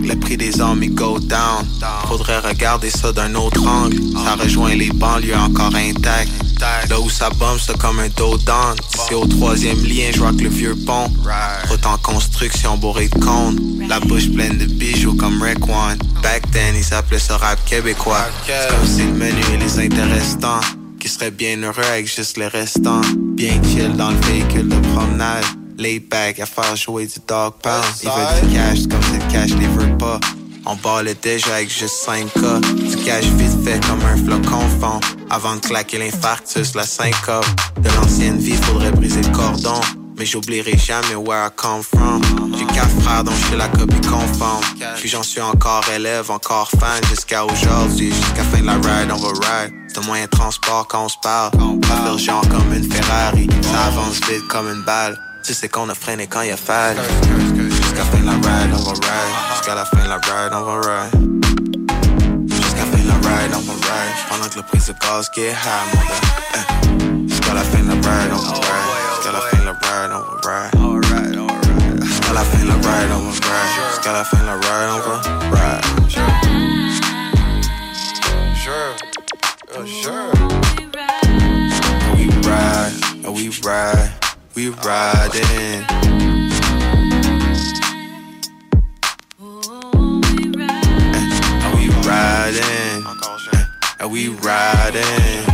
Les 0.00 0.60
amis 0.60 0.88
go 0.88 1.18
down. 1.18 1.66
Faudrait 2.08 2.38
regarder 2.40 2.90
ça 2.90 3.12
d'un 3.12 3.34
autre 3.34 3.66
angle. 3.66 3.98
Ça 4.24 4.34
rejoint 4.34 4.74
les 4.74 4.90
banlieues 4.90 5.36
encore 5.36 5.74
intactes. 5.74 6.30
Là 6.88 7.00
où 7.00 7.10
ça 7.10 7.28
bombe, 7.30 7.58
c'est 7.64 7.76
comme 7.78 7.98
un 7.98 8.08
dos. 8.16 8.38
C'est 9.08 9.14
au 9.14 9.26
troisième 9.26 9.82
lien, 9.84 10.10
je 10.14 10.20
rock 10.20 10.40
le 10.40 10.48
vieux 10.48 10.76
pont. 10.86 11.10
En 11.84 11.98
construction, 11.98 12.76
bourré 12.76 13.08
de. 13.08 13.88
La 13.88 13.98
bouche 14.00 14.30
pleine 14.32 14.56
de 14.56 14.66
bijoux 14.66 15.14
comme 15.14 15.42
One. 15.42 15.98
Back 16.22 16.50
then, 16.52 16.74
ils 16.76 16.94
appelaient 16.94 17.18
ça 17.18 17.36
rap 17.36 17.58
québécois. 17.64 18.26
C'est 18.46 18.68
comme 18.68 18.86
si 18.86 19.02
le 19.02 19.12
menu 19.12 19.40
et 19.52 19.56
les 19.56 19.78
intéressants. 19.80 20.60
Qui 21.00 21.08
seraient 21.08 21.32
bien 21.32 21.60
heureux 21.60 21.82
avec 21.90 22.06
juste 22.06 22.36
les 22.36 22.46
restants. 22.46 23.00
Bien 23.34 23.60
chill 23.64 23.96
dans 23.96 24.10
le 24.10 24.20
véhicule 24.20 24.68
de 24.68 24.76
promenade. 24.94 25.44
Laid 25.82 26.08
back 26.08 26.38
à 26.38 26.46
faire 26.46 26.76
jouer 26.76 27.06
du 27.06 27.18
dog 27.26 27.54
pound. 27.60 27.84
Il 28.04 28.08
veut 28.08 28.46
du 28.46 28.54
cash 28.54 28.86
comme 28.88 29.02
si 29.02 29.18
le 29.18 29.32
cash 29.32 29.50
les 29.58 29.66
veut 29.66 29.98
pas. 29.98 30.20
On 30.64 30.76
ballait 30.76 31.16
déjà 31.20 31.56
avec 31.56 31.76
juste 31.76 32.06
5K. 32.06 32.60
Du 32.60 32.96
cash 33.04 33.24
vite 33.24 33.64
fait 33.64 33.84
comme 33.88 34.00
un 34.04 34.16
flocon 34.16 34.60
fond. 34.80 35.00
Avant 35.28 35.56
de 35.56 35.60
claquer 35.60 35.98
l'infarctus, 35.98 36.76
la 36.76 36.84
syncope. 36.86 37.44
De 37.80 37.88
l'ancienne 37.96 38.38
vie, 38.38 38.54
faudrait 38.54 38.92
briser 38.92 39.22
le 39.22 39.30
cordon. 39.30 39.80
Mais 40.16 40.24
j'oublierai 40.24 40.78
jamais 40.78 41.16
where 41.16 41.48
I 41.48 41.50
come 41.56 41.82
from. 41.82 42.22
J'ai 42.56 42.66
quatre 42.66 43.00
frères 43.00 43.24
dont 43.24 43.32
je 43.32 43.46
suis 43.46 43.56
la 43.56 43.66
copie 43.66 44.00
conforme. 44.02 44.62
Puis 44.98 45.08
j'en 45.08 45.24
suis 45.24 45.40
encore 45.40 45.82
élève, 45.96 46.30
encore 46.30 46.70
fan 46.70 47.02
jusqu'à 47.10 47.44
aujourd'hui. 47.44 48.12
Jusqu'à 48.14 48.44
fin 48.44 48.60
de 48.60 48.66
la 48.66 48.74
ride, 48.74 49.10
on 49.12 49.16
va 49.16 49.28
ride. 49.30 49.72
C'est 49.88 49.98
un 49.98 50.02
moyen 50.02 50.26
de 50.26 50.30
transport 50.30 50.86
quand 50.86 51.06
on 51.06 51.08
se 51.08 51.18
parle. 51.24 51.50
Pas 51.80 52.08
d'urgence 52.08 52.46
comme 52.46 52.72
une 52.72 52.88
Ferrari. 52.88 53.48
Ça 53.62 53.86
avance 53.86 54.20
vite 54.30 54.46
comme 54.46 54.68
une 54.68 54.84
balle. 54.84 55.18
Tu 55.42 55.54
sais 55.54 55.68
qu'on 55.68 55.88
a 55.88 55.94
freiné 55.94 56.28
quand. 56.28 56.42
Jusqu'à 56.42 56.56
fin 56.56 58.22
la 58.24 58.32
ride, 58.32 58.72
on 58.74 58.82
va 58.82 58.92
ride. 58.92 59.02
Jusqu'à 59.50 59.74
la 59.74 59.84
fin 59.84 60.06
la 60.06 60.16
ride, 60.16 60.52
on 60.52 60.62
va 60.62 60.80
ride. 60.80 61.10
Jusqu'à 62.48 62.84
fin 62.84 63.02
la 63.06 63.14
ride, 63.14 63.52
on 63.52 63.60
va 63.60 63.72
ride. 63.72 64.16
Pendant 64.28 64.48
que 64.48 64.56
le 64.56 64.62
prix 64.62 64.78
get 65.34 65.50
high, 65.50 65.86
mon 65.92 66.00
gars. 66.06 66.22
Jusqu'à 67.28 67.54
la 67.54 67.62
fin 67.62 67.82
la 67.82 67.94
ride, 67.94 68.32
on 68.32 68.36
va 68.38 68.52
ride. 68.52 68.92
Jusqu'à 69.16 69.32
la 69.32 69.40
fin 69.40 69.62
la 69.64 69.72
ride, 69.72 70.12
on 70.12 70.18
va 70.20 70.38
ride. 70.38 72.04
Jusqu'à 72.04 72.32
la 72.32 72.42
fin 72.44 72.64
la 72.64 72.74
ride, 72.74 73.10
on 73.12 73.18
va 73.18 73.30
ride. 73.32 73.82
Jusqu'à 73.90 74.12
la 74.12 74.24
fin 74.24 74.42
la 74.46 74.54
ride, 74.54 74.90
on 74.94 74.98
va 75.00 75.14
ride. 75.50 75.84
Sure. 76.08 76.32
Sure. 78.62 78.94
Uh, 79.74 79.84
we 82.14 82.24
ride, 82.46 82.92
we 83.26 83.48
ride, 83.64 84.10
we 84.54 84.68
riding. 84.68 85.84
And 91.62 91.78
we 91.78 91.88
riding, 92.06 93.06
and 94.00 94.12
we 94.12 94.28
riding. 94.28 95.52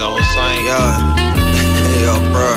301 0.00 0.16
305 0.16 0.64
Yo, 0.64 0.80
yo 2.04 2.14
bro, 2.32 2.56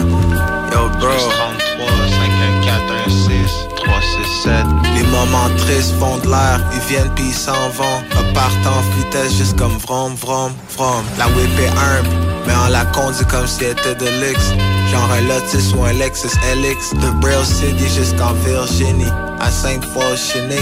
yo 0.71 0.87
bro. 0.99 1.11
33 1.11 2.07
514 2.07 3.25
16 3.27 3.67
367 3.75 4.95
Les 4.95 5.03
moments 5.11 5.49
tristes 5.57 5.93
font 5.99 6.17
de 6.19 6.29
l'air, 6.29 6.63
ils 6.73 6.79
viennent 6.87 7.11
puis 7.15 7.25
ils 7.27 7.33
s'en 7.33 7.67
vont. 7.75 7.99
Repartent 8.15 8.65
en 8.65 8.81
vitesse 8.95 9.35
juste 9.37 9.57
comme 9.57 9.77
vrom 9.79 10.15
vrom 10.15 10.53
vrom 10.77 11.03
La 11.17 11.27
whip 11.27 11.59
est 11.59 11.67
humble, 11.67 12.09
mais 12.47 12.53
on 12.65 12.69
la 12.69 12.85
conduit 12.85 13.25
comme 13.25 13.45
si 13.45 13.65
elle 13.65 13.71
était 13.71 13.95
de 13.95 14.09
luxe. 14.21 14.53
Genre 14.89 15.11
un 15.11 15.21
Lotus 15.27 15.73
ou 15.73 15.83
un 15.83 15.91
Lexus 15.93 16.37
LX 16.55 16.93
De 16.93 17.09
Braille 17.19 17.45
City 17.45 17.89
jusqu'en 17.89 18.31
Virginie. 18.45 19.11
À 19.41 19.51
Sainte-Foy 19.51 20.15
Cheney 20.15 20.55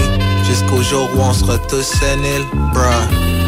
Jusqu'au 0.47 0.81
jour 0.81 1.07
où 1.15 1.21
on 1.21 1.33
sera 1.33 1.59
tous 1.69 1.83
séniles 1.83 2.45
Bruh 2.73 3.40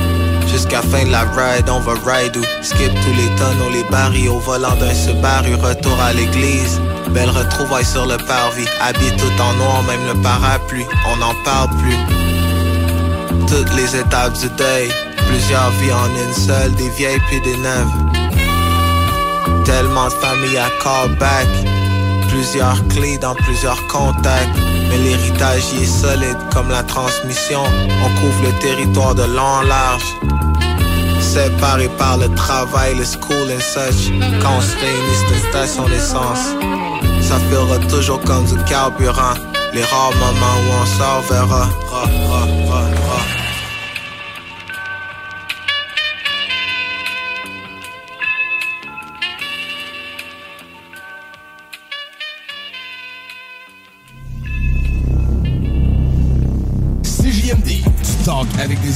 Jusqu'à 0.54 0.84
fin 0.84 1.04
de 1.04 1.12
la 1.12 1.22
ride, 1.22 1.68
on 1.68 1.80
va 1.80 1.94
ride 2.06 2.38
ou 2.38 2.44
skip 2.62 2.92
tous 3.02 3.14
les 3.18 3.36
tonneaux, 3.38 3.72
les 3.74 3.84
barils 3.90 4.30
au 4.30 4.38
volant 4.38 4.76
d'un 4.76 4.94
Subaru, 4.94 5.56
retour 5.56 6.00
à 6.00 6.14
l'église. 6.14 6.80
Belle 7.10 7.32
retrouvaille 7.32 7.84
sur 7.84 8.06
le 8.06 8.18
parvis, 8.18 8.68
habillé 8.80 9.10
tout 9.18 9.42
en 9.42 9.54
noir, 9.56 9.82
même 9.88 10.06
le 10.06 10.22
parapluie, 10.22 10.86
on 11.12 11.18
n'en 11.18 11.34
parle 11.44 11.70
plus. 11.78 11.98
Toutes 13.48 13.74
les 13.76 13.96
étapes 13.96 14.38
du 14.40 14.48
deuil, 14.50 14.90
plusieurs 15.28 15.72
vies 15.82 15.92
en 15.92 16.06
une 16.06 16.34
seule, 16.36 16.76
des 16.76 16.90
vieilles 16.90 17.22
puis 17.30 17.42
des 17.42 17.58
neuves. 17.58 17.92
Tellement 19.66 20.06
de 20.06 20.14
familles 20.14 20.60
à 20.60 20.70
callback, 20.84 21.48
plusieurs 22.34 22.88
clés 22.88 23.18
dans 23.20 23.36
plusieurs 23.36 23.86
contacts. 23.88 24.58
Mais 24.90 24.98
l'héritage 24.98 25.64
y 25.74 25.84
est 25.84 25.86
solide 25.86 26.38
comme 26.54 26.70
la 26.70 26.84
transmission. 26.84 27.62
On 28.06 28.10
couvre 28.20 28.44
le 28.44 28.54
territoire 28.60 29.16
de 29.16 29.24
long 29.24 29.54
en 29.60 29.62
large. 29.62 30.10
Séparés 31.22 31.94
par 31.98 32.18
le 32.18 32.30
travail, 32.30 32.96
le 32.96 33.06
school 33.06 33.48
and 33.56 33.62
such. 33.62 34.12
Quand 34.42 34.58
on 34.58 34.62
se 34.62 34.76
réunit, 34.78 35.18
c'est 35.20 35.36
une. 35.78 37.22
Ça 37.22 37.38
fera 37.50 37.78
toujours 37.88 38.22
comme 38.22 38.46
du 38.46 38.58
carburant. 38.66 39.36
Les 39.74 39.84
rares 39.84 40.16
moments 40.24 40.60
où 40.64 40.70
on 40.82 40.86
sort 40.98 41.24
verra. 41.30 41.66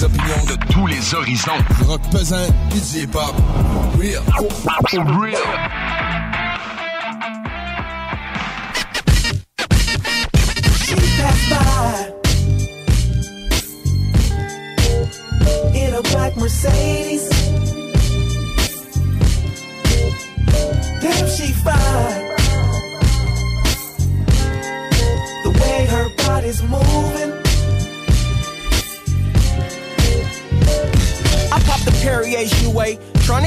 Opinions 0.03 0.45
de 0.45 0.55
tous 0.71 0.87
les 0.87 1.13
horizons. 1.13 1.57
Du 1.77 1.83
rock 1.85 2.01
pesant 2.11 2.37
et 2.71 2.73
du 2.73 2.99
hip-hop. 2.99 3.35
Real. 3.97 4.23
Real. 5.19 5.37
She 10.77 10.95
passed 11.17 11.49
by 11.49 12.13
in 15.73 15.93
a 15.93 16.01
black 16.01 16.37
Mercedes. 16.37 17.36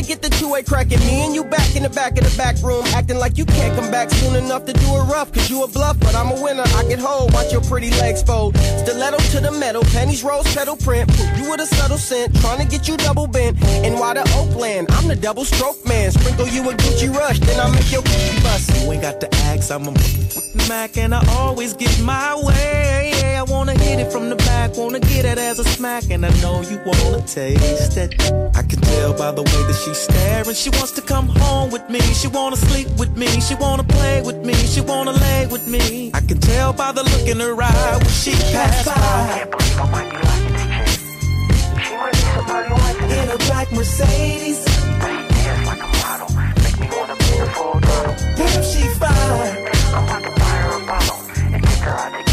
To 0.01 0.09
get 0.09 0.22
the 0.22 0.30
two-way 0.30 0.62
cracking. 0.62 0.98
Me 1.01 1.24
and 1.24 1.34
you 1.34 1.44
back 1.44 1.76
in 1.76 1.82
the 1.82 1.90
back 1.90 2.16
of 2.18 2.24
the 2.24 2.36
back 2.36 2.57
room, 2.62 2.84
acting 2.94 3.18
like 3.18 3.36
you 3.36 3.44
can't 3.44 3.74
come 3.78 3.90
back 3.90 4.11
soon 4.11 4.36
enough 4.36 4.64
to 4.64 4.72
do 4.72 4.86
it 4.96 5.05
rough. 5.12 5.32
Cause 5.32 5.51
you 5.51 5.62
a 5.64 5.68
bluff, 5.68 5.98
but 6.01 6.14
I'm 6.14 6.30
a 6.30 6.42
winner. 6.42 6.64
I 6.76 6.84
get 6.88 6.98
hold, 6.98 7.32
watch 7.32 7.53
your 7.53 7.61
pretty 7.62 7.90
legs 8.03 8.22
fold. 8.22 8.57
Stiletto 8.57 9.18
to 9.32 9.40
the 9.40 9.53
metal, 9.53 9.82
pennies 9.92 10.22
rose 10.22 10.46
pedal 10.55 10.76
print. 10.76 11.11
You 11.36 11.51
with 11.51 11.61
a 11.61 11.66
subtle 11.66 11.98
scent, 11.98 12.34
trying 12.40 12.61
to 12.61 12.66
get 12.66 12.88
you 12.88 12.96
double 12.96 13.26
bent. 13.26 13.62
And 13.84 13.94
why 13.98 14.14
the 14.14 14.24
Oakland? 14.36 14.88
I'm 14.92 15.09
the 15.09 15.16
double 15.16 15.44
stroke 15.44 15.84
man. 15.86 16.11
Sprinkle 16.12 16.48
you 16.48 16.68
a 16.70 16.74
Gucci 16.74 17.12
rush, 17.12 17.38
then 17.40 17.61
I 17.61 17.70
make 17.70 17.90
your 17.92 18.03
cookie 18.03 18.40
bust. 18.42 18.70
You 18.80 18.92
ain't 18.92 19.03
got 19.03 19.20
to 19.20 19.28
ask, 19.51 19.70
I'm 19.70 19.86
a 19.86 19.92
Mac 20.68 20.96
and 20.96 21.14
I 21.14 21.24
always 21.38 21.74
get 21.74 22.01
my 22.01 22.34
way. 22.34 23.36
I 23.36 23.42
wanna 23.42 23.60
hit 23.91 23.99
it 24.07 24.12
from 24.12 24.28
the 24.28 24.36
back, 24.36 24.76
wanna 24.76 25.01
get 25.01 25.24
it 25.24 25.38
as 25.38 25.59
a 25.59 25.64
smack, 25.64 26.05
and 26.11 26.24
I 26.24 26.30
know 26.43 26.62
you 26.70 26.78
wanna 26.86 27.22
taste 27.26 27.97
it. 27.97 28.11
I 28.61 28.62
can 28.62 28.80
tell 28.93 29.12
by 29.22 29.30
the 29.32 29.43
way 29.43 29.62
that 29.68 29.78
she's 29.84 30.01
staring. 30.09 30.55
She 30.55 30.70
wants 30.78 30.93
to 30.99 31.03
come 31.03 31.28
home 31.43 31.70
with 31.74 31.86
me, 31.95 32.01
she 32.20 32.28
wanna 32.28 32.57
sleep 32.57 32.88
with 33.03 33.16
me, 33.16 33.28
she 33.49 33.55
wanna 33.55 33.84
play 33.84 34.22
with 34.22 34.41
me, 34.49 34.55
she 34.55 34.80
wanna 34.80 35.12
lay 35.12 35.47
with 35.55 35.66
me. 35.66 36.11
I 36.14 36.20
can 36.20 36.38
tell 36.38 36.72
by 36.72 36.93
the 36.93 37.03
look 37.11 37.26
in 37.32 37.38
her 37.41 37.55
eye 37.62 37.97
when 38.03 38.14
she 38.22 38.32
passed 38.55 38.86
by. 38.86 39.01
In 43.18 43.26
a 43.36 43.38
black 43.49 43.68
Mercedes. 43.72 44.61
Dance 45.45 45.66
like 45.70 45.82
a 45.88 45.91
model, 45.99 46.28
make 46.64 46.78
me 46.80 46.86
wanna 46.95 47.16
be 47.22 47.30
a 47.45 47.47
full. 47.57 47.80
Damn, 48.38 48.62
she 48.70 48.82
fine. 49.03 49.57
The 50.26 50.32
way 50.41 50.59
her 51.88 52.30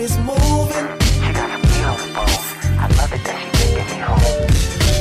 body's 0.00 0.16
moving. 0.18 0.88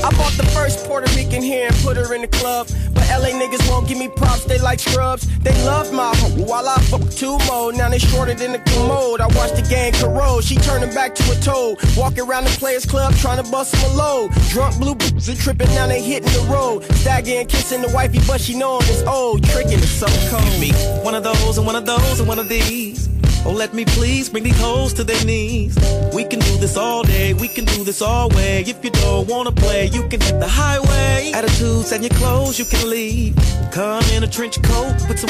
I 0.02 0.10
bought 0.18 0.34
the 0.34 0.50
first 0.54 0.86
Puerto 0.86 1.10
Rican 1.16 1.41
here 1.41 1.68
and 1.68 1.76
put 1.78 1.95
her 1.97 2.14
in 2.14 2.22
the 2.22 2.28
club. 2.28 2.68
But 2.93 3.08
LA 3.10 3.30
niggas 3.30 3.70
won't 3.70 3.88
give 3.88 3.97
me 3.97 4.10
props, 4.10 4.43
they 4.45 4.60
like 4.60 4.80
scrubs. 4.80 5.28
They 5.39 5.54
love 5.64 5.93
my 5.93 6.14
hoe 6.16 6.43
while 6.43 6.68
I 6.68 6.82
fuck 6.84 7.10
two 7.12 7.38
more. 7.47 7.72
Now 7.72 7.89
they 7.89 8.00
shorter 8.00 8.34
than 8.34 8.52
the 8.52 8.60
commode. 8.60 9.22
I 9.22 9.28
watch 9.28 9.52
the 9.52 9.66
gang 9.70 9.93
corrode. 9.93 10.43
She 10.43 10.56
turning 10.56 10.93
back 10.93 11.16
to 11.16 11.24
a 11.32 11.36
toad. 11.36 11.78
Walking 11.95 12.28
around 12.28 12.45
the 12.45 12.52
players 12.60 12.86
club 12.86 13.14
trying 13.16 13.43
to 13.43 13.50
bust 13.50 13.72
them 13.74 13.91
a 13.91 13.93
load. 13.95 14.32
Drunk 14.50 14.80
blue 14.80 14.95
boots 14.95 15.30
are 15.30 15.36
tripping, 15.36 15.70
now 15.76 15.88
they 15.88 16.02
hitting 16.02 16.32
the 16.34 16.45
road. 16.52 16.84
Staggering, 16.95 17.47
kissing 17.47 17.82
the 17.82 17.89
wifey, 17.93 18.20
but 18.28 18.41
she 18.41 18.58
knowing 18.58 18.84
it's 18.84 19.04
old. 19.04 19.43
Tricking 19.43 19.80
it's 19.80 19.91
so 19.91 20.08
cold. 20.30 20.60
Me, 20.60 20.72
one 21.04 21.16
of 21.16 21.24
those 21.24 21.58
and 21.58 21.66
one 21.66 21.76
of 21.76 21.86
those 21.86 22.20
and 22.20 22.28
one 22.28 22.39
of 22.39 22.50
these. 22.50 23.10
Oh, 23.46 23.54
let 23.54 23.74
me 23.74 23.86
please 23.86 24.30
bring 24.30 24.44
these 24.44 24.60
hoes 24.60 24.94
to 24.94 25.04
their 25.04 25.24
knees. 25.26 25.78
We 26.14 26.24
can 26.26 26.40
do 26.40 26.58
this 26.58 26.76
all 26.76 27.04
day, 27.04 27.34
we 27.34 27.48
can 27.48 27.66
do 27.66 27.84
this 27.84 28.02
all 28.02 28.30
way. 28.30 28.64
If 28.68 28.84
you 28.84 28.92
don't 28.92 29.28
wanna 29.28 29.52
play, 29.52 29.88
you 29.88 30.08
can 30.10 30.20
hit 30.20 30.40
the 30.40 30.48
highway. 30.48 31.32
Attitudes 31.34 31.92
and 31.92 32.04
your 32.04 32.14
clothes, 32.20 32.60
you 32.60 32.66
can 32.66 32.90
leave. 32.90 33.36
Come 33.72 34.04
in 34.14 34.24
a 34.24 34.28
trench 34.28 34.62
coat 34.62 34.94
with 35.08 35.20
some. 35.20 35.30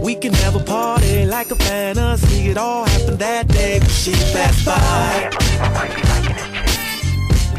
We 0.00 0.14
can 0.14 0.32
have 0.32 0.54
a 0.54 0.60
party 0.60 1.26
like 1.26 1.50
a 1.50 1.56
fantasy. 1.56 2.50
It 2.50 2.56
all 2.56 2.84
happened 2.84 3.18
that 3.18 3.48
day 3.48 3.80
when 3.80 3.90
she 3.90 4.12
passed 4.32 4.64
by. 4.64 5.30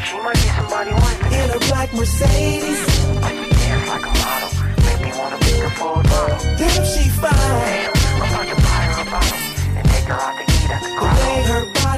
She 0.05 0.17
might 0.23 0.35
be 0.35 0.49
somebody 0.55 0.91
wife. 0.91 1.33
In 1.33 1.49
a 1.51 1.59
black 1.67 1.93
Mercedes. 1.93 2.79
Dance 3.19 3.87
like 3.89 4.05
a 4.05 4.13
model. 4.19 4.49
Make 4.85 5.01
me 5.01 5.11
wanna 5.19 5.37
full 5.75 6.01
throttle. 6.03 6.57
Damn, 6.57 6.85
she 6.85 7.09
fine. 7.09 7.98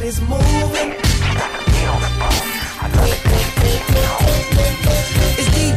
Body's 0.01 0.19
moving. 0.21 0.91
She 1.01 1.35
got 1.35 1.51
some 1.55 1.71
meat 1.71 1.87
on 1.87 2.01
the 2.01 2.09
bone. 2.19 2.47
I 2.79 2.87
love 2.95 3.11
it, 3.11 3.21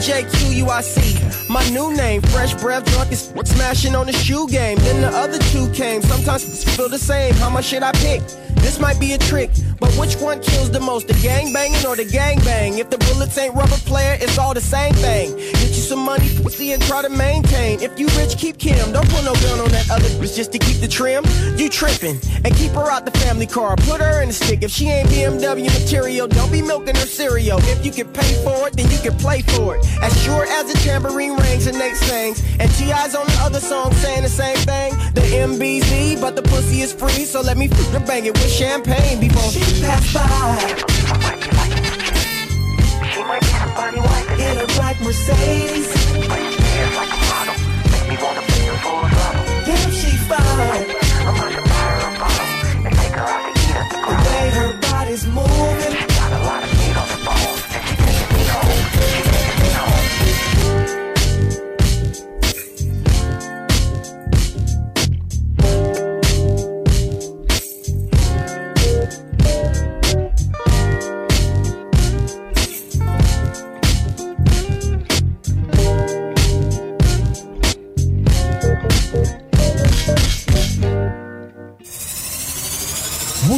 It's 0.06 0.12
DJ 0.12 0.52
Quik, 0.52 1.48
my 1.48 1.66
new 1.70 1.96
name. 1.96 2.20
Fresh 2.20 2.54
breath, 2.60 2.84
drunk 2.92 3.10
is 3.10 3.32
smashing 3.44 3.94
on 3.94 4.06
the 4.06 4.12
shoe 4.12 4.46
game. 4.48 4.76
Then 4.80 5.00
the 5.00 5.08
other 5.08 5.38
two 5.38 5.70
came. 5.72 6.02
Sometimes 6.02 6.62
feel 6.76 6.90
the 6.90 6.98
same. 6.98 7.32
How 7.36 7.48
much 7.48 7.64
should 7.64 7.82
I 7.82 7.92
pick? 7.92 8.20
This 8.56 8.78
might 8.78 8.98
be 8.98 9.12
a 9.12 9.18
trick, 9.18 9.50
but 9.78 9.92
which 9.94 10.16
one 10.16 10.40
kills 10.40 10.70
the 10.70 10.80
most? 10.80 11.06
The 11.06 11.14
gang 11.14 11.52
banging 11.52 11.84
or 11.86 11.96
the 11.96 12.04
gang 12.04 12.38
bang? 12.40 12.78
If 12.78 12.88
the 12.88 12.96
bullets 12.96 13.36
ain't 13.36 13.54
rubber 13.54 13.76
player, 13.84 14.16
it's 14.20 14.38
all 14.38 14.54
the 14.54 14.60
same 14.60 14.94
thing. 14.94 15.36
Get 15.36 15.68
you 15.68 15.84
some 15.84 15.98
money, 15.98 16.28
pussy, 16.42 16.72
and 16.72 16.82
try 16.82 17.02
to 17.02 17.10
maintain. 17.10 17.82
If 17.82 17.98
you 18.00 18.06
rich, 18.16 18.38
keep 18.38 18.58
Kim. 18.58 18.92
Don't 18.92 19.08
put 19.10 19.22
no 19.22 19.34
gun 19.34 19.60
on 19.60 19.68
that 19.68 19.90
other 19.90 20.08
bitch 20.16 20.34
just 20.36 20.50
to 20.52 20.58
keep 20.58 20.78
the 20.80 20.88
trim. 20.88 21.24
You 21.56 21.68
tripping 21.68 22.18
and 22.44 22.54
keep 22.56 22.72
her 22.72 22.90
out 22.90 23.04
the 23.04 23.10
family 23.18 23.46
car. 23.46 23.76
Put 23.76 24.00
her 24.00 24.22
in 24.22 24.28
the 24.28 24.34
stick. 24.34 24.62
If 24.62 24.70
she 24.70 24.88
ain't 24.88 25.10
BMW 25.10 25.64
material, 25.64 26.26
don't 26.26 26.50
be 26.50 26.62
milking 26.62 26.96
her 26.96 27.06
cereal. 27.06 27.58
If 27.64 27.84
you 27.84 27.92
can 27.92 28.10
pay 28.14 28.32
for 28.42 28.68
it, 28.68 28.76
then 28.76 28.90
you 28.90 28.98
can 28.98 29.14
play 29.18 29.42
for 29.42 29.76
it. 29.76 29.84
As 30.02 30.12
sure 30.22 30.44
as 30.46 30.66
the 30.72 30.78
tambourine 30.80 31.36
rings 31.36 31.66
and 31.66 31.78
Nate 31.78 31.96
sings, 31.96 32.42
and 32.60 32.70
T.I.'s 32.74 33.14
on 33.14 33.26
the 33.26 33.38
other 33.40 33.60
song 33.60 33.92
saying 33.94 34.22
the 34.22 34.28
same 34.28 34.56
thing. 34.58 34.92
The 35.14 35.20
MBZ, 35.22 36.20
but 36.20 36.36
the 36.36 36.42
pussy 36.42 36.80
is 36.82 36.92
free, 36.92 37.24
so 37.24 37.40
let 37.40 37.56
me 37.56 37.68
f- 37.70 38.06
bang 38.06 38.26
it 38.26 38.32
with 38.34 38.50
champagne 38.50 39.20
before 39.20 39.50
she 39.50 39.82
pass 39.82 40.12
by. 40.12 40.58
She 43.12 43.22
might 43.22 43.40
be 43.40 43.46
somebody 43.46 43.98
wife. 44.00 44.40
In 44.40 44.58
a 44.58 44.66
black 44.74 45.00
Mercedes. 45.00 45.88
Dance 45.94 46.96
like 46.96 47.12
a 47.12 47.16
model. 47.30 47.54
Make 47.92 48.08
me 48.08 48.16
wanna 48.22 48.40
make 48.40 48.68
her 48.68 48.78
full 48.82 49.08
throttle. 49.08 49.44
Damn, 49.66 49.90
she 49.92 50.10
fine. 50.28 51.03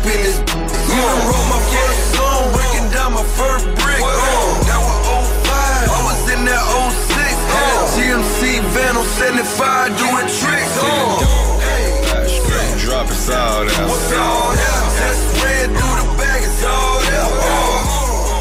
up 0.00 0.06
in 0.06 0.22
this. 0.24 0.38
You 0.40 0.96
done 0.96 1.20
wrote 1.28 1.48
my 1.52 1.60
first 1.60 2.00
song, 2.16 2.52
breaking 2.56 2.88
down 2.92 3.12
my 3.12 3.24
first 3.36 3.66
brick. 3.80 4.00
That 4.00 4.80
was 4.80 4.96
05, 5.44 5.92
I 5.92 6.00
was 6.08 6.20
in 6.32 6.44
that 6.48 6.64
06. 6.64 7.20
GMC 7.96 8.60
van 8.72 8.96
on 8.96 9.04
75, 9.04 9.98
doing 10.00 10.28
tricks. 10.40 10.72
Straight 12.30 12.74
drop 12.80 13.06
it's 13.10 13.28
all 13.28 13.64
there. 13.64 13.88
What's 13.88 14.12
all 14.16 14.52
there? 14.56 14.80
Just 14.96 15.44
ran 15.44 15.68
through 15.68 15.96
the 16.00 16.06
bag, 16.16 16.40
it's 16.44 16.64
all 16.64 17.00
there. 17.04 17.28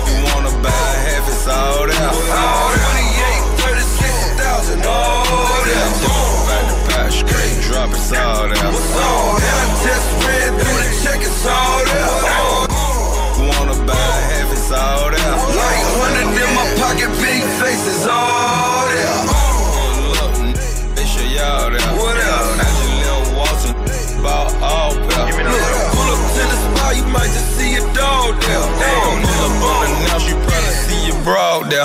You 0.07 0.17
wanna 0.31 0.53
buy 0.63 0.93
half, 1.11 1.27
it's 1.27 1.47
all 1.47 1.87
there. 1.87 1.99
28, 1.99 3.59
36,000, 3.59 4.85
all 4.85 5.59
there. 5.65 5.89
Back 6.47 6.63
to 6.71 6.77
back, 6.87 7.11
straight 7.11 7.57
drop 7.67 7.89
it's 7.91 8.11
all 8.13 8.47
there. 8.47 8.71
What's 8.71 8.95
all 8.95 9.35
there? 9.37 9.65
Just 9.83 10.07
ran 10.25 10.48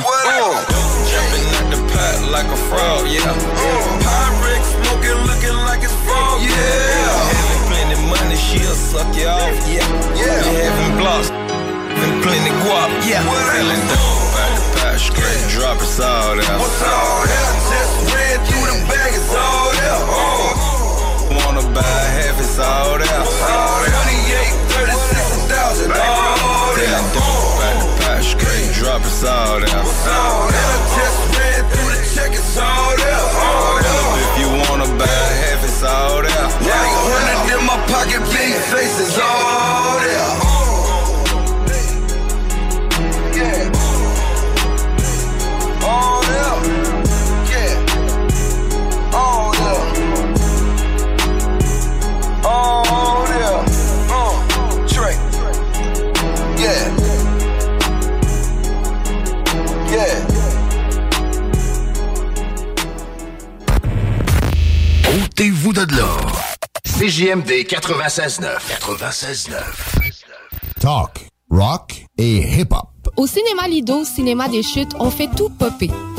broad 0.00 0.26
there. 0.26 0.64
Jumping 1.10 1.46
out 1.54 1.66
the 1.70 1.80
pot 1.92 2.16
like 2.32 2.48
a 2.50 2.58
frog, 2.66 3.06
yeah. 3.06 3.22
Pyrex 4.02 4.62
smoking, 4.74 5.20
looking 5.28 5.58
like 5.68 5.82
it's 5.84 5.94
frog, 6.02 6.42
yeah. 6.42 6.50
Having 7.30 7.62
plenty 7.70 7.98
money, 8.10 8.36
she'll 8.36 8.74
suck 8.74 9.10
you 9.14 9.28
off, 9.28 9.54
yeah. 9.70 9.84
Yeah. 10.18 10.42
You 10.42 10.58
having 10.66 10.98
blocks, 10.98 11.30
and 11.30 12.12
plenty 12.24 12.50
guap, 12.64 12.90
yeah. 13.06 13.22
Selling 13.22 13.84
dope 13.92 14.34
out 14.34 14.52
the 14.58 14.64
pot 14.80 14.96
straight 14.98 15.44
drop 15.54 15.78
it's 15.78 16.00
all 16.00 16.34
there. 16.34 16.58
What's 16.58 16.82
all 16.82 17.22
there? 17.28 17.52
Just 17.70 17.94
ran 18.10 18.38
through 18.48 18.66
the 18.66 18.78
bag, 18.90 19.12
it's 19.14 19.30
all 19.30 19.70
there. 19.78 20.02
Uh. 20.10 20.74
Wanna 21.38 21.62
buy 21.74 21.82
half, 21.82 22.40
it's 22.40 22.58
all 22.58 22.98
there. 22.98 23.06
28, 23.06 24.54
36,000, 24.74 25.92
all 25.92 26.74
there. 26.74 27.43
Straight 28.24 28.72
drop 28.72 29.02
it's 29.04 29.24
all 29.24 29.60
there. 29.60 29.82
What's 29.84 30.06
all 30.08 30.48
there? 30.48 30.76
Just 30.96 31.20
ran 31.36 31.60
through 31.70 31.90
the 31.92 32.00
check, 32.14 32.32
it's 32.32 32.56
all 32.56 32.92
there. 32.96 33.24
All 33.48 33.76
there. 33.84 34.08
If 34.24 34.32
you 34.40 34.48
wanna 34.64 34.88
buy 34.98 35.26
half, 35.42 35.60
it's 35.64 35.82
all 35.82 36.22
there. 36.24 36.48
Like 36.64 36.94
hundred 37.04 37.58
in 37.58 37.62
my 37.68 37.78
pocket, 37.92 38.22
big 38.32 38.54
faces, 38.72 39.18
all 39.18 40.00
there. 40.00 40.43
CJMD 67.14 67.64
96.9. 67.68 68.58
96.9. 68.80 69.54
Talk, 70.80 71.28
rock 71.48 72.06
et 72.18 72.38
hip-hop. 72.58 72.88
Au 73.16 73.28
cinéma 73.28 73.68
Lido, 73.68 74.04
cinéma 74.04 74.48
des 74.48 74.64
chutes, 74.64 74.94
on 74.98 75.12
fait 75.12 75.28
tout 75.36 75.48
popper. 75.48 75.90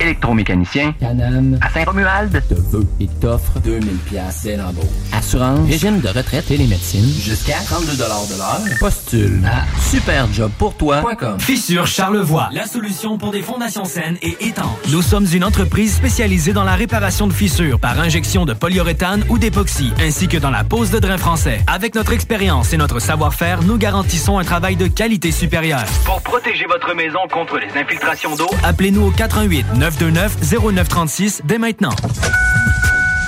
Électromécanicien, 0.00 0.94
Canam, 0.98 1.58
à 1.60 1.70
Saint-Romuald, 1.70 2.42
te 2.48 2.54
veut 2.54 2.86
et 3.00 3.06
t'offre 3.20 3.60
2000 3.60 3.96
pièces 3.98 4.42
dès 4.44 4.56
l'embauche. 4.56 4.84
Assurance, 5.12 5.68
régime 5.68 6.00
de 6.00 6.08
retraite 6.08 6.50
et 6.50 6.56
les 6.56 6.66
médecines, 6.66 7.12
jusqu'à 7.20 7.58
32 7.66 7.96
de 7.96 7.98
l'heure. 8.38 8.78
Postule 8.78 9.42
à 9.44 9.66
superjobpourtoi.com. 9.90 11.38
Fissure 11.38 11.86
Charlevoix, 11.86 12.48
la 12.52 12.66
solution 12.66 13.18
pour 13.18 13.30
des 13.30 13.42
fondations 13.42 13.84
saines 13.84 14.16
et 14.22 14.36
étanches. 14.40 14.66
Nous 14.90 15.02
sommes 15.02 15.26
une 15.32 15.44
entreprise 15.44 15.94
spécialisée 15.94 16.52
dans 16.54 16.64
la 16.64 16.76
réparation 16.76 17.26
de 17.26 17.32
fissures 17.32 17.78
par 17.78 18.00
injection 18.00 18.46
de 18.46 18.54
polyuréthane 18.54 19.24
ou 19.28 19.38
d'époxy, 19.38 19.92
ainsi 20.00 20.28
que 20.28 20.38
dans 20.38 20.50
la 20.50 20.64
pose 20.64 20.90
de 20.90 20.98
drain 20.98 21.18
français. 21.18 21.60
Avec 21.66 21.94
notre 21.94 22.12
expérience 22.12 22.72
et 22.72 22.78
notre 22.78 23.00
savoir-faire, 23.00 23.62
nous 23.62 23.76
garantissons 23.76 24.38
un 24.38 24.44
travail 24.44 24.76
de 24.76 24.86
qualité 24.86 25.30
supérieure. 25.30 25.84
Pour 26.06 26.22
protéger 26.22 26.64
votre 26.64 26.94
maison 26.94 27.20
contre 27.30 27.58
les 27.58 27.78
infiltrations 27.78 28.34
d'eau, 28.36 28.48
Appelez-nous 28.62 29.06
au 29.06 29.10
418 29.10 29.66
929 29.98 30.36
0936 30.62 31.42
dès 31.44 31.58
maintenant. 31.58 31.90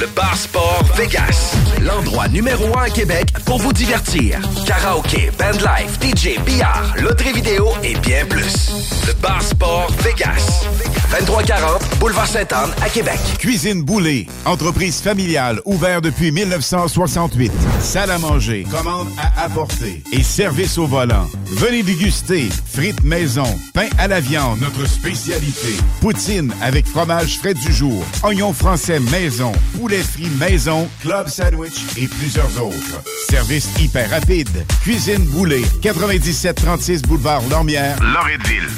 Le 0.00 0.06
Bar 0.06 0.36
Sport 0.36 0.84
Vegas. 0.96 1.54
L'endroit 1.80 2.28
numéro 2.28 2.76
un 2.78 2.82
à 2.82 2.90
Québec 2.90 3.32
pour 3.44 3.58
vous 3.58 3.72
divertir. 3.72 4.38
Karaoke, 4.66 5.30
bandlife, 5.38 5.98
DJ, 6.00 6.40
billard, 6.44 6.94
loterie 7.00 7.32
vidéo 7.32 7.68
et 7.82 7.94
bien 7.96 8.24
plus. 8.26 8.70
Le 9.06 9.12
Bar 9.14 9.42
Sport 9.42 9.90
Vegas. 10.02 10.64
2340 11.12 11.98
Boulevard 12.00 12.26
Sainte-Anne 12.26 12.70
à 12.82 12.88
Québec. 12.88 13.18
Cuisine 13.38 13.82
Boulée, 13.82 14.26
entreprise 14.46 15.00
familiale 15.00 15.60
ouverte 15.66 16.04
depuis 16.04 16.32
1968. 16.32 17.52
Salle 17.80 18.10
à 18.10 18.18
manger, 18.18 18.66
commande 18.70 19.08
à 19.18 19.44
apporter 19.44 20.02
et 20.10 20.22
service 20.22 20.78
au 20.78 20.86
volant. 20.86 21.28
Venez 21.46 21.82
déguster 21.82 22.48
frites 22.66 23.04
maison, 23.04 23.44
pain 23.74 23.88
à 23.98 24.08
la 24.08 24.20
viande, 24.20 24.60
notre 24.60 24.88
spécialité. 24.88 25.76
Poutine 26.00 26.52
avec 26.62 26.86
fromage 26.86 27.38
frais 27.38 27.54
du 27.54 27.72
jour, 27.72 28.02
oignons 28.22 28.54
français 28.54 28.98
maison, 28.98 29.52
frit 30.00 30.30
maison, 30.38 30.88
club 31.00 31.28
sandwich 31.28 31.74
et 31.98 32.08
plusieurs 32.08 32.62
autres. 32.62 33.02
Service 33.28 33.68
hyper 33.80 34.08
rapide. 34.10 34.64
Cuisine 34.82 35.24
Boulée, 35.26 35.64
9736 35.82 37.02
boulevard 37.02 37.42
Lormière, 37.50 37.96
Loretteville. 38.02 38.68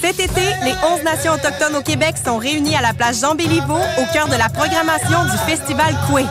Cet 0.00 0.18
été, 0.20 0.40
les 0.64 0.72
11 0.72 1.04
nations 1.04 1.32
autochtones 1.32 1.76
au 1.76 1.82
Québec 1.82 2.14
sont 2.24 2.38
réunies 2.38 2.76
à 2.76 2.80
la 2.80 2.94
place 2.94 3.20
Jean 3.20 3.34
Béliveau 3.34 3.76
au 3.76 4.12
cœur 4.12 4.28
de 4.28 4.36
la 4.36 4.48
programmation 4.48 5.24
du 5.24 5.36
Festival 5.46 5.94
Coué. 6.08 6.24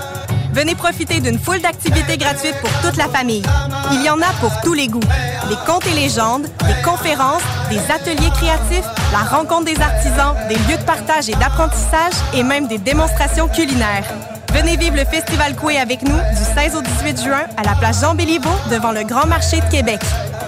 Venez 0.53 0.75
profiter 0.75 1.19
d'une 1.19 1.39
foule 1.39 1.61
d'activités 1.61 2.17
gratuites 2.17 2.55
pour 2.61 2.71
toute 2.81 2.97
la 2.97 3.07
famille. 3.07 3.43
Il 3.91 4.03
y 4.03 4.09
en 4.09 4.19
a 4.21 4.31
pour 4.39 4.51
tous 4.61 4.73
les 4.73 4.87
goûts. 4.87 4.99
Des 5.47 5.55
contes 5.65 5.85
et 5.87 5.93
légendes, 5.93 6.43
des 6.43 6.81
conférences, 6.83 7.41
des 7.69 7.79
ateliers 7.91 8.29
créatifs, 8.31 8.85
la 9.11 9.19
rencontre 9.19 9.65
des 9.65 9.79
artisans, 9.81 10.35
des 10.47 10.55
lieux 10.55 10.77
de 10.77 10.85
partage 10.85 11.29
et 11.29 11.35
d'apprentissage 11.35 12.13
et 12.33 12.43
même 12.43 12.67
des 12.67 12.77
démonstrations 12.77 13.47
culinaires. 13.47 14.05
Venez 14.53 14.77
vivre 14.77 14.95
le 14.95 15.05
Festival 15.05 15.55
Coué 15.55 15.77
avec 15.77 16.01
nous 16.01 16.17
du 16.17 16.61
16 16.61 16.75
au 16.75 16.81
18 16.81 17.23
juin 17.23 17.43
à 17.55 17.63
la 17.63 17.75
place 17.75 18.01
Jean 18.01 18.15
Béliveau 18.15 18.49
devant 18.71 18.91
le 18.91 19.03
Grand 19.03 19.27
Marché 19.27 19.61
de 19.61 19.69
Québec. 19.69 20.01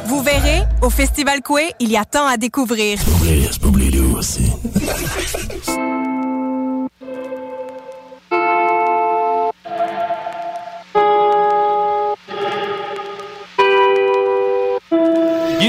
Vous 0.07 0.21
verrez, 0.23 0.63
au 0.81 0.89
Festival 0.89 1.41
Coué, 1.41 1.73
il 1.79 1.91
y 1.91 1.97
a 1.97 2.05
tant 2.05 2.25
à 2.25 2.37
découvrir. 2.37 2.97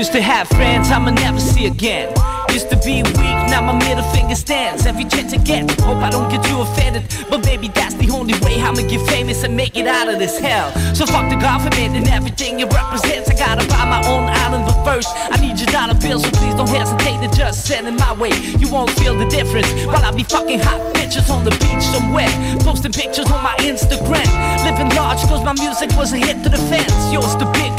Used 0.02 0.14
to 0.14 0.20
have 0.20 0.48
friends 0.48 0.90
I'ma 0.90 1.10
never 1.10 1.38
see 1.38 1.66
again. 1.66 2.12
Used 2.50 2.68
to 2.70 2.76
be 2.78 3.04
weak, 3.04 3.38
now 3.54 3.62
my 3.62 3.78
middle 3.86 4.02
finger 4.10 4.34
stands. 4.34 4.84
Every 4.84 5.04
chance 5.04 5.32
I 5.32 5.36
get, 5.36 5.70
hope 5.78 6.02
I 6.02 6.10
don't 6.10 6.28
get 6.28 6.42
too 6.42 6.60
offended. 6.60 7.04
But 7.30 7.44
baby, 7.44 7.68
that's 7.68 7.94
the 7.94 8.10
only 8.10 8.34
way 8.42 8.60
I'ma 8.60 8.82
get 8.82 9.00
famous 9.06 9.44
and 9.44 9.56
make 9.56 9.76
it 9.76 9.86
out 9.86 10.08
of 10.08 10.18
this 10.18 10.40
hell. 10.40 10.72
So 10.92 11.06
fuck 11.06 11.30
the 11.30 11.36
government 11.36 11.94
and 11.94 12.08
everything 12.08 12.58
it 12.58 12.66
represents. 12.74 13.30
I 13.30 13.34
gotta 13.38 13.64
buy 13.68 13.86
my 13.86 14.02
own 14.10 14.24
island, 14.26 14.66
but 14.66 14.82
first 14.84 15.08
I 15.14 15.38
need 15.40 15.56
your 15.60 15.70
dollar 15.70 15.94
bill, 15.94 16.18
so 16.18 16.28
please 16.32 16.56
don't 16.56 16.68
hesitate 16.68 17.22
to 17.22 17.30
just 17.38 17.64
send 17.64 17.86
it 17.86 17.94
my 17.94 18.12
way. 18.12 18.34
You 18.58 18.68
won't 18.72 18.90
feel 18.98 19.16
the 19.16 19.26
difference 19.26 19.70
while 19.86 20.04
I 20.04 20.10
be 20.10 20.24
fucking 20.24 20.58
hot 20.58 20.82
bitches 20.96 21.30
on 21.30 21.44
the 21.44 21.54
beach 21.62 21.86
somewhere, 21.94 22.32
posting 22.66 22.90
pictures 22.90 23.30
on 23.30 23.40
my 23.40 23.54
Instagram. 23.62 24.26
Living 24.66 24.90
large 24.98 25.22
cause 25.30 25.44
my 25.44 25.54
music 25.54 25.96
was 25.96 26.12
a 26.12 26.16
hit 26.16 26.42
to 26.42 26.48
the 26.48 26.58
fans. 26.66 27.12
Yours 27.14 27.36
the 27.36 27.46
big 27.54 27.70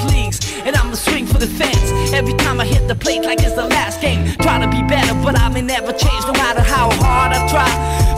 and 0.66 0.76
I'ma 0.76 0.94
swing 0.94 1.26
for 1.26 1.38
the 1.38 1.48
fence. 1.48 2.14
Every 2.14 2.34
time 2.34 2.60
I 2.60 2.66
hit 2.66 2.88
the 2.88 2.96
plate 2.96 3.24
like 3.24 3.42
it's 3.42 3.56
the 3.56 3.68
last 3.68 4.02
game. 4.02 4.26
Try 4.38 4.60
to 4.60 4.70
be 4.70 4.82
better, 4.88 5.14
but 5.24 5.38
I 5.40 5.50
may 5.50 5.62
never 5.62 5.92
change 5.92 6.24
no 6.26 6.34
matter 6.34 6.62
how 6.62 6.92
hard 7.02 7.34
I 7.34 7.48
try. 7.50 7.70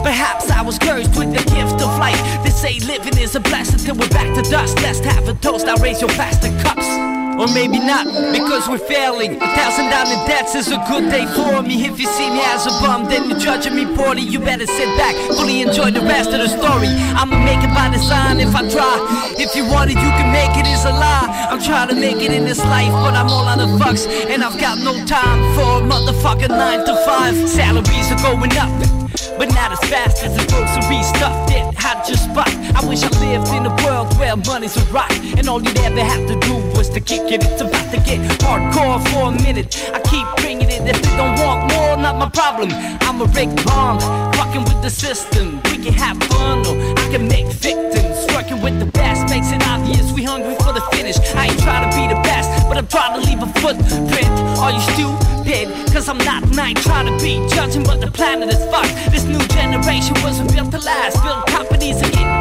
Perhaps 0.02 0.50
I 0.50 0.62
was 0.62 0.78
cursed 0.78 1.16
with 1.18 1.32
the 1.32 1.44
gift 1.50 1.80
of 1.82 1.98
life. 1.98 2.20
They 2.44 2.50
say 2.50 2.78
living 2.80 3.18
is 3.18 3.34
a 3.34 3.40
blessing 3.40 3.78
till 3.78 3.96
we're 3.96 4.08
back 4.10 4.34
to 4.34 4.42
dust. 4.50 4.80
Let's 4.82 5.00
have 5.00 5.28
a 5.28 5.34
toast. 5.34 5.66
I'll 5.66 5.82
raise 5.82 6.00
your 6.00 6.10
plastic 6.10 6.52
cups. 6.60 6.86
Or 7.36 7.46
maybe 7.52 7.78
not, 7.78 8.06
because 8.32 8.66
we're 8.66 8.78
failing. 8.78 9.36
A 9.36 9.48
thousand 9.54 9.90
dollar 9.90 10.16
debts 10.26 10.54
is 10.54 10.72
a 10.72 10.80
good 10.88 11.10
day 11.10 11.26
for 11.36 11.60
me. 11.60 11.84
If 11.84 12.00
you 12.00 12.06
see 12.06 12.30
me 12.30 12.40
as 12.48 12.64
a 12.64 12.70
bum, 12.80 13.04
then 13.10 13.28
you're 13.28 13.38
judging 13.38 13.76
me 13.76 13.84
poorly. 13.94 14.22
You 14.22 14.40
better 14.40 14.66
sit 14.66 14.88
back, 14.96 15.14
fully 15.36 15.60
enjoy 15.60 15.90
the 15.90 16.00
rest 16.00 16.30
of 16.30 16.40
the 16.40 16.48
story. 16.48 16.88
I'ma 17.12 17.36
make 17.44 17.62
it 17.62 17.74
by 17.74 17.90
design 17.90 18.40
if 18.40 18.56
I 18.56 18.64
try. 18.70 18.96
If 19.36 19.54
you 19.54 19.68
want 19.68 19.90
it, 19.90 19.98
you 20.00 20.10
can 20.16 20.32
make 20.32 20.56
it, 20.56 20.66
it's 20.66 20.86
a 20.86 20.92
lie. 20.92 21.28
I'm 21.50 21.60
trying 21.60 21.88
to 21.88 21.94
make 21.94 22.24
it 22.24 22.32
in 22.32 22.44
this 22.44 22.64
life, 22.64 22.92
but 23.04 23.12
I'm 23.12 23.28
all 23.28 23.44
out 23.44 23.60
of 23.60 23.68
fucks. 23.80 24.06
And 24.08 24.42
I've 24.42 24.58
got 24.58 24.78
no 24.78 24.96
time 25.04 25.40
for 25.54 25.84
a 25.84 25.86
motherfucking 25.86 26.48
9 26.48 26.86
to 26.86 26.96
5. 27.04 27.48
Salaries 27.48 28.12
are 28.12 28.22
going 28.24 28.56
up. 28.56 28.72
But 29.38 29.52
not 29.52 29.72
as 29.72 29.80
fast 29.90 30.22
as 30.24 30.32
the 30.36 30.44
grocery 30.50 31.02
stuff 31.02 31.48
did. 31.48 31.64
I 31.84 32.02
just 32.06 32.24
spot? 32.24 32.48
I 32.74 32.84
wish 32.88 33.02
I 33.02 33.08
lived 33.20 33.48
in 33.52 33.66
a 33.66 33.74
world 33.84 34.16
where 34.18 34.34
money's 34.36 34.76
a 34.76 34.84
rock. 34.92 35.12
And 35.36 35.48
all 35.48 35.62
you'd 35.62 35.78
ever 35.78 36.02
have 36.02 36.26
to 36.28 36.34
do 36.40 36.65
was 36.76 36.90
to 36.90 37.00
kick 37.00 37.32
it. 37.32 37.42
It's 37.42 37.62
about 37.62 37.90
to 37.90 37.98
get 38.04 38.20
hardcore 38.44 39.00
for 39.10 39.28
a 39.28 39.42
minute. 39.42 39.72
I 39.94 40.00
keep 40.00 40.26
bringing 40.44 40.68
it. 40.68 40.82
If 40.84 41.00
they 41.02 41.16
don't 41.16 41.38
want 41.40 41.72
more, 41.72 41.96
not 41.96 42.16
my 42.16 42.28
problem. 42.28 42.68
I'm 43.00 43.20
a 43.20 43.24
Rick 43.32 43.50
Bond, 43.64 44.02
fucking 44.36 44.64
with 44.64 44.82
the 44.82 44.90
system. 44.90 45.56
We 45.64 45.78
can 45.78 45.94
have 45.94 46.18
fun, 46.24 46.66
or 46.66 46.76
I 47.00 47.08
can 47.10 47.26
make 47.28 47.46
victims. 47.46 48.26
Working 48.34 48.60
with 48.60 48.78
the 48.78 48.86
best 48.86 49.28
makes 49.32 49.50
it 49.50 49.66
obvious 49.66 50.12
we 50.12 50.22
hungry 50.22 50.54
for 50.56 50.72
the 50.72 50.84
finish. 50.92 51.16
I 51.34 51.46
ain't 51.48 51.60
trying 51.60 51.88
to 51.88 51.96
be 51.96 52.04
the 52.12 52.20
best, 52.22 52.68
but 52.68 52.76
I'm 52.76 52.86
trying 52.86 53.18
to 53.18 53.26
leave 53.26 53.42
a 53.42 53.50
footprint. 53.60 54.30
Are 54.60 54.72
you 54.72 54.82
stupid? 54.92 55.72
Cause 55.92 56.08
I'm 56.08 56.18
not, 56.18 56.42
and 56.42 56.60
I 56.60 56.70
ain't 56.70 56.82
trying 56.82 57.06
to 57.06 57.16
be 57.24 57.40
judging, 57.48 57.84
but 57.84 58.00
the 58.00 58.10
planet 58.10 58.50
is 58.50 58.62
fucked. 58.66 58.92
This 59.10 59.24
new 59.24 59.40
generation 59.48 60.14
wasn't 60.22 60.52
built 60.52 60.70
to 60.72 60.80
last. 60.80 61.22
Build 61.22 61.46
companies 61.46 62.02
and 62.02 62.12
get 62.12 62.35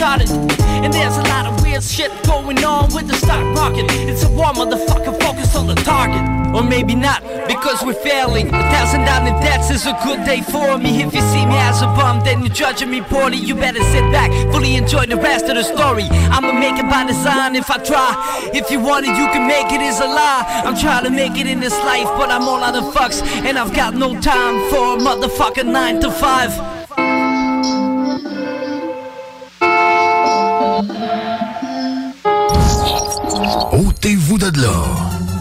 And 0.00 0.94
there's 0.94 1.16
a 1.16 1.22
lot 1.22 1.46
of 1.46 1.60
weird 1.62 1.82
shit 1.82 2.12
going 2.24 2.64
on 2.64 2.94
with 2.94 3.08
the 3.08 3.16
stock 3.16 3.44
market. 3.52 3.86
It's 4.08 4.22
a 4.22 4.28
war, 4.30 4.52
motherfucker, 4.52 5.20
focus 5.20 5.56
on 5.56 5.66
the 5.66 5.74
target. 5.74 6.22
Or 6.54 6.62
maybe 6.62 6.94
not, 6.94 7.20
because 7.48 7.82
we're 7.84 7.94
failing. 7.94 8.46
A 8.48 8.62
thousand 8.70 9.04
dollar 9.04 9.34
debts 9.42 9.70
is 9.70 9.86
a 9.86 9.98
good 10.04 10.24
day 10.24 10.40
for 10.40 10.78
me. 10.78 11.02
If 11.02 11.12
you 11.12 11.20
see 11.20 11.44
me 11.44 11.56
as 11.56 11.82
a 11.82 11.86
bum, 11.86 12.20
then 12.24 12.40
you're 12.40 12.54
judging 12.54 12.90
me 12.90 13.00
poorly. 13.00 13.38
You 13.38 13.56
better 13.56 13.82
sit 13.82 14.10
back, 14.12 14.30
fully 14.52 14.76
enjoy 14.76 15.06
the 15.06 15.16
rest 15.16 15.46
of 15.46 15.56
the 15.56 15.64
story. 15.64 16.04
I'ma 16.30 16.52
make 16.52 16.78
it 16.78 16.88
by 16.88 17.04
design 17.04 17.56
if 17.56 17.68
I 17.68 17.78
try. 17.78 18.50
If 18.54 18.70
you 18.70 18.78
want 18.80 19.04
it, 19.04 19.16
you 19.16 19.26
can 19.34 19.48
make 19.48 19.72
it, 19.72 19.82
is 19.82 19.98
a 19.98 20.06
lie. 20.06 20.62
I'm 20.64 20.76
trying 20.76 21.04
to 21.04 21.10
make 21.10 21.36
it 21.36 21.48
in 21.48 21.58
this 21.58 21.76
life, 21.80 22.08
but 22.16 22.30
I'm 22.30 22.42
all 22.42 22.62
out 22.62 22.76
of 22.76 22.94
fucks. 22.94 23.20
And 23.44 23.58
I've 23.58 23.74
got 23.74 23.94
no 23.94 24.18
time 24.20 24.70
for 24.70 24.94
a 24.94 24.98
motherfucking 25.00 25.66
9 25.66 26.00
to 26.02 26.10
5. 26.12 26.77
Ôtez-vous 33.58 34.38
de 34.38 34.60
là. 34.60 34.70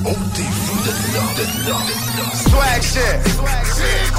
Ôtez-vous 0.04 0.82
de 0.82 0.92
là, 1.14 1.22
de 1.38 1.44
là, 1.70 1.78
de 1.78 2.20
là. 2.20 2.26
Swag 2.50 2.82
shit. 2.82 3.20
Swag 3.36 3.64
shit. 3.64 4.14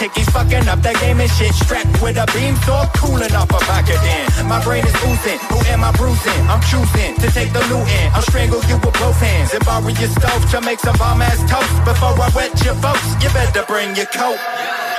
lunatic. 0.00 0.24
Fucking 0.32 0.68
up 0.68 0.80
that 0.82 0.96
game 1.00 1.20
and 1.20 1.30
shit. 1.30 1.54
Strapped 1.54 2.02
with 2.02 2.16
a 2.16 2.26
beanstalk, 2.32 2.92
cooling 2.94 3.32
off 3.32 3.50
a 3.50 3.60
pocket 3.64 4.00
in. 4.04 4.46
My 4.46 4.62
brain 4.62 4.84
is 4.84 4.94
oozing. 5.04 5.38
Who 5.48 5.58
am 5.72 5.84
I 5.84 5.92
bruising? 5.92 6.40
I'm 6.48 6.60
choosing 6.68 7.16
to 7.16 7.28
take 7.32 7.52
the 7.52 7.60
loot 7.72 7.86
in. 7.88 8.12
I'll 8.12 8.22
strangle 8.22 8.62
you 8.68 8.76
with 8.76 8.94
both 9.00 9.18
hands 9.20 9.54
and 9.54 9.64
borrow 9.64 9.88
your 9.88 10.10
stove 10.10 10.50
to 10.50 10.60
make 10.60 10.80
some 10.80 10.96
bomb 10.98 11.22
ass 11.22 11.40
toast. 11.50 11.72
Before 11.84 12.14
I 12.20 12.30
wet 12.34 12.52
your 12.64 12.74
folks, 12.76 13.06
you 13.22 13.30
better 13.30 13.64
bring 13.66 13.96
your 13.96 14.06
coat. 14.06 14.38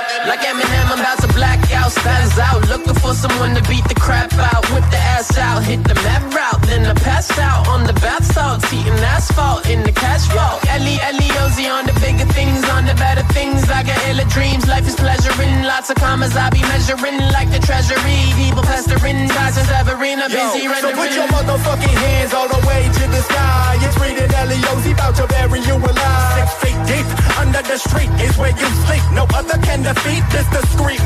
Like 0.08 0.40
Eminem, 0.40 0.88
I'm 0.88 1.00
about 1.00 1.20
to 1.20 1.28
black 1.36 1.60
out, 1.72 1.92
stands 1.92 2.38
out. 2.38 2.66
Looking 2.68 2.94
for 2.94 3.12
someone 3.12 3.54
to 3.54 3.62
beat 3.68 3.84
the 3.84 3.94
crap 3.94 4.32
out. 4.34 4.64
Whip 4.72 4.84
the 4.90 4.96
ass 4.96 5.36
out, 5.36 5.62
hit 5.62 5.84
the 5.84 5.94
map 6.06 6.22
route. 6.32 6.62
Then 6.64 6.86
I 6.86 6.94
pass 6.94 7.28
out 7.38 7.68
on 7.68 7.84
the 7.84 7.92
bath 8.00 8.24
salts, 8.24 8.72
eating 8.72 8.96
asphalt 9.14 9.68
in 9.68 9.82
the 9.82 9.92
cash 9.92 10.24
vault. 10.32 10.64
Ellie, 10.72 10.96
Ellie, 11.04 11.32
Ozzy 11.44 11.68
on 11.68 11.84
the 11.84 11.92
bigger 12.00 12.24
things, 12.32 12.64
on 12.70 12.86
the 12.86 12.94
better 12.94 13.24
things. 13.36 13.68
I 13.68 13.82
got 13.84 14.00
illa 14.08 14.24
dreams, 14.32 14.66
life 14.66 14.88
is 14.88 14.96
pleasuring. 14.96 15.62
Lots 15.64 15.90
of 15.90 15.96
commas 15.96 16.34
I 16.36 16.48
be 16.50 16.62
measuring 16.62 17.20
like 17.36 17.50
the 17.52 17.60
treasury. 17.60 18.32
People 18.40 18.62
pestering, 18.64 19.28
Tyson 19.28 19.64
Severina, 19.68 20.28
busy 20.32 20.64
Yo, 20.64 20.72
so 20.72 20.88
rendering. 20.88 20.96
put 20.96 21.10
your 21.12 21.28
motherfucking 21.28 21.96
hands 22.04 22.32
all 22.32 22.48
the 22.48 22.60
way 22.66 22.88
to 22.88 23.04
the 23.12 23.22
sky. 23.28 23.76
It's 23.84 23.96
reading 24.00 24.32
Elio's 24.32 24.86
about 24.88 25.14
to 25.20 25.26
bury 25.28 25.60
you 25.60 25.76
alive. 25.76 26.48
Six 26.48 26.48
feet 26.64 26.80
deep 26.88 27.08
under 27.36 27.60
the 27.60 27.76
street 27.76 28.10
is 28.24 28.36
where 28.40 28.56
you 28.56 28.68
sleep. 28.88 29.04
No 29.12 29.24
other 29.36 29.58
can 29.60 29.82
defeat 29.98 30.22
this 30.30 30.46
discreet 30.48 30.97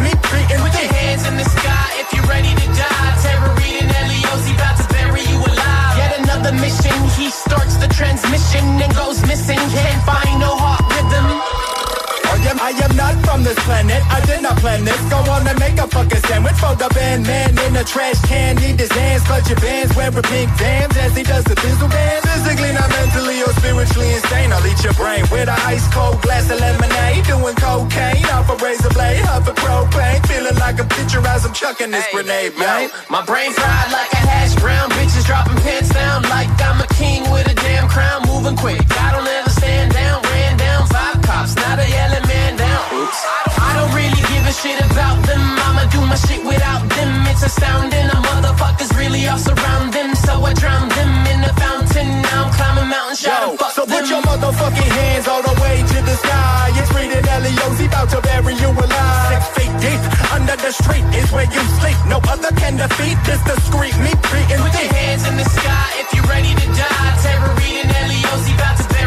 from 13.42 13.54
this 13.54 13.64
planet. 13.64 14.02
I 14.10 14.20
did 14.26 14.42
not 14.42 14.56
plan 14.58 14.84
this. 14.84 15.00
Go 15.10 15.18
on 15.30 15.46
and 15.46 15.58
make 15.58 15.78
a 15.78 15.86
fucking 15.86 16.22
sandwich 16.28 16.58
for 16.62 16.74
the 16.74 16.88
band 16.94 17.26
man 17.26 17.50
in 17.66 17.76
a 17.76 17.84
trash 17.84 18.20
can. 18.22 18.56
Need 18.56 18.78
his 18.78 18.92
hands, 18.92 19.22
clutch 19.24 19.48
your 19.48 19.58
bands, 19.58 19.94
wearing 19.96 20.22
pink 20.22 20.50
dams 20.58 20.96
as 20.96 21.16
he 21.16 21.22
does 21.22 21.44
the 21.44 21.54
thistle 21.54 21.88
dance. 21.88 22.24
Physically, 22.26 22.72
not 22.72 22.88
mentally 22.90 23.42
or 23.42 23.52
spiritually 23.58 24.10
insane. 24.14 24.52
I'll 24.52 24.66
eat 24.66 24.82
your 24.84 24.94
brain 24.94 25.24
with 25.30 25.48
a 25.48 25.58
ice 25.66 25.86
cold 25.92 26.20
glass 26.22 26.50
of 26.50 26.60
lemonade. 26.60 27.24
Doing 27.26 27.56
cocaine 27.56 28.26
off 28.30 28.48
a 28.50 28.56
razor 28.62 28.90
blade, 28.90 29.22
huff 29.26 29.48
a 29.48 29.54
propane. 29.54 30.22
Feeling 30.26 30.58
like 30.58 30.78
a 30.78 30.84
pitcher 30.84 31.22
as 31.26 31.44
I'm 31.44 31.52
chucking 31.52 31.90
this 31.90 32.06
grenade, 32.12 32.56
man. 32.58 32.90
My 33.10 33.24
brain 33.24 33.52
fried 33.52 33.90
like 33.92 34.12
a 34.12 34.22
hash 34.22 34.54
brown. 34.56 34.90
Bitches 34.90 35.26
dropping 35.26 35.58
pants 35.66 35.90
down 35.90 36.22
like 36.34 36.50
I'm 36.62 36.80
a 36.80 36.88
king 36.94 37.22
with 37.30 37.50
a 37.50 37.54
damn 37.54 37.88
crown. 37.88 38.22
Moving 38.26 38.56
quick, 38.56 38.82
I 39.00 39.10
don't 39.12 39.26
ever 39.26 39.50
stand 39.50 39.92
down. 39.92 40.22
Ran 40.22 40.56
down 40.56 40.86
five 40.86 41.22
cops, 41.22 41.54
now 41.56 41.76
they 41.76 41.88
yelling 41.88 42.26
man 42.28 42.56
down. 42.56 42.71
I 43.12 43.70
don't 43.76 43.92
really 43.92 44.22
give 44.32 44.44
a 44.48 44.52
shit 44.52 44.78
about 44.90 45.20
them. 45.28 45.42
I'ma 45.68 45.84
do 45.92 46.00
my 46.06 46.16
shit 46.16 46.44
without 46.44 46.84
them. 46.88 47.10
It's 47.28 47.42
astounding. 47.44 48.08
A 48.08 48.18
motherfuckers 48.28 48.96
really 48.96 49.26
all 49.28 49.38
surround 49.38 49.92
them. 49.92 50.14
So 50.14 50.40
I 50.42 50.52
drown 50.54 50.88
them 50.88 51.12
in 51.32 51.40
the 51.44 51.52
fountain. 51.60 52.08
Now 52.24 52.48
I'm 52.48 52.52
climbing 52.56 52.88
Yo, 53.20 53.52
to 53.52 53.58
fuck 53.58 53.72
so 53.72 53.84
them. 53.84 54.00
put 54.00 54.08
your 54.08 54.22
motherfucking 54.22 54.92
hands 54.96 55.28
all 55.28 55.42
the 55.42 55.54
way 55.60 55.84
to 55.84 55.98
the 56.02 56.16
sky. 56.24 56.72
It's 56.80 56.90
reading 56.96 57.20
Elio's 57.20 57.80
about 57.84 58.08
to 58.10 58.20
bury 58.22 58.54
you 58.56 58.70
alive. 58.72 59.28
Six 59.28 59.44
feet 59.60 59.74
deep 59.84 60.00
under 60.32 60.56
the 60.56 60.72
street 60.72 61.04
is 61.12 61.28
where 61.30 61.44
you 61.44 61.62
sleep. 61.78 61.98
No 62.08 62.18
other 62.32 62.50
can 62.56 62.76
defeat 62.76 63.18
this 63.28 63.42
discreet 63.44 63.96
me. 64.00 64.10
Put 64.24 64.48
your 64.48 64.92
hands 64.96 65.28
in 65.28 65.36
the 65.36 65.44
sky 65.44 65.88
if 66.00 66.08
you're 66.14 66.24
ready 66.24 66.54
to 66.56 66.66
die. 66.72 67.12
Terror 67.20 67.52
reading 67.60 67.92
Elio's 67.92 68.48
about 68.56 68.76
to 68.80 68.86
bury 68.88 68.96
you 68.96 68.96
alive. 68.96 69.00
Yet 69.00 69.01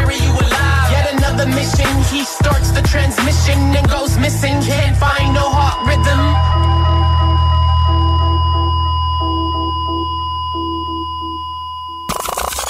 another 1.36 1.54
mission, 1.54 1.86
he 2.10 2.24
starts 2.24 2.70
the 2.70 2.82
transmission 2.82 3.58
and 3.76 3.88
goes 3.90 4.16
missing. 4.18 4.54
Can't 4.62 4.96
find 4.96 5.34
no 5.34 5.48
heart 5.48 5.86
rhythm. 5.86 6.20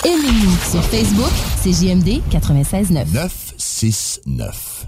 Aimez-nous 0.05 0.57
sur 0.71 0.83
Facebook, 0.83 1.33
CJMD 1.63 2.23
96.9. 2.31 3.13
969. 3.13 4.87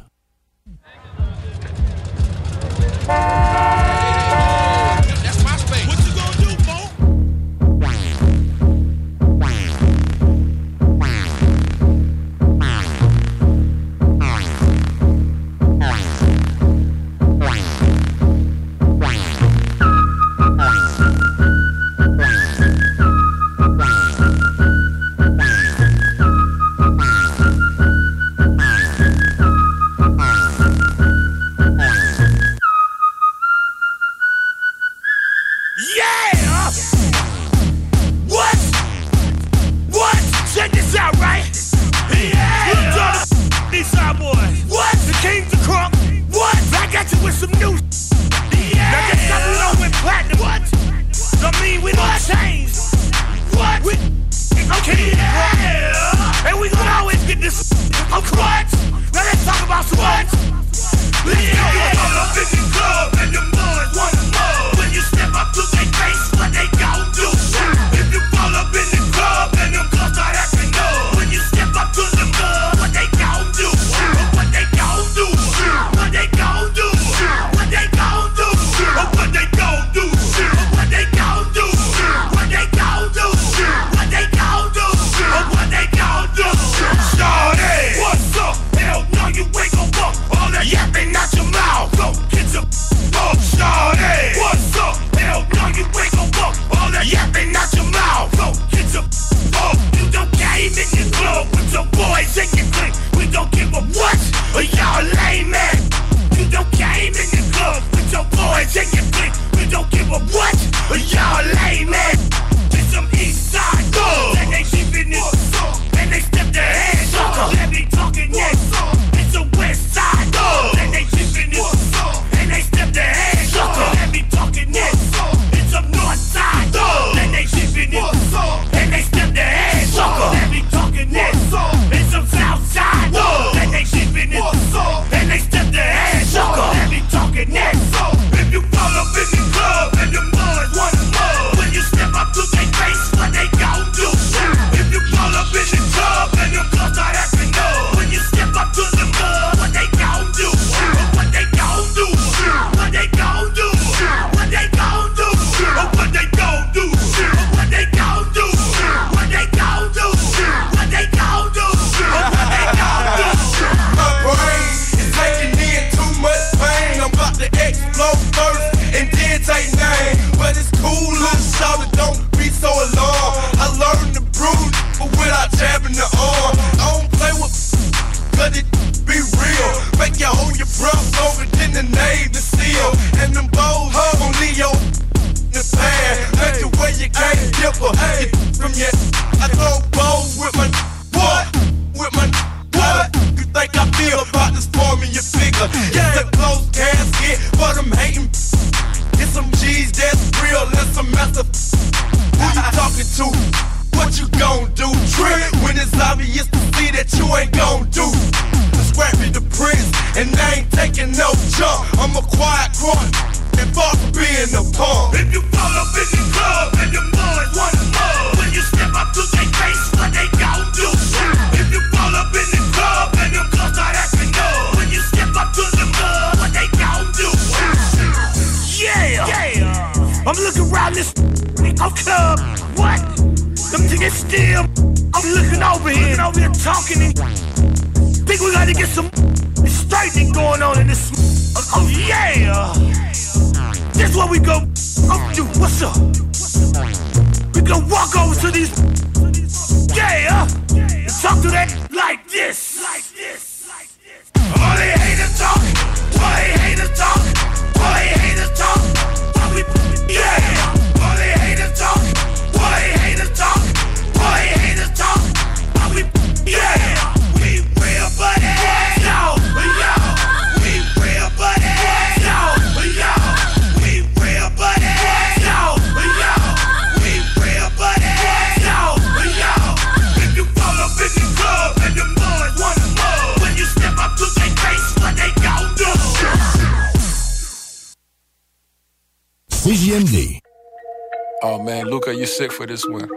you 292.19 292.27
sick 292.27 292.51
for 292.51 292.67
this 292.67 292.85
one. 292.89 293.09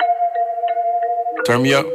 Turn 1.45 1.63
me 1.63 1.73
up. 1.73 1.85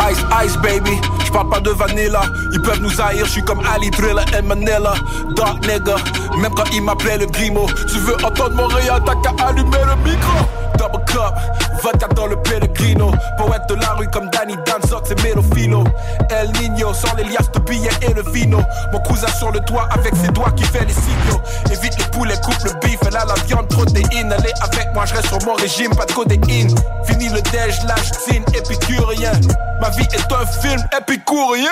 Ice, 0.00 0.24
ice, 0.32 0.56
baby. 0.56 0.98
J'parle 1.24 1.50
pas 1.50 1.60
de 1.60 1.70
vanilla. 1.70 2.22
Ils 2.52 2.60
peuvent 2.62 2.80
nous 2.80 3.00
haïr, 3.00 3.26
j'suis 3.26 3.42
comme 3.42 3.60
Ali 3.66 3.90
Thriller 3.90 4.24
et 4.36 4.42
Manila. 4.42 4.94
Dark 5.36 5.64
nigga. 5.66 5.96
Même 6.38 6.54
quand 6.54 6.64
ils 6.72 6.82
m'appelaient 6.82 7.18
le 7.18 7.26
grimo. 7.26 7.66
Tu 7.88 7.98
veux 7.98 8.16
entendre 8.24 8.54
Montréal, 8.54 9.02
t'as 9.04 9.14
qu'à 9.16 9.46
allumer 9.46 9.78
le 9.86 10.10
micro. 10.10 10.38
Double 10.78 11.04
cup, 11.06 11.34
vodka 11.82 12.08
dans 12.08 12.26
le 12.26 12.36
Pellegrino. 12.42 13.12
Poète 13.38 13.62
de 13.68 13.74
la 13.74 13.92
rue 13.94 14.08
comme 14.08 14.28
Danny 14.30 14.56
Danzok, 14.66 15.04
c'est 15.06 15.22
Melofilo. 15.22 15.84
El 16.30 16.50
Nino, 16.60 16.92
sans 16.92 17.14
les 17.16 17.24
liasses 17.24 17.50
de 17.52 17.60
billets 17.60 17.90
et 18.02 18.12
le 18.12 18.22
vino. 18.32 18.60
Mon 18.92 18.98
cousin 19.00 19.28
sur 19.38 19.52
le 19.52 19.60
toit 19.60 19.88
avec 19.90 20.14
ses 20.16 20.28
doigts 20.28 20.50
qui 20.52 20.64
fait 20.64 20.84
les 20.84 20.92
signaux. 20.92 21.40
Évite 21.70 21.96
le 21.98 22.10
poulet, 22.10 22.34
coupe 22.42 22.62
le 22.64 22.72
beef, 22.80 22.98
elle 23.06 23.16
a 23.16 23.24
la 23.24 23.34
viande, 23.46 23.68
protéine. 23.68 24.32
Allez 24.32 24.52
avec 24.60 24.92
moi, 24.94 25.04
je 25.06 25.14
reste 25.14 25.28
sur 25.28 25.38
mon 25.46 25.54
régime, 25.54 25.94
pas 25.94 26.06
de 26.06 26.12
codéine. 26.12 26.74
Fini 27.04 27.28
le 27.28 27.40
déj, 27.42 27.84
lâche, 27.86 28.10
zine, 28.28 28.44
épicurien. 28.54 29.32
Ma 29.80 29.90
vie 29.90 30.08
est 30.12 30.32
un 30.32 30.46
film 30.46 30.82
épicurien. 30.98 31.70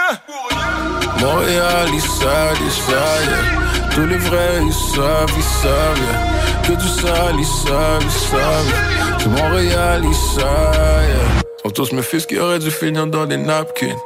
Montréal, 1.21 1.89
yeah. 1.91 3.63
Tous 3.95 4.07
les 4.07 4.17
vrais, 4.17 4.63
ils 4.63 4.73
savent, 4.73 5.33
ils 5.37 5.43
savent, 5.43 5.99
yeah. 5.99 6.63
Que 6.63 6.73
du 6.81 6.89
sale, 6.89 7.37
ils 7.39 7.45
savent, 7.45 8.03
ils 8.03 8.11
savent. 8.11 9.19
C'est 9.19 9.29
Montréal, 9.29 10.03
ils 10.05 10.15
savent, 10.15 10.75
yeah. 10.75 11.43
Sont 11.63 11.71
tous 11.71 11.93
mes 11.93 12.03
fils 12.03 12.25
qui 12.25 12.39
auraient 12.39 12.59
dû 12.59 12.71
finir 12.71 13.07
dans 13.07 13.27
des 13.27 13.37
napkins. 13.37 13.97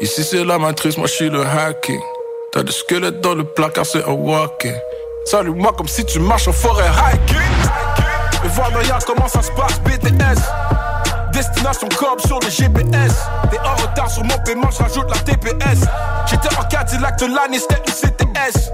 Ici, 0.00 0.22
c'est 0.24 0.44
la 0.44 0.58
matrice, 0.58 0.98
moi, 0.98 1.06
je 1.06 1.12
suis 1.12 1.30
le 1.30 1.42
hacking. 1.42 2.00
T'as 2.52 2.62
des 2.62 2.72
squelettes 2.72 3.20
dans 3.20 3.34
le 3.34 3.44
placard, 3.44 3.86
c'est 3.86 4.04
un 4.04 4.12
walking. 4.12 4.74
Salut-moi 5.24 5.72
comme 5.76 5.88
si 5.88 6.04
tu 6.04 6.18
marches 6.18 6.46
en 6.48 6.52
forêt 6.52 6.84
hiking. 6.84 8.44
Et 8.44 8.48
voir 8.48 8.70
Noya 8.72 8.98
comment 9.06 9.26
ça 9.26 9.40
se 9.40 9.50
passe, 9.52 9.80
BTS. 9.80 10.40
Destination 11.32 11.88
Cobb 11.88 12.20
sur 12.20 12.38
le 12.40 12.50
GPS. 12.50 13.14
T'es 13.50 13.58
en 13.58 13.74
retard 13.74 14.10
sur 14.10 14.22
mon 14.22 14.38
paiement, 14.44 14.68
j'ajoute 14.70 15.06
la 15.08 15.18
TPS. 15.20 15.80
J'étais 16.26 16.54
en 16.56 16.64
Cadillac 16.68 17.18
de 17.18 17.26
l'année, 17.34 17.58
c'était 17.58 17.82
une 17.86 17.92
CTS. 17.92 18.70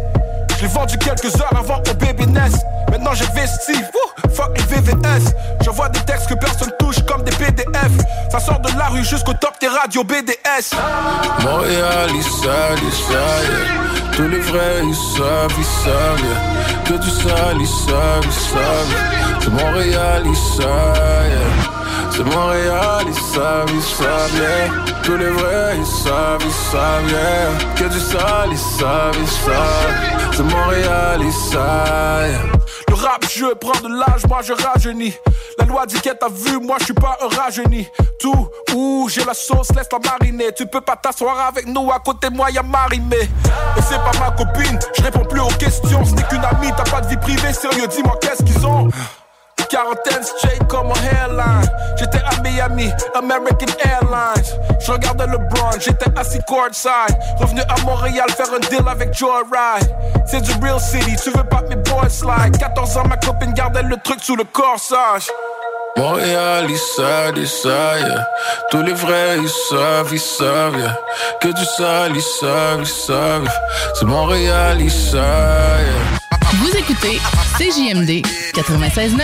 Je 0.60 0.66
l'ai 0.66 0.72
vendu 0.72 0.98
quelques 0.98 1.34
heures 1.40 1.56
avant 1.58 1.78
au 1.78 1.94
bébé 1.94 2.26
Ness. 2.26 2.52
Maintenant 2.90 3.14
j'ai 3.14 3.24
vesti, 3.34 3.72
wouh, 3.72 4.30
fuck 4.34 4.50
les 4.58 4.76
VVS. 4.76 5.32
J'envoie 5.64 5.88
des 5.88 6.00
textes 6.00 6.28
que 6.28 6.34
personne 6.34 6.70
touche 6.78 7.02
comme 7.06 7.22
des 7.22 7.32
PDF. 7.32 7.90
Ça 8.30 8.40
sort 8.40 8.60
de 8.60 8.68
la 8.76 8.88
rue 8.88 9.02
jusqu'au 9.02 9.32
top 9.32 9.54
des 9.58 9.68
radios 9.68 10.04
BDS. 10.04 10.76
Montréal, 11.42 12.10
ils 12.14 12.22
savent, 12.22 12.78
ils 12.82 12.92
savent. 12.92 14.12
Tous 14.12 14.28
les 14.28 14.40
vrais, 14.40 14.82
ils 14.84 14.94
savent, 14.94 15.50
ils 15.56 15.64
savent, 15.64 16.20
yeah. 16.20 16.82
Que 16.84 17.02
du 17.02 17.08
sale, 17.08 17.56
ils 17.58 17.66
savent, 17.66 18.24
ils 18.24 18.32
savent. 18.32 19.40
C'est 19.40 19.50
Montréal, 19.64 20.22
ils 20.26 20.36
savent, 20.36 21.26
yeah. 21.30 22.10
C'est 22.10 22.36
Montréal, 22.36 23.06
ils 23.06 23.14
savent, 23.14 23.70
ils 23.72 23.82
savent, 23.82 24.34
yeah. 24.34 24.92
Tous 25.04 25.16
les 25.16 25.30
vrais, 25.30 25.78
ils 25.78 25.86
savent, 25.86 26.42
ils 26.44 26.70
savent, 26.70 27.08
yeah. 27.08 27.74
Que 27.76 27.84
du 27.90 27.98
sale, 27.98 28.50
ils 28.52 28.58
savent, 28.58 29.16
ils 29.18 29.26
savent. 29.26 30.19
C'est 30.40 30.54
Montréal. 30.54 31.20
Le 32.88 32.94
rap, 32.94 33.26
je 33.30 33.52
prends 33.60 33.78
de 33.86 33.88
l'âge, 33.88 34.26
moi 34.26 34.40
je 34.42 34.54
rajeunis. 34.54 35.12
La 35.58 35.66
loi 35.66 35.84
dit 35.84 36.00
qu'elle 36.00 36.16
t'a 36.16 36.28
vu, 36.28 36.58
moi 36.58 36.76
je 36.78 36.86
suis 36.86 36.94
pas 36.94 37.18
un 37.20 37.28
rajeuni. 37.28 37.86
Tout, 38.18 38.48
ouh, 38.74 39.06
j'ai 39.10 39.22
la 39.24 39.34
sauce, 39.34 39.68
laisse-la 39.76 39.98
mariner. 39.98 40.50
Tu 40.56 40.64
peux 40.66 40.80
pas 40.80 40.96
t'asseoir 40.96 41.38
avec 41.48 41.66
nous, 41.66 41.90
à 41.92 41.98
côté 41.98 42.30
de 42.30 42.34
moi 42.34 42.50
y'a 42.50 42.62
Marimé. 42.62 43.18
Et 43.18 43.82
c'est 43.82 43.98
pas 43.98 44.12
ma 44.18 44.30
copine, 44.30 44.78
je 44.96 45.02
réponds 45.02 45.26
plus 45.26 45.40
aux 45.40 45.48
questions. 45.48 46.06
Ce 46.06 46.14
n'est 46.14 46.22
qu'une 46.22 46.44
amie, 46.44 46.70
t'as 46.74 46.90
pas 46.90 47.02
de 47.02 47.08
vie 47.08 47.18
privée, 47.18 47.52
sérieux, 47.52 47.86
dis-moi 47.88 48.18
qu'est-ce 48.22 48.42
qu'ils 48.42 48.64
ont? 48.66 48.88
Quarantaine 49.70 50.22
straight 50.24 50.66
comme 50.66 50.88
mon 50.88 50.94
hairline. 50.94 51.70
J'étais 51.96 52.18
à 52.18 52.42
Miami, 52.42 52.90
American 53.14 53.72
Airlines. 53.84 54.58
Je 54.84 54.90
regardais 54.90 55.26
LeBron, 55.26 55.70
j'étais 55.78 56.18
assis 56.18 56.40
courtside. 56.48 57.16
Revenu 57.38 57.60
à 57.60 57.80
Montréal 57.84 58.28
faire 58.30 58.52
un 58.52 58.58
deal 58.58 58.88
avec 58.88 59.14
Joe 59.14 59.30
Ride. 59.50 59.88
C'est 60.26 60.40
du 60.40 60.52
real 60.60 60.80
city, 60.80 61.14
tu 61.22 61.30
veux 61.30 61.44
pas 61.44 61.62
mes 61.68 61.76
boys 61.76 62.08
slide. 62.08 62.58
14 62.58 62.96
ans, 62.96 63.06
ma 63.08 63.16
copine 63.16 63.52
gardait 63.52 63.84
le 63.84 63.96
truc 63.98 64.18
sous 64.20 64.34
le 64.34 64.44
corsage. 64.44 65.28
Montréal, 65.96 66.66
ils 66.68 66.78
savent, 66.78 67.36
ils 67.36 67.48
savent. 67.48 68.24
Tous 68.70 68.82
les 68.82 68.92
vrais, 68.92 69.38
ils 69.38 69.48
savent, 69.48 70.08
ils 70.12 70.18
savent, 70.18 70.78
yeah. 70.78 70.98
Que 71.40 71.48
du 71.48 71.64
sale, 71.64 72.12
ils 72.14 72.22
savent, 72.22 72.80
ils 72.80 72.86
savent. 72.86 73.48
C'est 73.94 74.06
Montréal, 74.06 74.80
ils 74.80 74.90
savent. 74.90 76.19
Vous 76.60 76.76
écoutez 76.76 77.18
CJMD 77.56 78.22
96.9. 78.52 79.20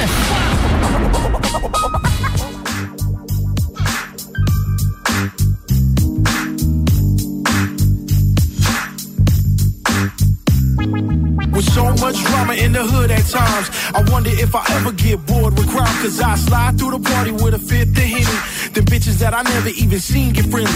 With 11.53 11.73
so 11.75 11.85
much 11.97 12.17
drama 12.25 12.55
in 12.55 12.73
the 12.73 12.83
at 13.11 13.25
times, 13.27 13.71
I 13.95 14.03
wonder 14.11 14.31
if 14.33 14.55
I 14.55 14.65
ever 14.77 14.93
get 14.93 15.25
bored 15.27 15.57
with 15.57 15.69
crowd. 15.69 15.95
Cause 16.03 16.21
I 16.21 16.37
slide 16.37 16.79
through 16.79 16.93
the 16.99 17.01
party 17.01 17.33
with 17.33 17.55
a 17.55 17.59
fifth 17.59 17.97
of 17.97 18.05
Henny. 18.05 18.39
The 18.73 18.83
bitches 18.83 19.19
that 19.21 19.33
I 19.35 19.43
never 19.43 19.71
even 19.71 20.01
seen 20.01 20.33
get 20.33 20.47
friendly. 20.47 20.71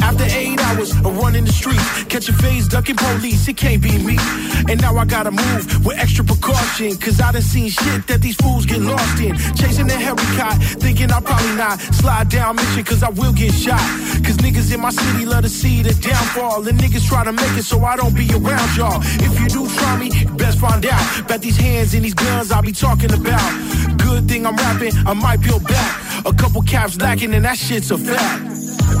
After 0.00 0.24
eight 0.24 0.60
hours 0.66 0.92
of 0.92 1.16
running 1.16 1.44
the 1.44 1.52
streets, 1.52 2.04
catching 2.04 2.34
phase, 2.34 2.68
ducking 2.68 2.96
police, 2.96 3.48
it 3.48 3.56
can't 3.56 3.82
be 3.82 3.96
me. 3.98 4.16
And 4.68 4.80
now 4.80 4.96
I 4.96 5.04
gotta 5.04 5.30
move 5.30 5.86
with 5.86 5.98
extra 5.98 6.24
precaution. 6.24 6.96
Cause 6.96 7.20
I 7.20 7.32
done 7.32 7.42
seen 7.42 7.70
shit 7.70 8.06
that 8.06 8.20
these 8.20 8.36
fools 8.36 8.66
get 8.66 8.80
lost 8.80 9.20
in. 9.20 9.36
Chasing 9.56 9.86
the 9.86 9.94
Harry 9.94 10.18
thinking 10.80 11.10
I'll 11.12 11.22
probably 11.22 11.54
not 11.56 11.80
slide 11.80 12.28
down 12.28 12.56
mission 12.56 12.84
cause 12.84 13.02
I 13.02 13.10
will 13.10 13.32
get 13.32 13.52
shot. 13.52 13.80
Cause 14.24 14.36
niggas 14.38 14.72
in 14.72 14.80
my 14.80 14.90
city 14.90 15.24
love 15.24 15.42
to 15.42 15.48
see 15.48 15.82
the 15.82 15.94
downfall. 15.94 16.66
And 16.66 16.78
niggas 16.78 17.06
try 17.08 17.24
to 17.24 17.32
make 17.32 17.56
it 17.56 17.64
so 17.64 17.84
I 17.84 17.96
don't 17.96 18.14
be 18.14 18.28
around 18.32 18.76
y'all. 18.76 19.00
If 19.20 19.38
you 19.40 19.48
do 19.48 19.68
try 19.76 19.98
me, 19.98 20.10
best 20.36 20.58
find 20.58 20.84
out. 20.86 21.28
Bet 21.28 21.42
these 21.42 21.56
and 21.76 22.04
these 22.04 22.14
guns 22.14 22.50
I'll 22.50 22.62
be 22.62 22.72
talking 22.72 23.12
about. 23.12 23.98
Good 23.98 24.28
thing 24.28 24.46
I'm 24.46 24.56
rapping, 24.56 24.92
I 25.06 25.12
might 25.12 25.40
peel 25.40 25.60
back. 25.60 26.24
A 26.24 26.32
couple 26.32 26.62
caps 26.62 26.98
lacking 26.98 27.34
and 27.34 27.44
that 27.44 27.58
shit's 27.58 27.90
a 27.90 27.98
fact. 27.98 28.44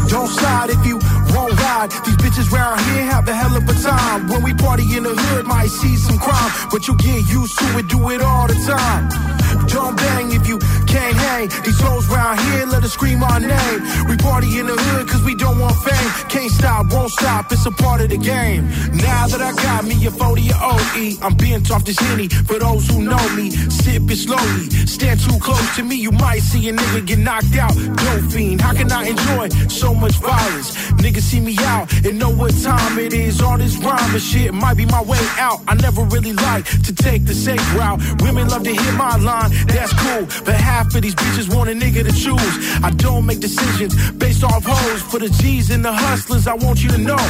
Don't 0.08 0.28
slide 0.28 0.70
if 0.70 0.86
you 0.86 0.98
won't 1.34 1.58
ride. 1.60 1.90
These 2.04 2.16
bitches 2.16 2.50
round 2.50 2.80
here 2.80 3.04
have 3.04 3.26
a 3.28 3.34
hell 3.34 3.56
of 3.56 3.68
a 3.68 3.74
time. 3.82 4.28
When 4.28 4.42
we 4.42 4.54
party 4.54 4.84
in 4.96 5.02
the 5.02 5.14
hood, 5.14 5.46
might 5.46 5.68
see 5.68 5.96
some 5.96 6.18
crime, 6.18 6.50
but 6.70 6.86
you 6.86 6.96
get 6.98 7.28
used 7.28 7.58
to 7.58 7.78
it, 7.78 7.88
do 7.88 8.10
it 8.10 8.20
all 8.20 8.46
the 8.46 8.54
time. 8.66 9.37
Don't 9.78 9.96
bang 9.96 10.32
if 10.32 10.48
you 10.48 10.58
can't 10.88 11.16
hang. 11.16 11.48
These 11.64 11.80
hoes 11.80 12.08
round 12.08 12.40
here 12.40 12.66
let 12.66 12.82
us 12.82 12.94
scream 12.94 13.22
our 13.22 13.38
name. 13.38 13.78
We 14.08 14.16
party 14.16 14.58
in 14.58 14.66
the 14.66 14.74
hood 14.74 15.08
cause 15.08 15.22
we 15.22 15.36
don't 15.36 15.60
want 15.60 15.76
fame. 15.86 16.10
Can't 16.28 16.50
stop, 16.50 16.92
won't 16.92 17.12
stop, 17.12 17.52
it's 17.52 17.64
a 17.64 17.70
part 17.70 18.00
of 18.00 18.10
the 18.10 18.18
game. 18.18 18.66
Now 18.92 19.28
that 19.28 19.40
I 19.40 19.52
got 19.52 19.84
me 19.84 19.94
a 20.04 20.10
40 20.10 20.50
OE, 20.50 21.04
I'm 21.22 21.34
being 21.36 21.62
off 21.70 21.84
this 21.84 21.98
henny 22.00 22.26
for 22.26 22.58
those 22.58 22.88
who 22.88 23.02
know 23.02 23.24
me. 23.36 23.50
Sip 23.50 24.02
it 24.10 24.16
slowly, 24.16 24.66
stand 24.96 25.20
too 25.20 25.38
close 25.38 25.76
to 25.76 25.84
me, 25.84 25.94
you 25.94 26.10
might 26.10 26.40
see 26.40 26.68
a 26.70 26.72
nigga 26.72 27.06
get 27.06 27.20
knocked 27.20 27.54
out. 27.56 27.74
Dope 27.76 28.32
fiend, 28.32 28.60
how 28.60 28.74
can 28.74 28.90
I 28.90 29.04
enjoy 29.14 29.48
so 29.68 29.94
much 29.94 30.14
violence? 30.14 30.74
Niggas 30.98 31.22
see 31.22 31.40
me 31.40 31.54
out 31.60 31.86
and 32.04 32.18
know 32.18 32.30
what 32.30 32.52
time 32.62 32.98
it 32.98 33.12
is. 33.12 33.40
All 33.40 33.56
this 33.56 33.76
rhyme 33.76 34.12
and 34.12 34.20
shit 34.20 34.52
might 34.52 34.76
be 34.76 34.86
my 34.86 35.02
way 35.02 35.22
out. 35.38 35.60
I 35.68 35.74
never 35.74 36.02
really 36.02 36.32
like 36.32 36.64
to 36.82 36.92
take 36.92 37.24
the 37.26 37.34
safe 37.34 37.62
route. 37.76 38.00
Women 38.22 38.48
love 38.48 38.64
to 38.64 38.72
hear 38.72 38.92
my 38.94 39.16
line, 39.16 39.52
that's 39.68 39.92
cool. 39.92 40.26
But 40.44 40.54
half 40.54 40.94
of 40.94 41.02
these 41.02 41.14
bitches 41.14 41.54
want 41.54 41.70
a 41.70 41.72
nigga 41.72 42.04
to 42.04 42.12
choose. 42.12 42.54
I 42.82 42.90
don't 42.96 43.26
make 43.26 43.40
decisions 43.40 43.94
based 44.12 44.44
off 44.44 44.64
hoes. 44.64 45.02
For 45.02 45.18
the 45.18 45.28
G's 45.28 45.70
and 45.70 45.84
the 45.84 45.92
hustlers, 45.92 46.46
I 46.46 46.54
want 46.54 46.82
you 46.82 46.90
to 46.90 46.98
know. 46.98 47.22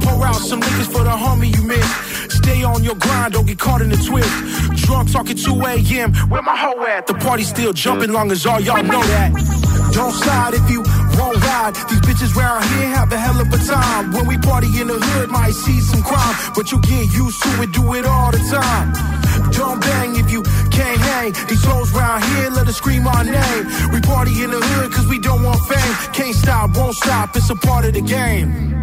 Pour 0.00 0.24
out 0.26 0.36
some 0.36 0.60
niggas 0.60 0.90
for 0.92 1.04
the 1.04 1.10
homie 1.10 1.54
you 1.56 1.62
miss. 1.64 1.88
Stay 2.32 2.64
on 2.64 2.82
your 2.82 2.96
grind, 2.96 3.34
don't 3.34 3.46
get 3.46 3.58
caught 3.58 3.82
in 3.82 3.88
the 3.88 3.96
twist. 3.96 4.30
Drunk 4.84 5.12
talking 5.12 5.36
2 5.36 5.52
a.m. 5.66 6.12
Where 6.30 6.42
my 6.42 6.56
hoe 6.56 6.84
at? 6.86 7.06
The 7.06 7.14
party 7.14 7.44
still 7.44 7.72
jumping 7.72 8.12
long 8.12 8.30
as 8.30 8.46
all 8.46 8.60
y'all 8.60 8.82
know 8.82 9.02
that. 9.02 9.32
Don't 9.92 10.12
slide 10.12 10.54
if 10.54 10.70
you 10.70 10.82
won't 11.18 11.36
ride. 11.44 11.74
These 11.90 12.00
bitches 12.00 12.34
round 12.34 12.64
here 12.64 12.88
have 12.88 13.12
a 13.12 13.18
hell 13.18 13.40
of 13.40 13.52
a 13.52 13.58
time. 13.58 14.12
When 14.12 14.26
we 14.26 14.38
party 14.38 14.68
in 14.80 14.88
the 14.88 14.98
hood, 14.98 15.30
might 15.30 15.52
see 15.52 15.80
some 15.80 16.02
crime, 16.02 16.34
but 16.54 16.72
you 16.72 16.80
get 16.80 17.12
used 17.12 17.42
to 17.42 17.62
it, 17.62 17.72
do 17.72 17.94
it 17.94 18.06
all 18.06 18.32
the 18.32 18.38
time. 18.50 19.21
Don't 19.62 19.80
bang 19.80 20.16
if 20.16 20.28
you 20.32 20.42
can't 20.76 21.00
hang. 21.00 21.32
These 21.48 21.64
hoes 21.64 21.92
round 21.92 22.24
here 22.24 22.50
let 22.50 22.66
us 22.66 22.78
scream 22.78 23.06
our 23.06 23.22
name. 23.22 23.64
We 23.92 24.00
party 24.00 24.42
in 24.42 24.50
the 24.50 24.60
hood 24.60 24.90
cause 24.92 25.06
we 25.06 25.20
don't 25.20 25.44
want 25.44 25.60
fame. 25.70 25.94
Can't 26.12 26.34
stop, 26.34 26.76
won't 26.76 26.96
stop, 26.96 27.36
it's 27.36 27.48
a 27.48 27.54
part 27.54 27.84
of 27.84 27.94
the 27.94 28.02
game. 28.02 28.80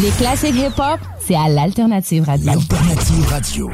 Les 0.00 0.12
classiques 0.16 0.54
hip-hop, 0.54 1.00
c'est 1.26 1.34
à 1.34 1.48
l'Alternative 1.48 2.22
Radio. 2.22 2.52
Alternative 2.52 3.26
Radio. 3.28 3.70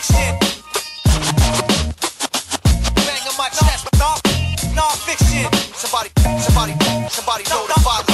fiction. 0.00 0.38
Banging 2.94 3.36
my 3.36 3.48
chest, 3.48 3.88
non 4.74 4.92
fiction. 5.06 5.50
Somebody, 5.74 6.10
somebody, 6.40 7.44
somebody 7.44 8.07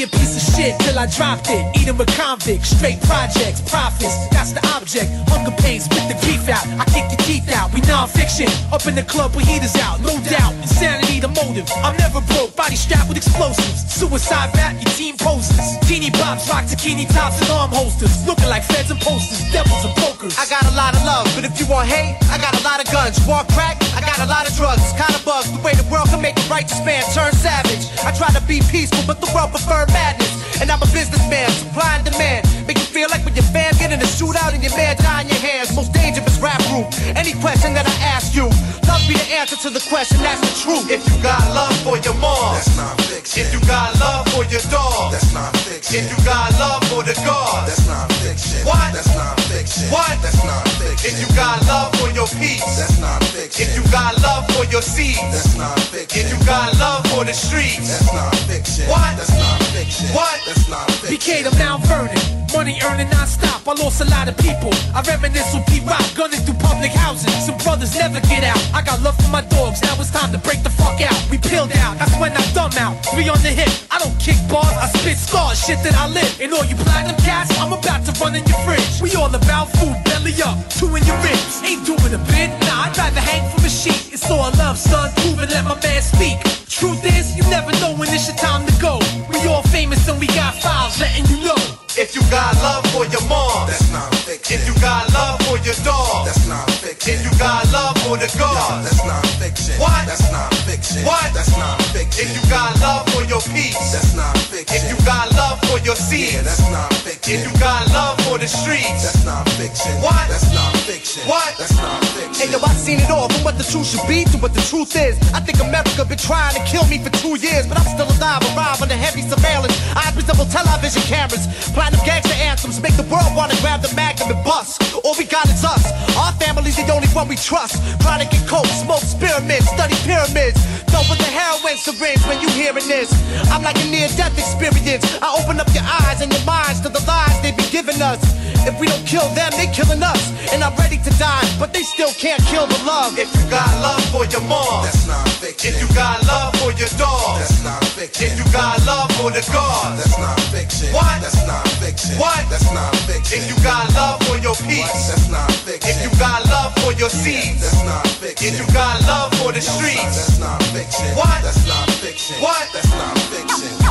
the 0.00 0.06
father 0.06 0.26
fresh. 0.26 0.36
Non-fiction. 0.36 0.54
shit 0.56 0.78
till 0.80 0.98
I 0.98 1.06
dropped 1.06 1.48
it. 1.50 1.64
Eating 1.76 1.96
with 1.96 2.10
convicts, 2.16 2.70
straight 2.70 3.00
projects, 3.02 3.60
profits. 3.68 4.28
That's 4.30 4.52
the 4.52 4.62
object. 4.74 5.10
Hunger 5.28 5.54
pains, 5.62 5.84
spit 5.84 6.08
the 6.08 6.16
beef 6.26 6.48
out. 6.48 6.66
I 6.80 6.84
kick 6.92 7.06
your 7.10 7.22
teeth 7.24 7.48
out. 7.52 7.72
We 7.72 7.80
non-fiction. 7.82 8.48
Up 8.72 8.86
in 8.86 8.94
the 8.94 9.02
club 9.02 9.34
with 9.34 9.46
heaters 9.46 9.76
out, 9.76 10.00
no 10.00 10.18
doubt. 10.28 10.52
Insanity 10.62 11.20
the 11.20 11.28
motive. 11.28 11.68
I'm 11.82 11.96
never 11.96 12.20
broke. 12.32 12.54
Body 12.56 12.76
strapped 12.76 13.08
with 13.08 13.18
explosives. 13.18 13.86
Suicide 13.92 14.50
rap, 14.56 14.74
your 14.74 14.92
team 14.94 15.16
poses. 15.16 15.78
Teeny 15.88 16.10
bops, 16.10 16.48
rock 16.48 16.64
zucchini 16.64 17.06
tops 17.12 17.40
and 17.40 17.50
arm 17.50 17.70
holsters. 17.70 18.26
Looking 18.26 18.48
like 18.48 18.64
feds 18.64 18.90
and 18.90 19.00
posters, 19.00 19.40
devils 19.52 19.84
and 19.84 19.94
pokers. 19.96 20.36
I 20.38 20.46
got 20.48 20.64
a 20.66 20.74
lot 20.76 20.94
of 20.94 21.02
love, 21.04 21.26
but 21.34 21.44
if 21.44 21.58
you 21.60 21.66
want 21.66 21.88
hate, 21.88 22.16
I 22.30 22.38
got 22.38 22.58
a 22.58 22.62
lot 22.64 22.84
of 22.84 22.90
guns. 22.92 23.18
You 23.18 23.30
want 23.30 23.48
crack? 23.48 23.85
I 23.96 24.00
got 24.04 24.20
a 24.20 24.28
lot 24.28 24.44
of 24.44 24.54
drugs. 24.54 24.84
It's 24.84 24.92
kinda 24.92 25.18
bugs 25.24 25.50
the 25.50 25.60
way 25.64 25.72
the 25.72 25.88
world 25.88 26.08
can 26.12 26.20
make 26.20 26.36
a 26.36 26.46
righteous 26.52 26.84
man 26.84 27.02
turn 27.16 27.32
savage. 27.32 27.88
I 28.04 28.12
try 28.12 28.28
to 28.28 28.42
be 28.44 28.60
peaceful, 28.68 29.02
but 29.06 29.24
the 29.24 29.30
world 29.32 29.50
prefer 29.50 29.86
madness. 29.88 30.28
And 30.60 30.70
I'm 30.70 30.82
a 30.82 30.90
businessman, 30.92 31.48
supply 31.50 31.96
and 31.96 32.04
demand. 32.04 32.44
Make 32.68 32.78
you 32.78 32.84
feel 32.84 33.08
like 33.08 33.24
when 33.24 33.34
your 33.34 33.48
fam 33.56 33.72
get 33.78 33.92
in 33.92 34.00
a 34.00 34.08
shootout 34.16 34.52
and 34.52 34.62
your 34.62 34.76
man 34.76 34.96
die 34.96 35.22
in 35.22 35.28
your 35.28 35.40
hands. 35.40 35.74
Most 35.74 35.92
dangerous 35.92 36.38
rap 36.38 36.60
group. 36.68 36.92
Any 37.16 37.32
question 37.40 37.72
that 37.72 37.86
I 37.88 37.96
ask 38.04 38.34
you, 38.36 38.48
love 38.88 39.00
be 39.08 39.14
the 39.16 39.28
answer 39.32 39.56
to 39.64 39.70
the 39.70 39.80
question. 39.88 40.20
That's 40.20 40.40
the 40.44 40.52
truth. 40.60 40.90
If 40.90 41.00
you 41.08 41.16
got 41.22 41.40
love 41.56 41.76
for 41.80 41.96
your 41.96 42.14
mom, 42.20 42.54
that's 42.54 42.76
not 42.76 43.00
fiction. 43.00 43.44
If 43.44 43.52
you 43.52 43.60
got 43.68 43.96
love 44.00 44.28
for 44.32 44.44
your 44.44 44.64
dog, 44.72 45.12
that's 45.12 45.32
not 45.32 45.56
fiction. 45.64 46.04
If 46.04 46.12
you 46.12 46.18
got 46.24 46.52
love 46.60 46.84
for 46.88 47.02
the 47.02 47.14
God, 47.24 47.68
that's 47.68 47.86
not 47.86 48.12
fiction. 48.20 48.60
What? 48.64 48.92
That's 48.92 49.14
not 49.16 49.35
fiction. 49.56 49.88
What? 49.88 50.12
That's 50.20 50.44
not 50.44 50.68
fiction. 50.76 51.08
If 51.08 51.16
you 51.20 51.28
got 51.32 51.64
love 51.64 51.88
for 51.96 52.12
your 52.12 52.28
peace, 52.36 52.60
that's 52.76 53.00
not 53.00 53.24
fiction. 53.32 53.64
If 53.64 53.72
you 53.76 53.84
got 53.88 54.12
love 54.20 54.44
for 54.52 54.64
your 54.68 54.82
seeds, 54.82 55.32
that's 55.32 55.56
not 55.56 55.80
fiction. 55.88 56.20
If 56.20 56.32
you 56.32 56.38
got 56.44 56.76
love 56.76 57.06
for 57.08 57.24
the 57.24 57.32
streets, 57.32 57.88
that's 57.88 58.12
not 58.12 58.36
fiction. 58.44 58.84
What? 58.92 59.16
That's 59.16 59.32
not 59.32 59.56
fiction. 59.72 60.08
What? 60.12 60.36
That's 60.44 60.68
not 60.68 60.84
fiction. 61.00 61.16
BK 61.16 61.48
to 61.48 61.52
Mount 61.56 61.80
Vernon. 61.88 62.20
Money 62.52 62.78
earning 62.88 63.10
non-stop. 63.10 63.68
I 63.68 63.72
lost 63.74 64.00
a 64.00 64.08
lot 64.08 64.28
of 64.28 64.36
people. 64.38 64.72
I 64.94 65.02
reminisce 65.02 65.52
with 65.52 65.66
P-Rock, 65.66 66.04
gunning 66.14 66.40
through 66.40 66.60
public 66.62 66.92
housing. 66.92 67.28
Some 67.44 67.58
brothers 67.58 67.92
never 67.96 68.20
get 68.32 68.44
out. 68.44 68.60
I 68.72 68.80
got 68.80 69.02
love 69.02 69.16
for 69.18 69.28
my 69.28 69.42
dogs. 69.42 69.82
Now 69.82 69.98
it's 70.00 70.10
time 70.10 70.32
to 70.32 70.38
break 70.38 70.62
the 70.62 70.70
fuck 70.70 71.00
out. 71.00 71.16
We 71.28 71.36
peeled 71.36 71.72
out. 71.84 71.98
That's 71.98 72.14
when 72.16 72.32
I 72.32 72.40
dumb 72.54 72.72
out. 72.78 72.94
Three 73.12 73.28
on 73.28 73.40
the 73.42 73.50
hip. 73.50 73.68
I 73.90 73.98
don't 73.98 74.16
kick 74.20 74.38
bars. 74.48 74.72
I 74.78 74.86
spit 74.96 75.18
scars. 75.18 75.58
Shit 75.60 75.82
that 75.82 75.94
I 75.96 76.08
live. 76.08 76.40
And 76.40 76.54
all 76.54 76.64
you 76.64 76.76
platinum 76.76 77.16
cats, 77.26 77.50
I'm 77.58 77.72
about 77.72 78.06
to 78.06 78.12
run 78.22 78.36
in 78.36 78.46
your 78.46 78.60
fridge. 78.64 79.02
We 79.02 79.12
all 79.16 79.28
about 79.28 79.45
food. 79.78 79.96
Belly 80.04 80.34
up. 80.42 80.58
Two 80.70 80.90
in 80.96 81.04
your 81.04 81.16
ribs. 81.22 81.62
Ain't 81.62 81.84
doing 81.86 82.14
a 82.14 82.22
bit. 82.30 82.50
Nah, 82.66 82.90
I'd 82.90 82.98
rather 82.98 83.20
hang 83.20 83.48
from 83.50 83.64
a 83.64 83.68
sheet. 83.68 84.12
It's 84.12 84.30
all 84.30 84.50
love, 84.58 84.78
son. 84.78 85.10
Prove 85.22 85.38
and 85.38 85.50
let 85.50 85.64
my 85.64 85.78
man 85.82 86.02
speak. 86.02 86.38
Truth 86.68 87.04
is, 87.04 87.36
you 87.36 87.42
never 87.48 87.72
know 87.80 87.94
when 87.96 88.08
it's 88.12 88.26
your 88.28 88.36
time 88.36 88.66
to 88.66 88.74
go. 88.80 88.98
We 89.30 89.46
all 89.46 89.62
famous 89.62 90.08
and 90.08 90.18
we 90.18 90.26
got 90.28 90.54
files 90.54 91.00
letting 91.00 91.26
you 91.26 91.44
know. 91.44 91.56
If 91.96 92.14
you 92.14 92.20
got 92.28 92.52
love 92.60 92.84
for 92.92 93.06
your 93.08 93.24
mom, 93.28 93.66
that's 93.66 93.90
not 93.90 94.12
fiction. 94.28 94.60
If 94.60 94.68
you 94.68 94.74
got 94.82 95.08
love 95.14 95.40
for 95.48 95.56
your 95.64 95.78
dog, 95.80 96.26
that's 96.26 96.46
not 96.46 96.68
fiction. 96.70 97.14
If 97.14 97.24
you 97.24 97.32
got 97.38 97.64
love 97.72 97.96
for 98.04 98.18
the 98.18 98.28
God, 98.38 98.84
that's 98.84 99.00
not 99.06 99.24
fiction. 99.40 99.80
What? 99.80 100.04
That's 100.04 100.30
not 100.30 100.52
fiction. 100.76 101.04
What? 101.04 101.32
That's 101.32 101.56
not 101.56 101.80
fiction. 101.92 102.28
If 102.28 102.36
you 102.36 102.42
got 102.50 102.76
love 102.80 103.08
for 103.12 103.24
your 103.24 103.40
peace, 103.52 103.76
that's 103.92 104.14
not 104.14 104.36
fiction. 104.52 104.76
If 104.76 104.84
you 104.92 104.96
got 105.04 105.32
love 105.32 105.60
for 105.68 105.78
your 105.80 105.96
seeds, 105.96 106.36
yeah, 106.36 106.42
that's 106.42 106.64
not 106.70 106.92
fiction. 107.00 107.40
If 107.40 107.40
you 107.48 107.52
got 107.58 107.88
love 107.92 108.20
for 108.28 108.38
the 108.38 108.48
streets, 108.48 109.02
that's 109.02 109.24
not 109.24 109.48
fiction. 109.56 109.92
What? 110.04 110.28
That's 110.28 110.52
not 110.52 110.72
fiction. 110.84 111.22
What? 111.24 111.56
That's 111.56 111.76
not 111.76 112.04
fiction. 112.12 112.36
Hey 112.36 112.52
yo, 112.52 112.60
I 112.60 112.72
seen 112.76 113.00
it 113.00 113.10
all 113.10 113.28
from 113.28 113.42
what 113.44 113.56
the 113.58 113.64
truth 113.64 113.86
should 113.86 114.06
be 114.08 114.24
to 114.32 114.36
what 114.38 114.52
the 114.52 114.64
truth 114.68 114.94
is. 114.96 115.16
I 115.32 115.40
think 115.40 115.60
America 115.60 116.04
been 116.04 116.20
trying 116.20 116.54
to 116.54 116.62
kill 116.68 116.84
me 116.86 117.00
for 117.00 117.10
two 117.22 117.40
years, 117.40 117.66
but 117.66 117.78
I'm 117.80 117.88
still 117.88 118.08
alive, 118.08 118.44
arrive 118.52 118.80
under 118.82 118.96
heavy 118.96 119.22
surveillance. 119.22 119.74
Eyes 119.96 120.14
resemble 120.14 120.46
television 120.46 121.02
cameras. 121.08 121.48
Platinum 121.72 122.04
gangster 122.04 122.36
anthems 122.36 122.80
make 122.80 122.96
the 122.96 123.08
world 123.08 123.32
wanna 123.34 123.56
grab 123.64 123.80
the 123.82 123.92
magnum 123.94 124.30
and 124.30 124.42
bust. 124.44 124.82
All 125.04 125.14
we 125.16 125.24
got 125.24 125.46
is 125.48 125.64
us. 125.64 125.84
Our 126.16 126.32
family's 126.40 126.76
the 126.76 126.88
only 126.92 127.08
one 127.08 127.28
we 127.28 127.36
trust. 127.36 127.82
To 128.16 128.24
get 128.24 128.48
coke, 128.48 128.64
smoke 128.64 129.04
spearmint, 129.04 129.62
study 129.62 129.94
pyramids. 130.08 130.56
Dope 130.92 131.08
with 131.10 131.18
the 131.18 131.30
heroin 131.30 131.76
syringe 131.76 132.22
when 132.26 132.40
you 132.40 132.48
hearing 132.50 132.86
this. 132.88 133.10
I'm 133.50 133.62
like 133.62 133.76
a 133.78 133.86
near-death 133.90 134.36
experience. 134.38 135.04
I 135.22 135.28
open 135.38 135.60
up 135.60 135.68
your 135.74 135.84
eyes 135.84 136.20
and 136.20 136.32
your 136.32 136.44
minds 136.44 136.80
to 136.82 136.88
the 136.88 137.02
lies 137.06 137.40
they 137.42 137.52
be 137.52 137.66
giving 137.70 138.00
us. 138.02 138.20
If 138.66 138.74
we 138.80 138.86
don't 138.86 139.06
kill 139.06 139.28
them, 139.38 139.50
they 139.54 139.70
killing 139.70 140.02
us. 140.02 140.22
And 140.50 140.62
I'm 140.62 140.74
ready 140.74 140.98
to 140.98 141.10
die, 141.18 141.46
but 141.58 141.72
they 141.72 141.82
still 141.82 142.10
can't 142.18 142.42
kill 142.50 142.66
the 142.66 142.78
love. 142.82 143.18
If 143.18 143.30
you 143.34 143.44
got 143.50 143.70
love 143.78 144.02
for 144.10 144.26
your 144.26 144.42
mom, 144.42 144.82
that's 144.82 145.06
not 145.06 145.22
fiction. 145.38 145.70
If 145.70 145.78
you 145.82 145.88
got 145.94 146.22
love 146.26 146.54
for 146.58 146.74
your 146.74 146.90
dog, 146.98 147.38
that's 147.38 147.62
not 147.62 147.82
fiction. 147.94 148.26
If 148.26 148.38
you 148.38 148.46
got 148.52 148.82
love 148.86 149.10
for 149.18 149.30
the 149.30 149.42
God, 149.54 149.98
that's 149.98 150.18
not 150.18 150.34
fiction. 150.50 150.90
What? 150.90 151.22
That's 151.22 151.46
not 151.46 151.62
fiction. 151.78 152.18
What? 152.18 152.42
That's 152.50 152.66
not 152.74 152.90
fiction. 153.06 153.38
If 153.38 153.46
you 153.46 153.56
got 153.62 153.86
love 153.94 154.18
for 154.26 154.38
your 154.42 154.56
peace, 154.66 155.14
that's 155.14 155.30
not 155.30 155.46
fiction. 155.62 155.90
If 155.90 156.02
you 156.02 156.10
got 156.18 156.42
love 156.50 156.74
for 156.82 156.90
your 156.98 157.10
seeds, 157.10 157.62
that's 157.62 157.82
not 157.86 158.06
fiction. 158.18 158.50
If 158.50 158.58
you 158.58 158.66
got 158.74 158.98
love 159.06 159.30
for 159.38 159.52
the 159.52 159.62
streets, 159.62 160.18
that's 160.18 160.38
not 160.42 160.58
fiction 160.74 160.85
fiction. 160.86 161.16
What? 161.16 161.42
That's 161.42 161.66
not 161.66 161.90
fiction. 161.90 162.36
What? 162.42 162.68
That's 162.72 162.90
not 162.90 163.18
fiction. 163.18 163.86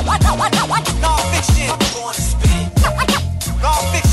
Not 1.02 1.20
fiction. 1.34 1.70
I'm 1.70 1.80
going 1.94 2.14
to 2.14 2.22
spit. 2.22 3.62
Not 3.62 3.82
fiction. 3.92 4.05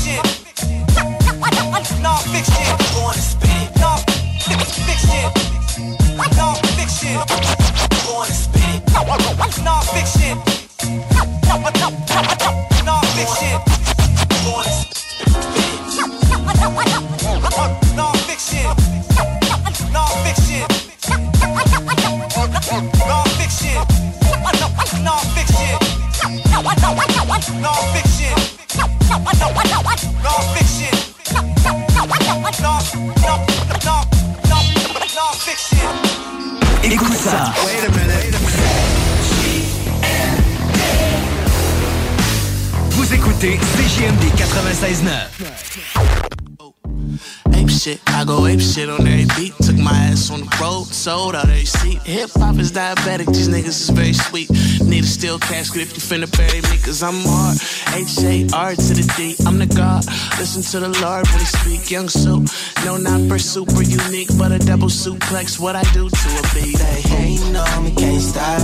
Cause 57.03 58.23
I'm 58.23 58.53
R 58.53 58.75
to 58.75 58.93
the 58.93 59.13
D, 59.17 59.35
I'm 59.45 59.57
the 59.59 59.65
God. 59.65 60.05
Listen 60.39 60.61
to 60.71 60.79
the 60.79 60.91
Lord 61.01 61.27
when 61.27 61.39
he 61.39 61.45
speak. 61.45 61.91
Young 61.91 62.07
soup, 62.07 62.47
no, 62.85 62.97
not 62.97 63.21
for 63.27 63.39
super 63.39 63.83
unique, 63.83 64.29
but 64.37 64.51
a 64.51 64.59
double 64.59 64.87
suplex. 64.87 65.59
What 65.59 65.75
I 65.75 65.83
do 65.93 66.09
to 66.09 66.29
a 66.39 66.43
beat, 66.53 66.77
hey. 66.77 67.01
Hating 67.01 67.55
on 67.55 67.83
me, 67.83 67.91
can't 67.91 68.21
stop. 68.21 68.61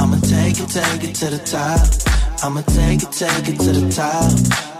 I'ma 0.00 0.18
take 0.20 0.58
it, 0.58 0.68
take 0.68 1.04
it 1.04 1.14
to 1.20 1.26
the 1.30 1.40
top. 1.44 1.80
I'ma 2.42 2.62
take 2.62 3.02
it, 3.02 3.12
take 3.12 3.48
it 3.48 3.58
to 3.60 3.72
the 3.72 3.90
top. 3.90 4.30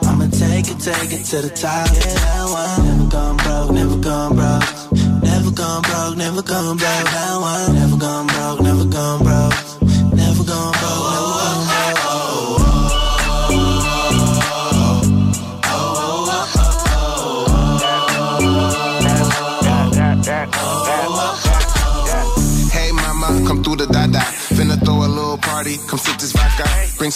I'ma 0.08 0.26
take 0.28 0.68
it, 0.70 0.78
take 0.80 1.12
it 1.12 1.24
to 1.30 1.42
the 1.42 1.50
top. 1.50 1.88
Yeah, 1.92 2.44
one. 2.48 2.84
Never 2.86 3.10
gone 3.10 3.36
broke, 3.36 3.70
never 3.72 3.96
gone 3.96 4.36
broke. 4.36 5.22
Never 5.22 5.50
gone 5.50 5.82
broke, 5.82 6.16
never 6.16 6.42
gone 6.42 6.76
broke. 6.76 7.08
That 7.12 7.36
one. 7.40 7.74
Never 7.74 7.96
gone 7.96 8.26
broke, 8.26 8.60
never 8.60 8.84
gone 8.84 9.22
broke. 9.22 9.45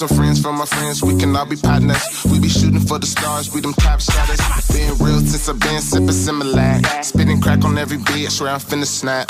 Some 0.00 0.16
friends 0.16 0.40
from 0.40 0.56
my 0.56 0.64
friends, 0.64 1.02
we 1.02 1.14
can 1.14 1.36
all 1.36 1.44
be 1.44 1.56
partners. 1.56 2.00
We 2.24 2.40
be 2.40 2.48
shooting 2.48 2.80
for 2.80 2.98
the 2.98 3.04
stars, 3.04 3.52
we 3.52 3.60
them 3.60 3.74
top 3.74 4.00
shotters. 4.00 4.40
Being 4.72 4.96
real 4.96 5.20
since 5.20 5.46
I've 5.46 5.60
been 5.60 5.82
sipping 5.82 6.16
similar. 6.16 6.80
Spitting 7.02 7.38
crack 7.42 7.64
on 7.66 7.76
every 7.76 7.98
beat, 7.98 8.32
swear 8.32 8.50
I'm 8.50 8.60
finna 8.60 8.86
snap. 8.86 9.28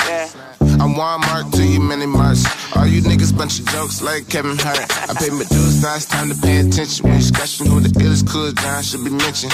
I'm 0.79 0.95
Walmart 0.95 1.51
to 1.57 1.63
you 1.63 1.81
many 1.81 2.05
marks. 2.05 2.45
All 2.77 2.87
you 2.87 3.01
niggas 3.01 3.35
bunch 3.37 3.59
of 3.59 3.65
jokes 3.67 4.01
like 4.01 4.29
Kevin 4.29 4.57
Hart. 4.57 4.79
I 5.09 5.13
pay 5.19 5.29
my 5.31 5.43
dues, 5.43 5.83
now 5.83 5.95
it's 5.95 6.05
time 6.05 6.29
to 6.29 6.35
pay 6.39 6.63
attention. 6.63 7.03
When 7.03 7.15
you 7.15 7.21
scratching 7.21 7.67
who 7.67 7.81
the 7.81 7.89
illest 7.99 8.31
cool 8.31 8.49
John 8.53 8.81
should 8.81 9.03
be 9.03 9.11
mentioned. 9.11 9.51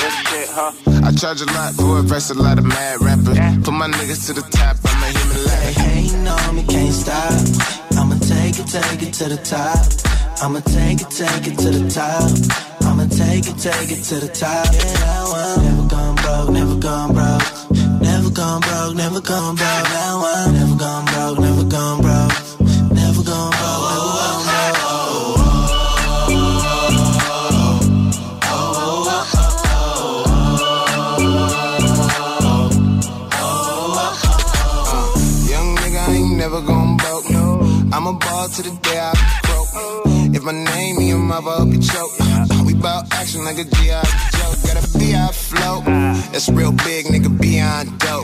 I 1.01 1.09
charge 1.17 1.41
a 1.41 1.49
lot 1.57 1.73
for 1.73 1.97
a 1.97 2.03
verse, 2.03 2.29
a 2.29 2.35
lot 2.35 2.59
of 2.59 2.65
mad 2.65 3.01
rappers. 3.01 3.39
Put 3.65 3.73
my 3.73 3.89
niggas 3.89 4.27
to 4.27 4.33
the 4.33 4.45
top, 4.53 4.77
I'm 4.85 5.01
a 5.01 5.09
human 5.17 5.41
life. 5.49 5.75
Hating 5.81 6.27
on 6.27 6.55
me, 6.55 6.63
can't 6.69 6.93
stop. 6.93 7.97
I'ma 7.97 8.19
take 8.21 8.59
it, 8.61 8.67
take 8.69 9.01
it 9.01 9.13
to 9.17 9.25
the 9.33 9.41
top. 9.41 10.16
I'ma 10.39 10.59
take 10.59 11.01
it, 11.01 11.09
take 11.09 11.47
it 11.47 11.57
to 11.57 11.69
the 11.71 11.89
top. 11.89 12.29
I'ma 12.87 13.05
take 13.09 13.47
it, 13.49 13.57
take 13.57 13.89
it 13.89 14.03
to 14.03 14.15
the 14.19 14.27
top. 14.27 14.67
Yeah, 14.71 14.83
I 15.09 15.23
want. 15.33 15.63
Never 15.65 15.87
gone 15.89 16.15
broke, 16.15 16.49
never 16.51 16.75
gone 16.75 17.13
broke. 17.13 18.01
Never 18.01 18.29
gone 18.29 18.61
broke, 18.61 18.95
never 18.95 19.21
gone 19.21 19.55
broke. 19.55 19.89
Now 19.97 20.21
I'm 20.25 20.53
never 20.53 20.75
gone 20.75 21.05
broke, 21.05 21.39
never 21.39 21.63
gone 21.63 22.01
broke. 22.01 22.33
Never 22.93 23.23
gone 23.23 23.51
broke, 23.57 23.81
never 23.89 24.13
gone 24.13 24.37
ain't 36.09 36.37
never 36.37 36.61
gon' 36.61 36.95
broke. 36.95 37.25
I'm 37.91 38.07
a 38.07 38.13
ball 38.13 38.47
to 38.47 38.61
the 38.61 38.71
day 38.81 38.99
I 38.99 39.11
broke. 39.11 39.36
My 40.47 40.53
name 40.53 40.95
in 40.99 41.07
your 41.07 41.19
mother, 41.19 41.51
hope 41.51 41.73
you 41.73 41.81
choke. 41.81 42.13
We 42.65 42.73
bout 42.73 43.11
action 43.11 43.43
like 43.43 43.59
a 43.59 43.65
G.I. 43.65 44.01
Joe. 44.31 44.53
Got 44.63 44.79
a 44.79 44.97
B.I. 44.97 45.27
flow. 45.33 45.81
That's 46.31 46.47
real 46.47 46.71
big, 46.71 47.07
nigga, 47.07 47.27
beyond 47.37 47.99
dope. 47.99 48.23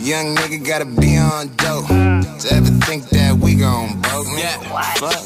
Young 0.00 0.34
nigga 0.36 0.64
gotta 0.64 0.86
be 0.86 1.18
on 1.18 1.48
dope. 1.56 1.86
To 1.88 2.46
ever 2.56 2.72
think 2.88 3.10
that 3.10 3.36
we 3.36 3.56
gon' 3.56 4.00
broke, 4.00 4.26
Yeah, 4.38 4.56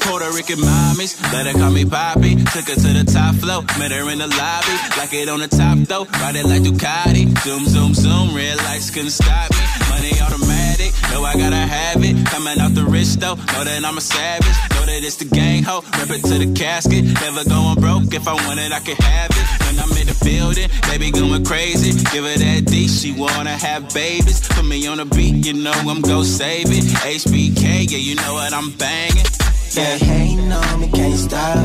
Puerto 0.03 0.29
Rican 0.35 0.59
mommies, 0.59 1.15
let 1.31 1.47
her 1.47 1.53
call 1.53 1.71
me 1.71 1.85
Poppy. 1.85 2.35
Took 2.51 2.67
her 2.67 2.75
to 2.83 2.91
the 2.99 3.05
top 3.07 3.35
floor, 3.35 3.63
met 3.79 3.91
her 3.91 4.09
in 4.11 4.19
the 4.19 4.27
lobby. 4.27 4.75
Like 4.99 5.13
it 5.13 5.29
on 5.29 5.39
the 5.39 5.47
top 5.47 5.77
though, 5.87 6.03
ride 6.19 6.35
it 6.35 6.45
like 6.45 6.63
Ducati. 6.63 7.31
Zoom, 7.47 7.63
zoom, 7.63 7.93
zoom, 7.93 8.35
red 8.35 8.57
lights 8.67 8.91
couldn't 8.91 9.11
stop 9.11 9.51
me. 9.51 9.63
Money 9.87 10.11
automatic, 10.19 10.91
know 11.11 11.23
I 11.23 11.33
gotta 11.37 11.55
have 11.55 12.03
it. 12.03 12.25
Coming 12.27 12.59
out 12.59 12.75
the 12.75 12.83
wrist 12.83 13.21
though, 13.21 13.35
know 13.35 13.63
that 13.63 13.85
I'm 13.85 13.97
a 13.97 14.01
savage. 14.01 14.74
That 14.85 15.03
it's 15.03 15.15
the 15.15 15.25
gang 15.25 15.63
ho, 15.63 15.81
rip 15.97 16.11
it 16.13 16.21
to 16.29 16.37
the 16.37 16.53
casket. 16.53 17.05
Never 17.19 17.43
going 17.49 17.81
broke, 17.81 18.13
if 18.13 18.27
I 18.27 18.33
want 18.45 18.59
it, 18.59 18.71
I 18.71 18.79
can 18.79 18.95
have 19.01 19.31
it. 19.33 19.47
When 19.65 19.81
I'm 19.81 19.89
in 19.97 20.05
the 20.05 20.17
building, 20.21 20.69
baby 20.85 21.09
going 21.09 21.43
crazy. 21.43 21.89
Give 22.13 22.23
her 22.23 22.37
that 22.37 22.65
D, 22.65 22.87
she 22.87 23.11
wanna 23.11 23.57
have 23.57 23.89
babies. 23.93 24.47
Put 24.47 24.63
me 24.65 24.85
on 24.85 24.97
the 24.97 25.05
beat, 25.05 25.43
you 25.45 25.53
know 25.53 25.73
I'm 25.73 26.01
go 26.01 26.21
save 26.21 26.69
it. 26.69 26.85
HBK, 27.01 27.89
yeah, 27.89 27.97
you 27.97 28.13
know 28.13 28.33
what 28.37 28.53
I'm 28.53 28.71
banging. 28.77 29.25
Yeah, 29.73 29.97
hating 29.97 30.51
on 30.51 30.79
me, 30.79 30.87
can't 30.91 31.17
stop. 31.17 31.57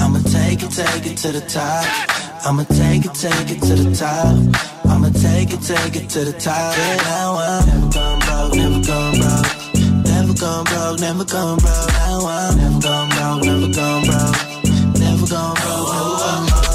I'ma 0.00 0.24
take 0.32 0.62
it, 0.64 0.72
take 0.72 1.04
it 1.04 1.16
to 1.18 1.32
the 1.32 1.44
top. 1.44 1.84
I'ma 2.48 2.64
take 2.64 3.04
it, 3.04 3.14
take 3.14 3.50
it 3.52 3.60
to 3.60 3.74
the 3.76 3.92
top. 3.94 4.88
I'ma 4.88 5.12
take 5.12 5.52
it, 5.52 5.60
take 5.60 5.96
it 6.00 6.08
to 6.16 6.24
the 6.24 6.32
top. 6.32 6.76
Yeah, 6.76 6.96
now 6.96 7.36
I'm 7.36 7.66
never 7.68 7.92
gone 7.92 8.18
broke, 8.24 8.54
never 8.56 8.80
gone 8.86 9.20
broke. 9.20 9.63
Never 10.34 10.46
gone 10.46 10.64
broke, 10.64 10.98
never 11.00 11.24
gone 11.24 11.58
broke. 11.58 11.92
Now 11.92 12.26
I'm 12.26 12.56
never 12.58 12.80
gone 12.80 13.08
broke, 13.08 13.44
never 13.44 13.68
gone 13.72 14.04
broke. 14.04 14.34
Never 14.98 15.26
gone 15.28 15.54
broke, 15.54 15.94
never 15.94 16.16
gone 16.18 16.46
broke. 16.46 16.74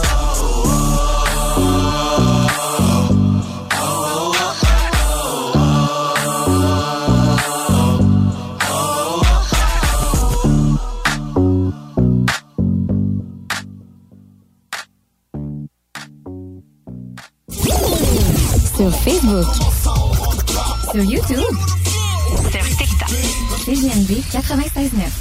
Facebook. 19.03 19.47
Sur 20.91 21.03
YouTube. 21.03 21.78
CGMD 23.69 24.23
969. 24.33 25.11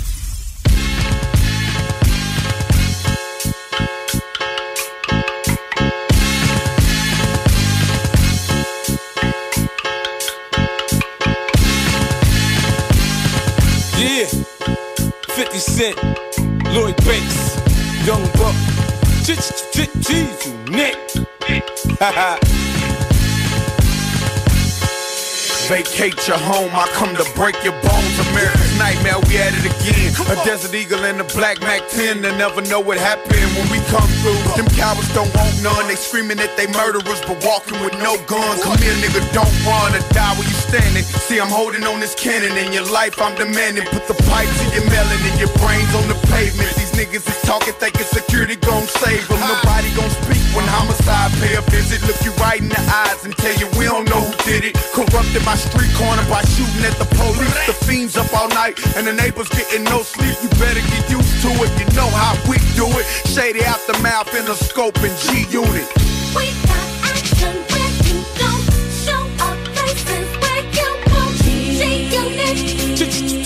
Yeah, 13.99 14.25
50 15.29 15.59
Cent, 15.59 15.97
Lloyd 16.73 16.97
Banks, 17.05 17.61
Young 18.07 18.25
Buck, 18.33 18.55
Ch 19.25 19.37
Ch 19.37 19.61
Ch 19.75 19.91
Cheese, 20.01 20.55
Nick. 20.71 20.97
Vacate 25.69 26.17
your 26.27 26.41
home, 26.41 26.73
I 26.73 26.89
come 26.97 27.13
to 27.13 27.29
break 27.37 27.53
your 27.63 27.77
bones. 27.85 28.17
America's 28.33 28.73
nightmare, 28.81 29.21
we 29.29 29.37
at 29.37 29.53
it 29.53 29.69
again. 29.69 30.17
A 30.33 30.37
Desert 30.41 30.73
Eagle 30.73 31.05
and 31.05 31.21
a 31.21 31.29
Black 31.37 31.61
Mac 31.61 31.85
10, 31.93 32.23
they 32.23 32.33
never 32.41 32.65
know 32.73 32.81
what 32.81 32.97
happened 32.97 33.37
when 33.53 33.69
we 33.69 33.77
come 33.93 34.09
through. 34.25 34.41
Them 34.57 34.65
cowards 34.73 35.13
don't 35.13 35.29
want 35.37 35.53
none, 35.61 35.85
they 35.85 35.95
screaming 35.95 36.41
that 36.41 36.57
they 36.57 36.67
murderers, 36.73 37.21
but 37.29 37.45
walking 37.45 37.77
with 37.85 37.93
no 38.01 38.17
gun. 38.25 38.57
Come 38.65 38.81
here, 38.81 38.97
nigga, 39.05 39.21
don't 39.37 39.53
run 39.69 39.93
or 39.93 40.01
die 40.17 40.33
where 40.41 40.49
you 40.49 40.57
standing. 40.57 41.05
See, 41.05 41.37
I'm 41.37 41.53
holding 41.53 41.85
on 41.85 42.01
this 42.01 42.17
cannon 42.17 42.57
in 42.57 42.73
your 42.73 42.89
life, 42.89 43.21
I'm 43.21 43.37
demanding. 43.37 43.85
Put 43.93 44.09
the 44.09 44.17
pipes 44.29 44.59
in 44.65 44.71
your 44.77 44.87
melon 44.93 45.21
and 45.29 45.37
your 45.41 45.53
brains 45.59 45.93
on 45.97 46.07
the 46.09 46.19
pavement. 46.29 46.69
These 46.77 46.93
niggas 46.93 47.25
is 47.25 47.41
talking, 47.43 47.75
thinking 47.81 48.07
security 48.07 48.57
gon' 48.57 48.87
save 49.01 49.27
them. 49.29 49.41
Nobody 49.41 49.91
gon' 49.97 50.13
speak 50.23 50.43
when 50.55 50.65
homicide 50.69 51.33
pay 51.41 51.57
a 51.57 51.63
visit. 51.73 52.05
Look 52.07 52.21
you 52.25 52.33
right 52.39 52.61
in 52.61 52.69
the 52.69 52.81
eyes 53.05 53.25
and 53.25 53.35
tell 53.37 53.57
you 53.57 53.67
we 53.77 53.85
don't 53.85 54.09
know 54.09 54.21
who 54.21 54.35
did 54.45 54.65
it. 54.65 54.75
Corrupted 54.95 55.45
my 55.45 55.57
street 55.57 55.93
corner 55.97 56.25
by 56.29 56.43
shooting 56.55 56.85
at 56.85 56.97
the 57.01 57.09
police. 57.17 57.57
The 57.67 57.75
fiends 57.87 58.17
up 58.17 58.31
all 58.37 58.49
night 58.49 58.79
and 58.97 59.07
the 59.07 59.13
neighbors 59.13 59.49
getting 59.49 59.85
no 59.85 60.03
sleep. 60.05 60.37
You 60.43 60.49
better 60.61 60.85
get 60.93 61.03
used 61.11 61.43
to 61.43 61.51
it. 61.65 61.71
You 61.81 61.87
know 61.97 62.09
how 62.13 62.37
we 62.49 62.57
do 62.77 62.87
it. 63.01 63.07
Shady 63.33 63.65
out 63.65 63.81
the 63.89 63.99
mouth 64.05 64.31
in 64.37 64.45
the 64.45 64.55
scope 64.55 64.97
and 65.01 65.15
G 65.25 65.49
unit. 65.51 65.89
We 66.37 66.53
got 66.69 66.87
action 67.11 67.55
where 67.73 67.93
you 68.07 68.19
don't 68.37 68.67
show 69.03 69.23
up 69.49 69.59
places 69.75 70.29
where 70.43 70.63
you 70.77 70.89
won't 71.11 71.35
see 71.43 71.81
your 72.13 73.38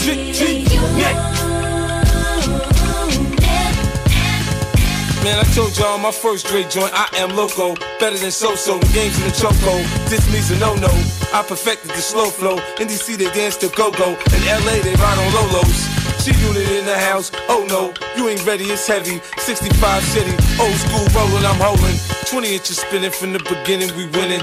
Man, 5.23 5.39
I 5.39 5.45
told 5.55 5.79
y'all 5.79 5.99
my 5.99 6.11
first 6.11 6.47
Dre 6.49 6.65
joint, 6.65 6.91
I 6.93 7.07
am 7.15 7.37
loco. 7.37 7.77
Better 8.01 8.19
than 8.19 8.33
so-so, 8.33 8.81
game's 8.91 9.17
in 9.23 9.31
the 9.31 9.35
choco. 9.39 9.79
This 10.11 10.27
means 10.33 10.51
a 10.51 10.59
no-no. 10.59 10.91
I 11.33 11.45
perfected 11.47 11.91
the 11.91 12.03
slow 12.03 12.27
flow. 12.27 12.59
In 12.83 12.89
DC, 12.89 13.17
they 13.17 13.31
dance 13.31 13.57
to 13.59 13.69
go-go. 13.69 14.19
In 14.35 14.43
LA, 14.43 14.83
they 14.83 14.95
ride 14.99 15.19
on 15.23 15.31
Lolos. 15.31 16.03
G 16.25 16.31
unit 16.43 16.69
in 16.71 16.87
the 16.87 16.99
house, 16.99 17.31
oh 17.49 17.67
no, 17.69 17.95
you 18.17 18.29
ain't 18.29 18.45
ready, 18.47 18.65
it's 18.65 18.87
heavy. 18.87 19.21
65 19.39 20.03
city, 20.03 20.31
old 20.61 20.75
school 20.75 21.07
rolling, 21.15 21.45
I'm 21.47 21.59
holding. 21.59 21.99
20 22.27 22.55
inches 22.55 22.79
spinning 22.79 23.11
from 23.11 23.33
the 23.33 23.41
beginning, 23.41 23.95
we 23.97 24.07
winning. 24.07 24.43